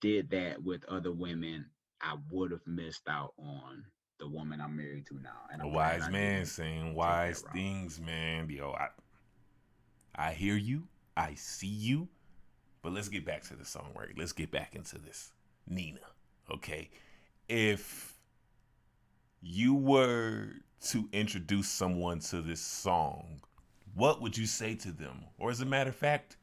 did 0.01 0.31
that 0.31 0.63
with 0.63 0.83
other 0.85 1.11
women, 1.11 1.67
I 2.01 2.15
would 2.31 2.49
have 2.53 2.65
missed 2.65 3.07
out 3.07 3.33
on 3.37 3.85
the 4.21 4.27
woman 4.27 4.61
I'm 4.61 4.77
married 4.77 5.07
to 5.07 5.15
now. 5.15 5.29
And 5.51 5.61
A 5.61 5.65
I'm 5.65 5.73
wise 5.73 6.09
man 6.09 6.45
saying 6.45 6.93
wise 6.93 7.43
things, 7.53 7.99
man. 7.99 8.47
Yo, 8.49 8.71
I, 8.71 8.87
I 10.15 10.31
hear 10.31 10.55
you. 10.55 10.83
I 11.17 11.33
see 11.33 11.67
you. 11.67 12.07
But 12.83 12.93
let's 12.93 13.09
get 13.09 13.25
back 13.25 13.43
to 13.45 13.55
the 13.55 13.65
song, 13.65 13.91
right? 13.97 14.15
Let's 14.15 14.31
get 14.31 14.51
back 14.51 14.75
into 14.75 14.97
this. 14.99 15.33
Nina, 15.67 15.99
okay? 16.51 16.89
If 17.49 18.13
you 19.41 19.73
were 19.73 20.49
to 20.87 21.09
introduce 21.11 21.67
someone 21.67 22.19
to 22.19 22.41
this 22.41 22.61
song, 22.61 23.41
what 23.95 24.21
would 24.21 24.37
you 24.37 24.45
say 24.45 24.75
to 24.75 24.91
them? 24.91 25.25
Or 25.39 25.49
as 25.49 25.61
a 25.61 25.65
matter 25.65 25.89
of 25.89 25.95
fact, 25.95 26.37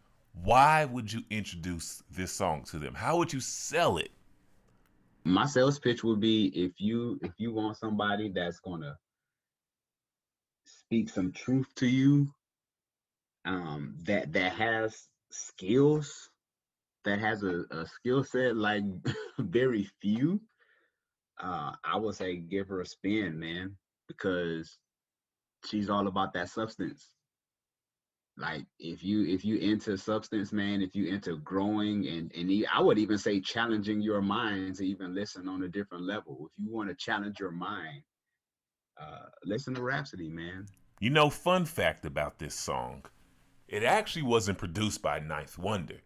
why 0.44 0.84
would 0.84 1.12
you 1.12 1.22
introduce 1.30 2.02
this 2.10 2.32
song 2.32 2.64
to 2.64 2.78
them? 2.78 2.94
How 2.94 3.16
would 3.18 3.32
you 3.32 3.40
sell 3.40 3.98
it? 3.98 4.10
My 5.28 5.46
sales 5.46 5.78
pitch 5.78 6.02
would 6.02 6.20
be 6.20 6.46
if 6.46 6.72
you 6.78 7.18
if 7.22 7.32
you 7.38 7.52
want 7.52 7.76
somebody 7.76 8.30
that's 8.34 8.60
gonna 8.60 8.96
speak 10.64 11.10
some 11.10 11.32
truth 11.32 11.66
to 11.76 11.86
you 11.86 12.32
um 13.44 13.94
that 14.04 14.32
that 14.32 14.52
has 14.52 15.08
skills 15.30 16.30
that 17.04 17.18
has 17.18 17.42
a, 17.42 17.64
a 17.70 17.86
skill 17.86 18.24
set 18.24 18.56
like 18.56 18.82
very 19.38 19.88
few 20.00 20.40
uh 21.42 21.72
i 21.84 21.96
would 21.96 22.14
say 22.14 22.36
give 22.36 22.68
her 22.68 22.80
a 22.80 22.86
spin 22.86 23.38
man 23.38 23.76
because 24.08 24.78
she's 25.66 25.90
all 25.90 26.06
about 26.06 26.32
that 26.32 26.48
substance 26.48 27.10
like 28.38 28.64
if 28.78 29.02
you 29.04 29.26
if 29.26 29.44
you 29.44 29.56
into 29.58 29.96
substance 29.98 30.52
man 30.52 30.82
if 30.82 30.94
you 30.94 31.06
into 31.08 31.36
growing 31.38 32.06
and 32.08 32.32
and 32.36 32.50
i 32.74 32.80
would 32.80 32.98
even 32.98 33.18
say 33.18 33.40
challenging 33.40 34.00
your 34.00 34.22
mind 34.22 34.76
to 34.76 34.86
even 34.86 35.14
listen 35.14 35.48
on 35.48 35.64
a 35.64 35.68
different 35.68 36.04
level 36.04 36.50
if 36.50 36.64
you 36.64 36.72
want 36.72 36.88
to 36.88 36.94
challenge 36.96 37.40
your 37.40 37.50
mind 37.52 38.02
uh 39.00 39.26
listen 39.44 39.74
to 39.74 39.82
rapsody 39.82 40.28
man 40.28 40.66
You 41.00 41.10
know, 41.10 41.30
fun 41.30 41.66
fact 41.66 42.06
about 42.06 42.38
this 42.38 42.54
song, 42.54 43.04
it 43.68 43.84
actually 43.84 44.22
wasn't 44.22 44.58
produced 44.58 45.02
by 45.02 45.20
9th 45.20 45.58
Wonder. 45.58 46.00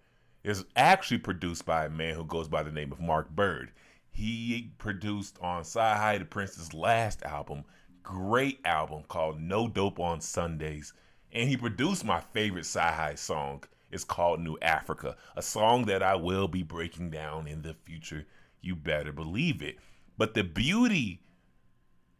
It's 0.44 0.64
actually 0.76 1.18
produced 1.18 1.64
by 1.66 1.86
a 1.86 1.90
man 1.90 2.14
who 2.14 2.24
goes 2.24 2.48
by 2.48 2.62
the 2.62 2.72
name 2.72 2.92
of 2.92 3.00
Mark 3.00 3.30
Byrd. 3.30 3.72
He 4.10 4.72
produced 4.78 5.38
on 5.40 5.62
CyHi 5.64 6.18
the 6.18 6.24
Prynce's 6.26 6.74
last 6.74 7.22
album, 7.22 7.64
great 8.02 8.60
album 8.66 9.04
called 9.08 9.40
No 9.40 9.68
Dope 9.68 10.00
on 10.00 10.20
Sundays. 10.20 10.92
And 11.32 11.48
he 11.48 11.56
produced 11.56 12.04
my 12.04 12.20
favorite 12.20 12.64
CyHi 12.64 13.18
song. 13.18 13.64
It's 13.90 14.04
called 14.04 14.40
New 14.40 14.58
Africa, 14.62 15.16
a 15.36 15.42
song 15.42 15.86
that 15.86 16.02
I 16.02 16.14
will 16.14 16.48
be 16.48 16.62
breaking 16.62 17.10
down 17.10 17.46
in 17.46 17.62
the 17.62 17.74
future. 17.74 18.26
You 18.60 18.76
better 18.76 19.12
believe 19.12 19.62
it. 19.62 19.78
But 20.16 20.34
the 20.34 20.44
beauty 20.44 21.20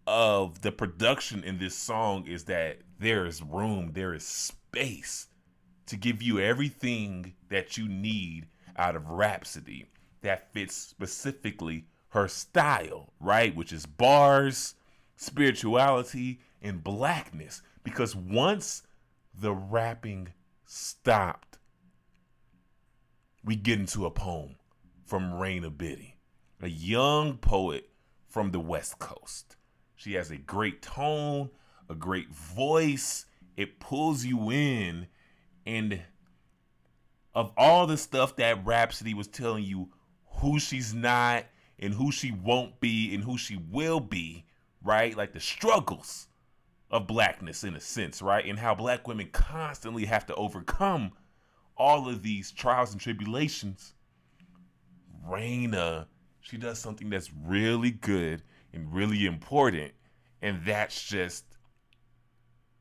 of 0.07 0.63
the 0.63 0.73
production 0.73 1.45
in 1.45 1.59
this 1.59 1.75
song 1.75 2.27
is 2.27 2.45
that 2.45 2.79
there 2.99 3.25
is 3.27 3.43
room, 3.43 3.93
there 3.93 4.15
is 4.15 4.27
space 4.27 5.29
to 5.87 5.97
give 5.97 6.23
you 6.23 6.41
everything 6.41 7.35
that 7.49 7.77
you 7.77 7.89
need 7.89 8.47
out 8.77 8.97
of 8.97 9.09
Rapsody 9.09 9.87
that 10.23 10.53
fits 10.53 10.75
specifically 10.75 11.87
her 12.09 12.29
style, 12.29 13.13
right? 13.21 13.55
Which 13.55 13.73
is 13.73 13.87
bars, 13.87 14.75
spirituality, 15.17 16.41
and 16.61 16.83
blackness. 16.83 17.63
Because 17.85 18.15
once 18.15 18.83
the 19.39 19.53
rapping 19.53 20.28
stopped, 20.66 21.59
we 23.45 23.57
get 23.57 23.78
into 23.80 24.07
a 24.07 24.11
poem 24.11 24.57
from 25.05 25.35
Reyna 25.35 25.70
Biddy, 25.70 26.16
a 26.61 26.68
young 26.68 27.37
poet 27.39 27.91
from 28.28 28.51
the 28.51 28.61
West 28.61 28.99
Coast. 28.99 29.57
She 29.95 30.14
has 30.14 30.30
a 30.30 30.37
great 30.37 30.83
tone, 30.83 31.51
a 31.89 31.95
great 31.95 32.30
voice. 32.30 33.26
It 33.57 33.78
pulls 33.78 34.24
you 34.24 34.51
in. 34.51 35.07
And 35.66 36.01
of 37.35 37.53
all 37.57 37.87
the 37.87 37.97
stuff 37.97 38.37
that 38.37 38.64
Rapsody 38.64 39.14
was 39.14 39.28
telling 39.28 39.64
you 39.64 39.91
who 40.39 40.59
she's 40.59 40.95
not 40.95 41.45
and 41.78 41.95
who 41.95 42.11
she 42.11 42.33
won't 42.33 42.80
be 42.80 43.14
and 43.14 43.24
who 43.24 43.37
she 43.37 43.57
will 43.70 44.01
be, 44.01 44.45
right? 44.83 45.16
Like 45.16 45.33
the 45.33 45.41
struggles 45.41 46.28
of 46.93 47.07
blackness 47.07 47.64
in 47.64 47.74
a 47.74 47.80
sense, 47.80 48.20
right? 48.20 48.45
And 48.45 48.59
how 48.59 48.74
black 48.74 49.09
women 49.09 49.30
constantly 49.32 50.05
have 50.05 50.26
to 50.26 50.34
overcome 50.34 51.12
all 51.76 52.09
of 52.09 52.22
these 52.22 52.53
trials 52.53 52.93
and 52.93 53.01
tribulations. 53.01 53.95
Reyna, 55.26 56.07
she 56.40 56.59
does 56.59 56.78
something 56.78 57.09
that's 57.09 57.30
really 57.45 57.90
good 57.90 58.43
and 58.74 58.93
really 58.93 59.24
important. 59.24 59.93
And 60.43 60.61
that's 60.66 61.03
just, 61.03 61.45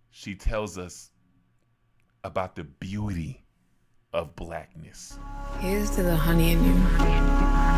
she 0.10 0.36
tells 0.36 0.78
us 0.78 1.12
about 2.24 2.56
the 2.56 2.66
beauty 2.66 3.46
of 4.14 4.36
blackness. 4.36 5.18
Here's 5.60 5.90
to 5.92 6.04
the 6.04 6.16
honey 6.16 6.52
in 6.52 6.64
you. 6.64 7.71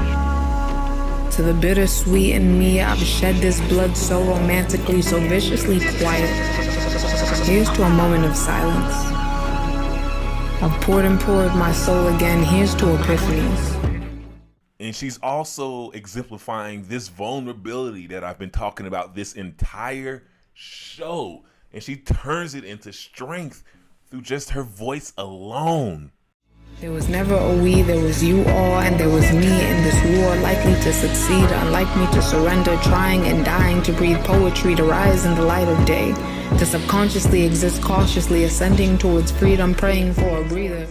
To 1.35 1.41
the 1.41 1.53
bittersweet 1.55 2.35
in 2.35 2.59
me, 2.59 2.79
I've 2.79 2.99
shed 2.99 3.37
this 3.37 3.59
blood 3.67 3.97
so 3.97 4.21
romantically, 4.21 5.01
so 5.01 5.19
viciously 5.19 5.79
quiet. 5.97 6.29
Here's 7.47 7.71
to 7.71 7.81
a 7.81 7.89
moment 7.89 8.25
of 8.25 8.35
silence. 8.35 8.93
I've 10.61 10.79
poured 10.81 11.05
and 11.05 11.19
poured 11.19 11.55
my 11.55 11.71
soul 11.71 12.09
again. 12.09 12.43
Here's 12.43 12.75
to 12.75 12.85
epiphanies. 12.85 14.13
And 14.79 14.95
she's 14.95 15.17
also 15.23 15.89
exemplifying 15.89 16.83
this 16.83 17.07
vulnerability 17.07 18.05
that 18.07 18.23
I've 18.23 18.37
been 18.37 18.51
talking 18.51 18.85
about 18.85 19.15
this 19.15 19.33
entire 19.33 20.25
show. 20.53 21.45
And 21.71 21.81
she 21.81 21.95
turns 21.95 22.53
it 22.53 22.63
into 22.63 22.93
strength 22.93 23.63
through 24.11 24.21
just 24.21 24.51
her 24.51 24.61
voice 24.61 25.13
alone. 25.17 26.11
There 26.83 26.91
was 26.91 27.07
never 27.07 27.35
a 27.35 27.63
we, 27.63 27.81
there 27.81 28.03
was 28.03 28.21
you 28.21 28.43
all, 28.43 28.79
and 28.79 28.99
there 28.99 29.07
was 29.07 29.31
me 29.31 29.47
in 29.47 29.83
this 29.83 30.17
war, 30.17 30.35
likely 30.41 30.73
to 30.73 30.91
succeed, 30.91 31.45
unlike 31.49 31.87
me 31.95 32.05
to 32.07 32.21
surrender, 32.21 32.77
trying 32.83 33.21
and 33.21 33.45
dying 33.45 33.81
to 33.83 33.93
breathe 33.93 34.17
poetry, 34.25 34.75
to 34.75 34.83
rise 34.83 35.23
in 35.23 35.33
the 35.35 35.43
light 35.43 35.69
of 35.69 35.85
day, 35.85 36.11
to 36.57 36.65
subconsciously 36.65 37.43
exist 37.43 37.81
cautiously, 37.81 38.43
ascending 38.43 38.97
towards 38.97 39.31
freedom, 39.31 39.73
praying 39.73 40.13
for 40.13 40.41
a 40.41 40.43
breather. 40.43 40.85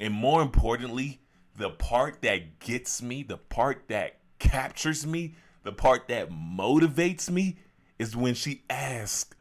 And 0.00 0.12
more 0.12 0.42
importantly, 0.42 1.20
the 1.56 1.70
part 1.70 2.20
that 2.22 2.58
gets 2.58 3.00
me, 3.00 3.22
the 3.22 3.38
part 3.38 3.84
that 3.86 4.18
captures 4.40 5.06
me, 5.06 5.36
the 5.62 5.70
part 5.70 6.08
that 6.08 6.28
motivates 6.32 7.30
me 7.30 7.56
is 8.00 8.16
when 8.16 8.34
she 8.34 8.64
asks 8.68 9.36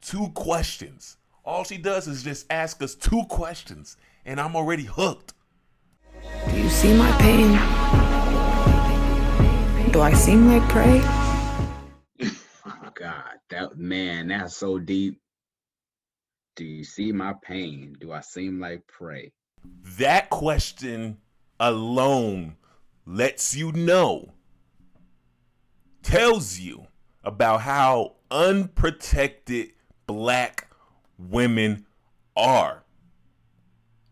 two 0.00 0.30
questions. 0.30 1.18
All 1.44 1.62
she 1.62 1.78
does 1.78 2.08
is 2.08 2.24
just 2.24 2.46
ask 2.50 2.82
us 2.82 2.96
two 2.96 3.22
questions 3.28 3.96
and 4.24 4.40
I'm 4.40 4.56
already 4.56 4.84
hooked. 4.84 5.34
Do 6.50 6.56
you 6.56 6.68
see 6.68 6.94
my 6.94 7.10
pain? 7.18 7.52
Do 9.92 10.00
I 10.00 10.12
seem 10.14 10.46
like 10.46 10.68
prey? 10.68 11.00
oh 12.66 12.90
God, 12.94 13.38
that 13.50 13.76
man, 13.76 14.28
that's 14.28 14.56
so 14.56 14.78
deep. 14.78 15.20
Do 16.56 16.64
you 16.64 16.84
see 16.84 17.12
my 17.12 17.34
pain? 17.42 17.96
Do 18.00 18.12
I 18.12 18.20
seem 18.20 18.60
like 18.60 18.86
prey? 18.86 19.32
That 19.98 20.30
question 20.30 21.18
alone 21.58 22.56
lets 23.06 23.54
you 23.54 23.72
know, 23.72 24.32
tells 26.02 26.58
you 26.58 26.86
about 27.24 27.62
how 27.62 28.14
unprotected 28.30 29.72
black 30.06 30.68
women 31.18 31.86
are. 32.36 32.79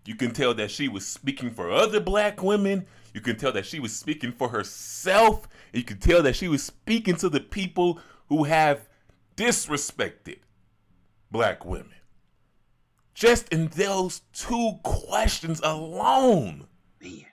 You 0.09 0.15
can 0.15 0.31
tell 0.31 0.55
that 0.55 0.71
she 0.71 0.89
was 0.89 1.07
speaking 1.07 1.51
for 1.51 1.71
other 1.71 2.01
black 2.01 2.43
women. 2.43 2.87
You 3.13 3.21
can 3.21 3.37
tell 3.37 3.53
that 3.53 3.67
she 3.67 3.79
was 3.79 3.95
speaking 3.95 4.33
for 4.33 4.49
herself. 4.49 5.47
You 5.75 5.85
can 5.85 5.99
tell 5.99 6.23
that 6.23 6.35
she 6.35 6.49
was 6.49 6.63
speaking 6.63 7.15
to 7.17 7.29
the 7.29 7.41
people 7.41 8.01
who 8.31 8.45
have 8.45 8.89
disrespected 9.37 10.39
black 11.31 11.63
women. 11.63 11.93
Just 13.13 13.51
in 13.51 13.69
those 13.69 14.23
two 14.33 14.79
questions 14.83 15.61
alone. 15.63 16.69
Man. 17.03 17.27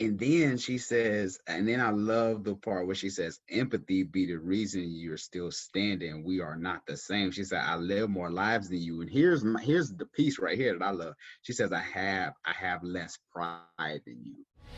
And 0.00 0.18
then 0.18 0.56
she 0.56 0.78
says, 0.78 1.38
and 1.46 1.68
then 1.68 1.78
I 1.78 1.90
love 1.90 2.42
the 2.42 2.54
part 2.54 2.86
where 2.86 2.94
she 2.94 3.10
says, 3.10 3.38
empathy 3.50 4.02
be 4.02 4.24
the 4.24 4.38
reason 4.38 4.94
you're 4.94 5.18
still 5.18 5.50
standing. 5.50 6.24
We 6.24 6.40
are 6.40 6.56
not 6.56 6.86
the 6.86 6.96
same. 6.96 7.30
She 7.30 7.44
said, 7.44 7.60
I 7.62 7.76
live 7.76 8.08
more 8.08 8.30
lives 8.30 8.70
than 8.70 8.80
you. 8.80 9.02
And 9.02 9.10
here's 9.10 9.44
my 9.44 9.60
here's 9.60 9.92
the 9.92 10.06
piece 10.06 10.38
right 10.38 10.56
here 10.56 10.72
that 10.78 10.82
I 10.82 10.90
love. 10.92 11.12
She 11.42 11.52
says, 11.52 11.70
I 11.70 11.80
have, 11.80 12.32
I 12.46 12.52
have 12.52 12.82
less 12.82 13.18
pride 13.30 14.00
than 14.06 14.18
you. 14.24 14.36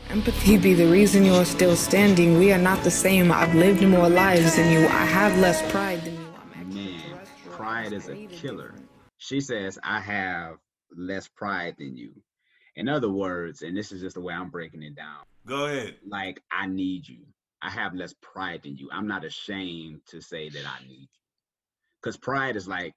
Empathy 0.09 0.57
be 0.57 0.73
the 0.73 0.87
reason 0.87 1.23
you're 1.23 1.45
still 1.45 1.77
standing. 1.77 2.37
We 2.37 2.51
are 2.51 2.57
not 2.57 2.83
the 2.83 2.91
same. 2.91 3.31
I've 3.31 3.55
lived 3.55 3.81
more 3.81 4.09
lives 4.09 4.57
than 4.57 4.73
you. 4.73 4.85
I 4.87 5.05
have 5.05 5.37
less 5.39 5.61
pride 5.71 6.03
than 6.03 6.15
you. 6.15 6.33
Man, 6.65 7.01
pride 7.49 7.93
is 7.93 8.09
a 8.09 8.27
killer. 8.27 8.75
She 9.19 9.39
says, 9.39 9.79
I 9.83 10.01
have 10.01 10.57
less 10.93 11.29
pride 11.29 11.75
than 11.77 11.95
you. 11.95 12.11
In 12.75 12.89
other 12.89 13.09
words, 13.09 13.61
and 13.61 13.77
this 13.77 13.91
is 13.91 14.01
just 14.01 14.15
the 14.15 14.21
way 14.21 14.33
I'm 14.33 14.49
breaking 14.49 14.83
it 14.83 14.95
down. 14.95 15.19
Go 15.45 15.65
ahead. 15.65 15.97
Like, 16.07 16.41
I 16.51 16.67
need 16.67 17.07
you. 17.07 17.19
I 17.61 17.69
have 17.69 17.93
less 17.93 18.13
pride 18.21 18.63
than 18.63 18.75
you. 18.75 18.89
I'm 18.91 19.07
not 19.07 19.23
ashamed 19.23 20.01
to 20.07 20.21
say 20.21 20.49
that 20.49 20.65
I 20.65 20.85
need 20.87 21.01
you. 21.01 21.07
Because 22.01 22.17
pride 22.17 22.55
is 22.55 22.67
like, 22.67 22.93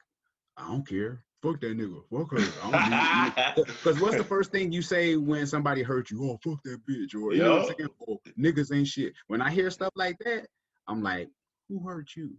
I 0.57 0.67
don't 0.69 0.87
care. 0.87 1.23
Fuck 1.43 1.61
that 1.61 1.77
nigga. 1.79 2.03
Fuck 2.11 2.33
her. 2.33 3.55
Because 3.65 4.01
what's 4.01 4.17
the 4.17 4.25
first 4.25 4.51
thing 4.51 4.73
you 4.73 4.83
say 4.83 5.17
when 5.17 5.47
somebody 5.47 5.83
hurt 5.83 6.11
you? 6.11 6.25
Oh, 6.25 6.39
fuck 6.43 6.63
that 6.65 6.85
bitch. 6.89 7.15
Or, 7.15 7.33
you 7.33 7.43
know 7.43 7.59
what 7.59 7.71
I'm 7.71 7.77
saying? 7.77 7.91
Oh, 8.09 8.21
niggas 8.39 8.75
ain't 8.75 8.89
shit. 8.89 9.13
When 9.29 9.41
I 9.41 9.51
hear 9.51 9.71
stuff 9.71 9.93
like 9.95 10.19
that, 10.21 10.47
I'm 10.89 11.03
like, 11.03 11.29
who 11.69 11.87
hurt 11.87 12.17
you? 12.17 12.33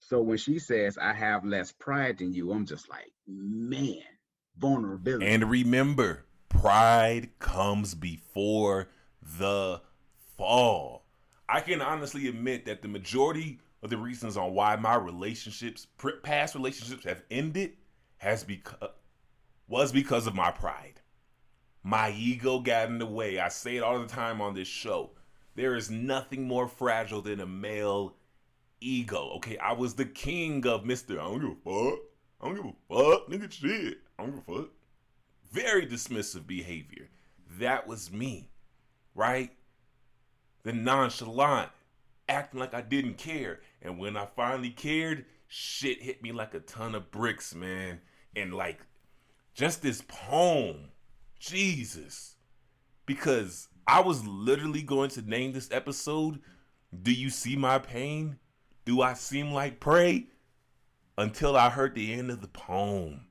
So 0.00 0.22
when 0.22 0.38
she 0.38 0.58
says, 0.58 0.98
I 0.98 1.12
have 1.12 1.44
less 1.44 1.72
pride 1.72 2.18
than 2.18 2.32
you, 2.32 2.52
I'm 2.52 2.66
just 2.66 2.88
like, 2.88 3.12
man, 3.26 4.02
vulnerability. 4.58 5.26
And 5.26 5.50
remember, 5.50 6.24
pride 6.48 7.30
comes 7.38 7.94
before 7.94 8.88
the 9.38 9.80
fall. 10.36 11.06
I 11.48 11.60
can 11.60 11.80
honestly 11.80 12.28
admit 12.28 12.64
that 12.66 12.82
the 12.82 12.88
majority 12.88 13.58
of 13.82 13.90
the 13.90 13.96
reasons 13.96 14.36
on 14.36 14.54
why 14.54 14.76
my 14.76 14.94
relationships, 14.94 15.86
past 16.22 16.54
relationships, 16.54 17.04
have 17.04 17.22
ended, 17.30 17.72
has 18.18 18.44
because 18.44 18.90
was 19.68 19.92
because 19.92 20.26
of 20.26 20.34
my 20.34 20.50
pride. 20.50 21.00
My 21.82 22.10
ego 22.10 22.60
got 22.60 22.88
in 22.88 22.98
the 22.98 23.06
way. 23.06 23.40
I 23.40 23.48
say 23.48 23.76
it 23.76 23.82
all 23.82 23.98
the 23.98 24.06
time 24.06 24.40
on 24.40 24.54
this 24.54 24.68
show. 24.68 25.10
There 25.54 25.74
is 25.74 25.90
nothing 25.90 26.46
more 26.46 26.68
fragile 26.68 27.22
than 27.22 27.40
a 27.40 27.46
male 27.46 28.14
ego. 28.80 29.32
Okay, 29.36 29.58
I 29.58 29.72
was 29.72 29.94
the 29.94 30.04
king 30.04 30.66
of 30.66 30.84
Mister. 30.84 31.20
I 31.20 31.24
don't 31.24 31.40
give 31.40 31.50
a 31.50 31.90
fuck. 31.90 31.98
I 32.40 32.46
don't 32.46 32.54
give 32.54 32.64
a 32.66 32.74
fuck, 32.88 33.28
nigga. 33.28 33.50
Shit. 33.50 33.98
Don't 34.22 34.36
give 34.36 34.54
a 34.56 34.60
fuck. 34.60 34.70
Very 35.50 35.84
dismissive 35.84 36.46
behavior. 36.46 37.08
That 37.58 37.88
was 37.88 38.12
me, 38.12 38.50
right? 39.16 39.50
The 40.62 40.72
nonchalant, 40.72 41.70
acting 42.28 42.60
like 42.60 42.72
I 42.72 42.82
didn't 42.82 43.18
care. 43.18 43.60
And 43.82 43.98
when 43.98 44.16
I 44.16 44.26
finally 44.36 44.70
cared, 44.70 45.24
shit 45.48 46.00
hit 46.00 46.22
me 46.22 46.30
like 46.30 46.54
a 46.54 46.60
ton 46.60 46.94
of 46.94 47.10
bricks, 47.10 47.52
man. 47.52 48.00
And 48.36 48.54
like, 48.54 48.78
just 49.54 49.82
this 49.82 50.04
poem, 50.06 50.90
Jesus. 51.40 52.36
Because 53.04 53.68
I 53.88 54.00
was 54.00 54.24
literally 54.24 54.82
going 54.82 55.10
to 55.10 55.28
name 55.28 55.52
this 55.52 55.68
episode, 55.72 56.38
Do 57.02 57.12
You 57.12 57.28
See 57.28 57.56
My 57.56 57.80
Pain? 57.80 58.38
Do 58.84 59.02
I 59.02 59.14
Seem 59.14 59.50
Like 59.50 59.80
Prey? 59.80 60.28
Until 61.18 61.56
I 61.56 61.70
heard 61.70 61.96
the 61.96 62.12
end 62.12 62.30
of 62.30 62.40
the 62.40 62.48
poem 62.48 63.26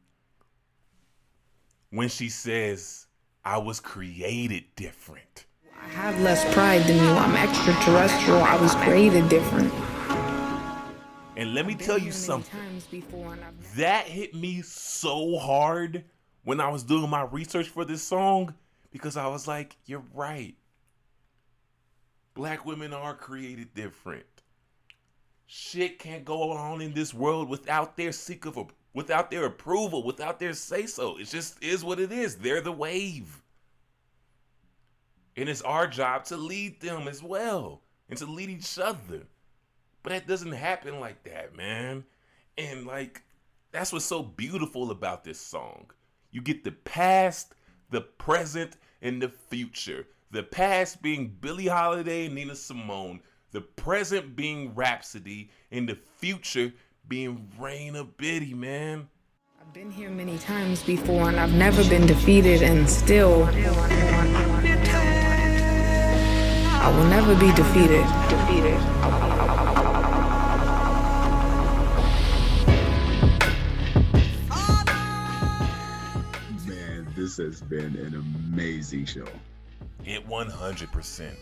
when 1.91 2.09
she 2.09 2.29
says, 2.29 3.07
I 3.45 3.57
was 3.57 3.79
created 3.79 4.63
different. 4.75 5.45
I 5.79 5.87
have 5.89 6.19
less 6.21 6.51
pride 6.53 6.83
than 6.83 6.97
you. 6.97 7.11
I'm 7.11 7.35
extraterrestrial. 7.35 8.41
I 8.41 8.55
was 8.55 8.73
created 8.75 9.27
different. 9.29 9.73
And 11.35 11.53
let 11.53 11.65
me 11.65 11.75
tell 11.75 11.97
you 11.97 12.11
something. 12.11 12.59
That 13.75 14.05
hit 14.05 14.33
me 14.33 14.61
so 14.61 15.37
hard 15.37 16.03
when 16.43 16.59
I 16.59 16.69
was 16.69 16.83
doing 16.83 17.09
my 17.09 17.23
research 17.23 17.67
for 17.67 17.83
this 17.83 18.03
song 18.03 18.53
because 18.91 19.17
I 19.17 19.27
was 19.27 19.47
like, 19.47 19.75
you're 19.85 20.03
right. 20.13 20.55
Black 22.33 22.65
women 22.65 22.93
are 22.93 23.15
created 23.15 23.73
different. 23.73 24.25
Shit 25.47 25.99
can't 25.99 26.23
go 26.23 26.51
on 26.51 26.79
in 26.79 26.93
this 26.93 27.13
world 27.13 27.49
without 27.49 27.97
their 27.97 28.11
seek 28.11 28.45
of 28.45 28.57
without 28.93 29.31
their 29.31 29.45
approval, 29.45 30.03
without 30.03 30.39
their 30.39 30.53
say 30.53 30.85
so. 30.85 31.17
It 31.17 31.25
just 31.25 31.61
is 31.63 31.83
what 31.83 31.99
it 31.99 32.11
is. 32.11 32.37
They're 32.37 32.61
the 32.61 32.71
wave. 32.71 33.41
And 35.37 35.47
it's 35.47 35.61
our 35.61 35.87
job 35.87 36.25
to 36.25 36.37
lead 36.37 36.81
them 36.81 37.07
as 37.07 37.23
well 37.23 37.81
and 38.09 38.17
to 38.19 38.25
lead 38.25 38.49
each 38.49 38.77
other. 38.77 39.23
But 40.03 40.11
that 40.11 40.27
doesn't 40.27 40.51
happen 40.51 40.99
like 40.99 41.23
that, 41.23 41.55
man. 41.55 42.03
And 42.57 42.85
like, 42.85 43.21
that's 43.71 43.93
what's 43.93 44.05
so 44.05 44.21
beautiful 44.21 44.91
about 44.91 45.23
this 45.23 45.39
song. 45.39 45.91
You 46.31 46.41
get 46.41 46.63
the 46.63 46.71
past, 46.71 47.53
the 47.89 48.01
present, 48.01 48.77
and 49.01 49.21
the 49.21 49.29
future. 49.29 50.07
The 50.31 50.43
past 50.43 51.01
being 51.01 51.35
Billie 51.39 51.67
Holiday 51.67 52.25
and 52.25 52.35
Nina 52.35 52.55
Simone, 52.55 53.21
the 53.51 53.61
present 53.61 54.35
being 54.35 54.73
Rapsody, 54.75 55.49
and 55.71 55.87
the 55.87 55.97
future 56.17 56.73
being 57.11 57.45
Reyna 57.59 58.05
Biddy, 58.05 58.53
man. 58.53 59.09
I've 59.59 59.73
been 59.73 59.91
here 59.91 60.09
many 60.09 60.37
times 60.37 60.81
before 60.81 61.27
and 61.27 61.37
I've 61.37 61.53
never 61.53 61.83
been 61.89 62.07
defeated 62.07 62.63
and 62.63 62.89
still 62.89 63.43
I 66.73 66.89
will 66.95 67.03
never 67.09 67.35
be 67.35 67.51
defeated. 67.51 68.05
Defeated. 68.29 68.79
Man, 76.65 77.13
this 77.17 77.35
has 77.35 77.59
been 77.59 77.97
an 77.97 78.15
amazing 78.15 79.03
show. 79.03 79.27
It 80.05 80.25
100% 80.25 81.35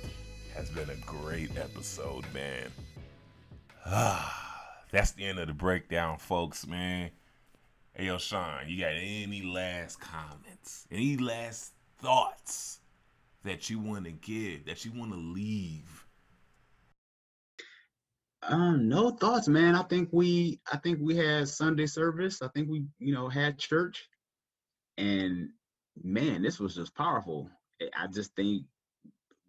has 0.56 0.70
been 0.72 0.90
a 0.90 0.96
great 1.06 1.56
episode, 1.58 2.26
man. 2.34 2.72
Ah 3.86 4.49
that's 4.92 5.12
the 5.12 5.26
end 5.26 5.40
of 5.40 5.48
the 5.48 5.54
breakdown, 5.54 6.18
folks, 6.18 6.66
man. 6.66 7.12
Hey, 7.94 8.06
yo, 8.06 8.18
Shon, 8.18 8.68
you 8.68 8.80
got 8.80 8.94
any 8.94 9.42
last 9.42 10.00
comments? 10.00 10.88
Any 10.92 11.18
last 11.18 11.74
thoughts 12.00 12.80
that 13.44 13.70
you 13.70 13.80
want 13.80 14.06
to 14.06 14.12
give, 14.12 14.66
that 14.66 14.86
you 14.86 14.92
want 14.92 15.12
to 15.12 15.18
leave? 15.18 16.06
Um, 18.42 18.88
no 18.88 19.12
thoughts, 19.12 19.48
man. 19.48 19.76
I 19.76 19.84
think 19.84 20.10
we, 20.12 20.60
I 20.72 20.78
think 20.78 21.00
we 21.02 21.16
had 21.16 21.48
Sunday 21.48 21.86
service. 21.86 22.42
I 22.42 22.48
think 22.50 22.70
we, 22.70 22.86
you 22.98 23.14
know, 23.14 23.28
had 23.28 23.60
church, 23.60 24.08
and 24.98 25.50
man, 26.02 26.42
this 26.42 26.60
was 26.60 26.76
just 26.76 26.96
powerful. 26.96 27.50
I 27.98 28.08
just 28.08 28.36
think 28.36 28.64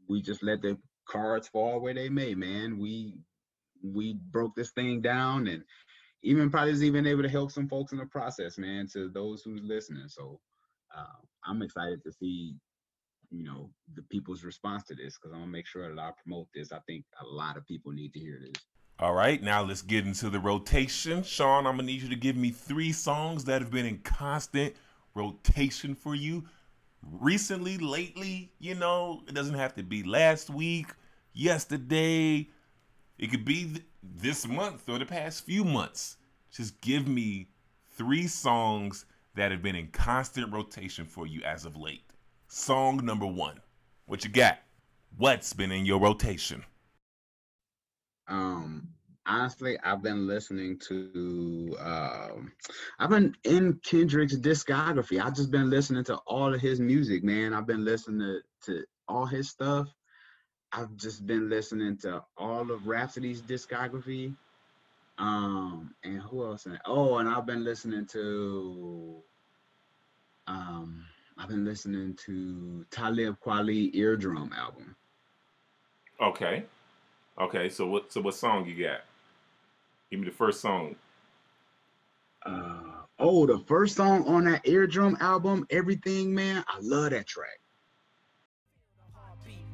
we 0.09 0.21
just 0.21 0.43
let 0.43 0.61
the 0.61 0.77
cards 1.07 1.49
fall 1.49 1.81
where 1.81 1.95
they 1.95 2.09
may, 2.09 2.35
man. 2.35 2.79
We 2.79 3.15
we 3.83 4.19
broke 4.31 4.55
this 4.55 4.71
thing 4.71 5.01
down 5.01 5.47
and 5.47 5.63
even 6.23 6.51
probably 6.51 6.73
is 6.73 6.85
even 6.85 7.07
able 7.07 7.23
to 7.23 7.29
help 7.29 7.51
some 7.51 7.69
folks 7.69 7.93
in 7.93 7.99
the 7.99 8.07
process, 8.07 8.59
man, 8.59 8.87
to 8.93 9.09
those 9.09 9.43
who's 9.43 9.63
listening. 9.63 10.09
So 10.09 10.41
uh, 10.97 11.05
I'm 11.47 11.63
excited 11.63 12.03
to 12.05 12.13
see, 12.13 12.55
you 13.31 13.45
know, 13.45 13.71
the 13.95 14.03
people's 14.03 14.45
response 14.45 14.85
to 14.85 14.95
this 14.95 15.17
because 15.17 15.33
I'm 15.33 15.41
gonna 15.41 15.53
make 15.53 15.67
sure 15.67 15.95
that 15.95 16.01
I 16.01 16.11
promote 16.23 16.49
this. 16.55 16.73
I 16.73 16.79
think 16.87 17.05
a 17.21 17.27
lot 17.27 17.57
of 17.57 17.67
people 17.67 17.93
need 17.93 18.13
to 18.13 18.21
hear 18.21 18.39
this. 18.41 18.63
All 18.99 19.15
right, 19.15 19.43
now 19.43 19.63
let's 19.63 19.81
get 19.81 20.07
into 20.07 20.29
the 20.29 20.41
rotation. 20.41 21.23
Shon, 21.23 21.67
I'm 21.67 21.77
gonna 21.77 21.85
need 21.85 22.03
you 22.03 22.11
to 22.11 22.17
give 22.17 22.37
me 22.37 22.51
three 22.51 22.93
songs 22.93 23.45
that 23.47 23.63
have 23.63 23.71
been 23.71 23.87
in 23.87 23.99
constant 23.99 24.75
rotation 25.15 25.95
for 25.95 26.15
you 26.15 26.45
recently, 27.03 27.79
lately. 27.79 28.53
You 28.59 28.75
know, 28.75 29.23
it 29.27 29.35
doesn't 29.35 29.55
have 29.55 29.75
to 29.77 29.83
be 29.83 30.03
last 30.03 30.51
week, 30.51 30.89
yesterday. 31.33 32.49
It 33.21 33.31
could 33.31 33.45
be 33.45 33.65
th- 33.65 33.85
this 34.03 34.49
month 34.49 34.89
or 34.89 34.99
the 34.99 35.05
past 35.05 35.45
few 35.45 35.63
months. 35.63 36.17
Just 36.51 36.81
give 36.81 37.07
me 37.07 37.49
three 37.93 38.27
songs 38.27 39.05
that 39.35 39.51
have 39.51 39.63
been 39.63 39.77
in 39.77 39.89
constant 39.89 40.51
rotation 40.51 41.05
for 41.05 41.27
you 41.27 41.43
as 41.43 41.67
of 41.67 41.77
late. 41.77 42.15
Song 42.49 43.05
number 43.05 43.27
one. 43.27 43.61
What 44.07 44.25
you 44.25 44.31
got? 44.31 44.61
What's 45.19 45.53
been 45.53 45.71
in 45.71 45.85
your 45.85 46.01
rotation? 46.01 46.65
Um, 48.27 48.89
honestly, 49.27 49.79
I've 49.85 50.03
been 50.03 50.27
listening 50.27 50.79
to. 50.89 51.77
Um, 51.79 52.53
I've 52.99 53.11
been 53.11 53.37
in 53.45 53.79
Kendrick's 53.85 54.37
discography. 54.37 55.23
I've 55.23 55.37
just 55.37 55.51
been 55.51 55.69
listening 55.69 56.05
to 56.05 56.17
all 56.27 56.55
of 56.55 56.61
his 56.63 56.81
music, 56.81 57.23
man. 57.23 57.53
I've 57.53 57.67
been 57.67 57.85
listening 57.85 58.21
to, 58.21 58.73
to 58.73 58.85
all 59.09 59.27
his 59.27 59.51
stuff. 59.51 59.89
I've 60.73 60.97
just 60.97 61.27
been 61.27 61.49
listening 61.49 61.97
to 61.99 62.23
all 62.37 62.71
of 62.71 62.87
Rapsody's 62.87 63.43
discography. 63.43 64.35
Um, 65.19 65.95
and 66.05 66.21
who 66.21 66.45
else? 66.45 66.67
Oh, 66.87 67.19
and 67.19 67.29
I've 67.29 67.47
been 67.47 67.65
listening 67.65 68.07
to. 68.07 69.23
Um, 70.47 71.05
I've 71.37 71.49
been 71.49 71.65
listening 71.65 72.17
to 72.27 72.85
Talib 72.91 73.37
Kweli 73.45 73.95
Eardrum 73.95 74.53
album. 74.57 74.97
Okay. 76.21 76.65
Okay, 77.39 77.69
so 77.69 77.87
what 77.87 78.13
so 78.13 78.21
what 78.21 78.35
song 78.35 78.67
you 78.67 78.85
got? 78.85 79.01
Give 80.11 80.21
me 80.21 80.27
the 80.27 80.33
first 80.33 80.61
song. 80.61 80.95
Uh 82.45 83.03
oh, 83.19 83.47
the 83.47 83.59
first 83.61 83.97
song 83.97 84.27
on 84.27 84.45
that 84.45 84.67
Eardrum 84.67 85.17
album, 85.21 85.67
Everything 85.71 86.35
Man. 86.35 86.65
I 86.69 86.79
love 86.81 87.11
that 87.11 87.27
track. 87.27 87.61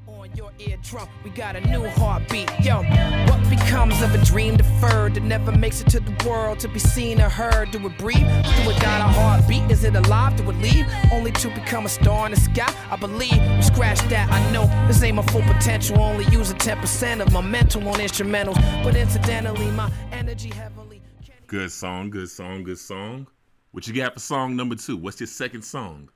On 0.09 0.31
your 0.37 0.53
eardrum, 0.61 1.09
we 1.25 1.31
got 1.31 1.57
a 1.57 1.61
new 1.63 1.85
heartbeat. 1.89 2.49
Yo, 2.61 2.83
what 3.29 3.51
becomes 3.51 4.01
of 4.03 4.15
a 4.15 4.25
dream 4.25 4.57
deferred 4.57 5.15
that 5.15 5.25
never 5.25 5.51
makes 5.51 5.81
it 5.81 5.89
to 5.91 5.99
the 5.99 6.29
world 6.29 6.61
to 6.61 6.69
be 6.69 6.79
seen 6.79 7.21
or 7.21 7.29
heard? 7.29 7.73
Do 7.73 7.85
it 7.85 7.99
breathe? 7.99 8.21
Do 8.21 8.71
it 8.71 8.81
got 8.81 9.01
a 9.01 9.13
heartbeat? 9.13 9.69
Is 9.69 9.83
it 9.83 9.97
alive? 9.97 10.37
Do 10.37 10.49
it 10.49 10.57
leave? 10.59 10.87
Only 11.13 11.33
to 11.33 11.49
become 11.49 11.87
a 11.87 11.89
star 11.89 12.27
in 12.27 12.33
the 12.33 12.41
sky? 12.41 12.73
I 12.89 12.95
believe. 12.95 13.65
Scratch 13.65 13.99
that, 14.09 14.31
I 14.31 14.53
know 14.53 14.67
this 14.87 15.03
ain't 15.03 15.17
my 15.17 15.23
full 15.23 15.43
potential. 15.43 15.99
Only 15.99 16.25
using 16.27 16.57
10% 16.57 17.21
of 17.21 17.33
my 17.33 17.41
mental 17.41 17.89
on 17.89 17.95
instrumentals. 17.99 18.57
But 18.85 18.95
incidentally, 18.95 19.71
my 19.73 19.91
energy 20.13 20.51
heavily. 20.51 21.03
Good 21.49 21.73
song, 21.73 22.11
good 22.11 22.31
song, 22.31 22.63
good 22.63 22.79
song. 22.79 23.27
What 23.73 23.89
you 23.89 23.95
got 23.95 24.15
for 24.15 24.21
song 24.21 24.55
number 24.55 24.77
two? 24.77 24.97
What's 24.97 25.19
your 25.19 25.27
second 25.27 25.63
song? 25.63 26.11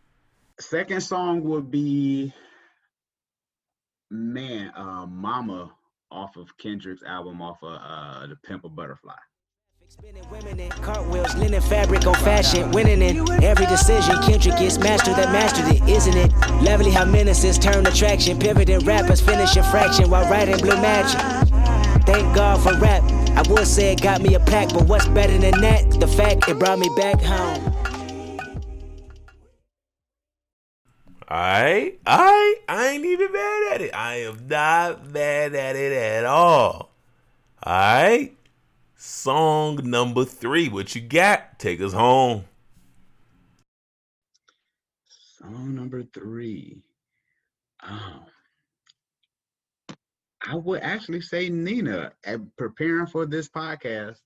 Second 0.61 1.01
song 1.01 1.43
would 1.43 1.71
be 1.71 2.33
man, 4.11 4.73
uh, 4.77 5.07
Mama 5.07 5.73
off 6.11 6.37
of 6.37 6.57
Kendrick's 6.59 7.03
album 7.05 7.41
off 7.41 7.63
of 7.63 7.79
uh, 7.81 8.27
To 8.27 8.37
Pimp 8.37 8.65
a 8.65 8.69
Butterfly. 8.69 9.15
Cartwheels, 10.83 11.35
linen 11.35 11.61
fabric 11.63 12.07
on 12.07 12.15
fashion, 12.15 12.71
winning 12.71 13.03
in 13.03 13.29
every 13.43 13.67
decision. 13.67 14.17
Kendrick 14.23 14.55
that 14.55 15.31
mastered 15.33 15.67
it, 15.67 15.83
isn't 15.89 16.17
it? 16.17 16.33
Lovely 16.63 16.93
how 16.93 17.05
menaces 17.05 17.59
turn 17.59 17.87
attraction, 17.87 18.39
pivoting 18.39 18.81
rappers 18.81 19.21
finish 19.21 19.57
a 19.57 19.65
fraction 19.65 20.09
while 20.09 20.31
writing 20.31 20.59
blue 20.59 20.81
magic. 20.81 21.21
Thank 22.07 22.35
God 22.35 22.63
for 22.63 22.75
rap. 22.79 23.03
I 23.37 23.43
would 23.51 23.67
say 23.67 23.93
it 23.93 24.01
got 24.01 24.23
me 24.23 24.35
a 24.35 24.41
pack, 24.41 24.73
but 24.73 24.87
what's 24.87 25.09
better 25.09 25.37
than 25.37 25.61
that? 25.61 25.99
The 25.99 26.07
fact 26.07 26.49
it 26.49 26.59
brought 26.59 26.79
me 26.79 26.89
back 26.97 27.21
home. 27.21 27.80
I, 31.31 31.95
I, 32.05 32.57
I 32.69 32.89
ain't 32.89 33.05
even 33.05 33.33
mad 33.33 33.75
at 33.75 33.81
it. 33.83 33.95
I 33.95 34.15
am 34.23 34.49
not 34.49 35.11
mad 35.11 35.55
at 35.55 35.77
it 35.77 35.93
at 35.93 36.25
all. 36.25 36.91
All 37.63 37.73
right. 37.73 38.37
Song 38.97 39.79
number 39.85 40.25
three. 40.25 40.69
What 40.69 40.95
you 40.97 41.01
got? 41.01 41.61
Take 41.61 41.81
us 41.81 41.93
home. 41.93 42.47
Song 45.39 45.75
number 45.77 46.03
three. 46.13 46.83
Um, 47.81 48.25
I 50.43 50.57
would 50.57 50.83
actually 50.83 51.21
say 51.21 51.49
Nina. 51.49 52.13
At 52.25 52.41
preparing 52.57 53.07
for 53.07 53.25
this 53.25 53.49
podcast, 53.49 54.17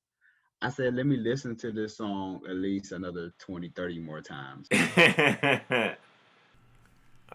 I 0.62 0.70
said, 0.70 0.94
let 0.94 1.04
me 1.04 1.18
listen 1.18 1.54
to 1.56 1.70
this 1.70 1.98
song 1.98 2.40
at 2.48 2.56
least 2.56 2.92
another 2.92 3.34
20, 3.40 3.68
30 3.68 3.98
more 3.98 4.22
times. 4.22 4.68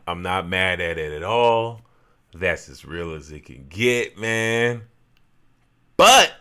I'm 0.08 0.22
not 0.22 0.48
mad 0.48 0.82
at 0.82 0.98
it 0.98 1.14
at 1.14 1.24
all. 1.24 1.82
That's 2.34 2.70
as 2.70 2.86
real 2.86 3.14
as 3.14 3.32
it 3.32 3.46
can 3.46 3.66
get, 3.70 4.18
man. 4.18 4.84
But 5.98 6.34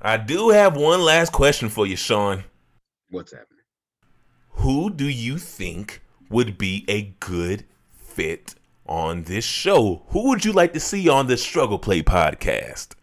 I 0.00 0.16
do 0.16 0.50
have 0.50 0.76
one 0.76 1.00
last 1.02 1.32
question 1.32 1.68
for 1.68 1.86
you, 1.86 1.96
Shon. 1.96 2.44
What's 3.10 3.32
happening? 3.32 3.64
Who 4.50 4.90
do 4.90 5.08
you 5.08 5.38
think 5.38 6.02
would 6.28 6.58
be 6.58 6.84
a 6.88 7.14
good 7.20 7.64
fit 7.90 8.54
on 8.86 9.24
this 9.24 9.44
show? 9.44 10.02
Who 10.08 10.28
would 10.28 10.44
you 10.44 10.52
like 10.52 10.72
to 10.72 10.80
see 10.80 11.08
on 11.08 11.26
the 11.26 11.36
Struggle 11.36 11.78
Play 11.78 12.02
podcast? 12.02 12.94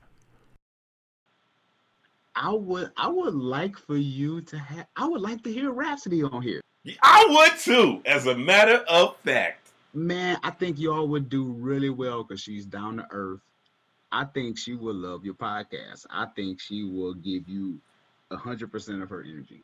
I 2.35 2.51
would 2.51 2.91
I 2.97 3.07
would 3.07 3.35
like 3.35 3.77
for 3.77 3.95
you 3.95 4.41
to 4.41 4.57
have 4.57 4.87
I 4.95 5.07
would 5.07 5.21
like 5.21 5.43
to 5.43 5.53
hear 5.53 5.71
Rapsody 5.71 6.23
on 6.23 6.41
here. 6.41 6.61
I 7.01 7.25
would 7.29 7.59
too, 7.59 8.01
as 8.05 8.27
a 8.27 8.35
matter 8.35 8.83
of 8.89 9.15
fact. 9.17 9.71
Man, 9.93 10.37
I 10.43 10.49
think 10.49 10.79
y'all 10.79 11.07
would 11.07 11.29
do 11.29 11.43
really 11.43 11.89
well 11.89 12.23
because 12.23 12.41
she's 12.41 12.65
down 12.65 12.97
to 12.97 13.07
earth. 13.11 13.41
I 14.11 14.25
think 14.25 14.57
she 14.57 14.75
will 14.75 14.95
love 14.95 15.23
your 15.23 15.33
podcast. 15.33 16.05
I 16.09 16.25
think 16.35 16.59
she 16.59 16.83
will 16.83 17.13
give 17.13 17.47
you 17.47 17.79
a 18.31 18.37
hundred 18.37 18.71
percent 18.71 19.01
of 19.01 19.09
her 19.09 19.23
energy. 19.23 19.63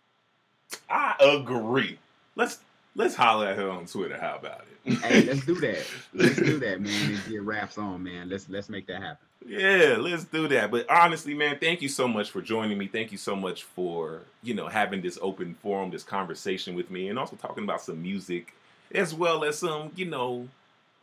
I 0.90 1.16
agree. 1.20 1.98
Let's 2.36 2.60
let's 2.96 3.16
holler 3.16 3.48
at 3.48 3.58
her 3.58 3.70
on 3.70 3.86
Twitter. 3.86 4.18
How 4.20 4.38
about 4.38 4.62
it? 4.62 4.79
Hey, 4.96 5.24
let's 5.24 5.46
do 5.46 5.56
that. 5.56 5.86
Let's 6.14 6.36
do 6.36 6.60
that, 6.60 6.82
man, 6.82 7.14
and 7.14 7.20
get 7.28 7.42
raps 7.42 7.78
on, 7.78 8.04
man. 8.04 8.30
Let's 8.30 8.50
let's 8.50 8.70
make 8.70 8.88
that 8.88 9.02
happen. 9.02 9.26
Yeah, 9.46 9.98
let's 10.00 10.26
do 10.26 10.48
that. 10.50 10.70
But 10.72 10.90
honestly, 10.90 11.34
man, 11.34 11.58
thank 11.60 11.82
you 11.82 11.90
so 11.90 12.08
much 12.08 12.30
for 12.30 12.42
joining 12.42 12.78
me. 12.78 12.88
Thank 12.88 13.12
you 13.12 13.18
so 13.18 13.36
much 13.36 13.64
for, 13.64 14.22
you 14.44 14.54
know, 14.54 14.68
having 14.68 15.02
this 15.02 15.18
open 15.22 15.56
forum, 15.62 15.92
this 15.92 16.04
conversation 16.04 16.76
with 16.76 16.92
me, 16.92 17.10
and 17.10 17.18
also 17.18 17.36
talking 17.36 17.64
about 17.64 17.82
some 17.82 18.02
music 18.02 18.54
as 18.94 19.14
well 19.14 19.44
as 19.44 19.60
some, 19.60 19.92
you 19.96 20.06
know, 20.06 20.48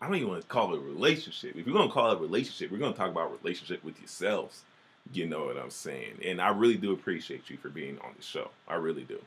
I 0.01 0.07
don't 0.07 0.17
even 0.17 0.29
want 0.29 0.43
to 0.43 0.49
call 0.49 0.75
it 0.75 0.79
a 0.79 0.81
relationship. 0.81 1.57
If 1.57 1.67
you're 1.67 1.77
gonna 1.77 1.91
call 1.91 2.13
it 2.13 2.19
a 2.19 2.21
relationship, 2.21 2.71
we're 2.71 2.79
gonna 2.79 2.95
talk 2.95 3.11
about 3.11 3.43
relationship 3.43 3.83
with 3.83 3.99
yourselves. 3.99 4.63
You 5.13 5.27
know 5.27 5.45
what 5.45 5.57
I'm 5.57 5.71
saying? 5.71 6.19
And 6.25 6.41
I 6.41 6.49
really 6.49 6.77
do 6.77 6.93
appreciate 6.93 7.49
you 7.49 7.57
for 7.57 7.69
being 7.69 7.99
on 8.01 8.11
the 8.17 8.23
show. 8.23 8.51
I 8.69 8.75
really 8.75 9.05
do. 9.05 9.21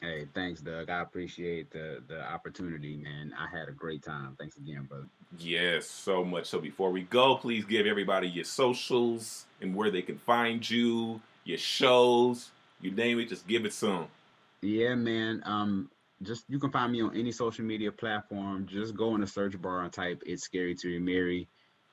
Hey, 0.00 0.26
thanks, 0.32 0.62
Doug. 0.62 0.88
I 0.88 1.02
appreciate 1.02 1.70
the 1.70 2.02
the 2.08 2.22
opportunity, 2.22 2.96
man. 2.96 3.34
I 3.38 3.54
had 3.54 3.68
a 3.68 3.72
great 3.72 4.02
time. 4.02 4.34
Thanks 4.38 4.56
again, 4.56 4.84
brother. 4.88 5.06
Yes, 5.38 5.86
so 5.86 6.24
much. 6.24 6.46
So 6.46 6.58
before 6.58 6.90
we 6.90 7.02
go, 7.02 7.36
please 7.36 7.66
give 7.66 7.86
everybody 7.86 8.26
your 8.26 8.44
socials 8.44 9.44
and 9.60 9.74
where 9.74 9.90
they 9.90 10.00
can 10.00 10.16
find 10.16 10.68
you, 10.68 11.20
your 11.44 11.58
shows, 11.58 12.50
you 12.80 12.92
name 12.92 13.18
it, 13.20 13.28
just 13.28 13.46
give 13.46 13.66
it 13.66 13.74
some. 13.74 14.06
Yeah, 14.62 14.94
man. 14.94 15.42
Um, 15.44 15.90
just 16.22 16.44
you 16.48 16.58
can 16.58 16.70
find 16.70 16.92
me 16.92 17.02
on 17.02 17.14
any 17.14 17.30
social 17.30 17.66
media 17.66 17.92
platform. 17.92 18.66
Just 18.66 18.96
go 18.96 19.14
in 19.14 19.20
the 19.20 19.26
search 19.26 19.60
bar 19.60 19.82
and 19.82 19.92
type 19.92 20.22
"It's 20.24 20.44
Scary 20.44 20.74
to 20.76 20.88
Remarry." 20.88 21.46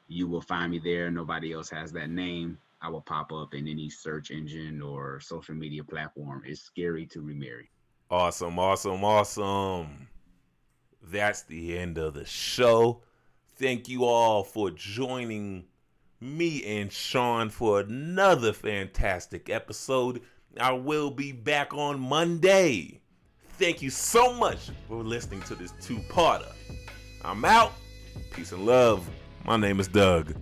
You 0.07 0.27
will 0.27 0.41
find 0.41 0.71
me 0.71 0.79
there. 0.79 1.11
Nobody 1.11 1.51
else 1.51 1.69
has 1.71 1.91
that 1.91 2.09
name. 2.09 2.57
I 2.81 2.87
will 2.87 3.01
pop 3.01 3.33
up 3.33 3.53
in 3.53 3.67
any 3.67 3.89
search 3.89 4.31
engine 4.31 4.81
or 4.81 5.19
social 5.19 5.55
media 5.55 5.83
platform. 5.83 6.43
It's 6.45 6.61
scary 6.61 7.05
to 7.07 7.21
remarry. 7.21 7.69
Awesome, 8.09 8.57
awesome, 8.57 9.03
awesome. 9.03 10.07
That's 11.03 11.41
the 11.41 11.77
end 11.77 11.97
of 11.97 12.13
the 12.13 12.25
show. 12.25 13.01
Thank 13.57 13.89
you 13.89 14.05
all 14.05 14.45
for 14.45 14.71
joining 14.71 15.65
me 16.21 16.63
and 16.63 16.91
Shon 16.91 17.49
for 17.49 17.81
another 17.81 18.53
fantastic 18.53 19.49
episode. 19.49 20.21
I 20.57 20.71
will 20.71 21.11
be 21.11 21.33
back 21.33 21.73
on 21.73 21.99
Monday. 21.99 23.01
thank 23.57 23.81
you 23.81 23.89
so 23.89 24.33
much 24.33 24.69
for 24.87 25.03
listening 25.03 25.41
to 25.41 25.55
this 25.55 25.73
two-parter. 25.81 26.53
I'm 27.25 27.43
out. 27.43 27.73
Peace 28.31 28.53
and 28.53 28.65
love. 28.65 29.07
My 29.43 29.57
name 29.57 29.81
is 29.81 29.89
Doug. 29.89 30.33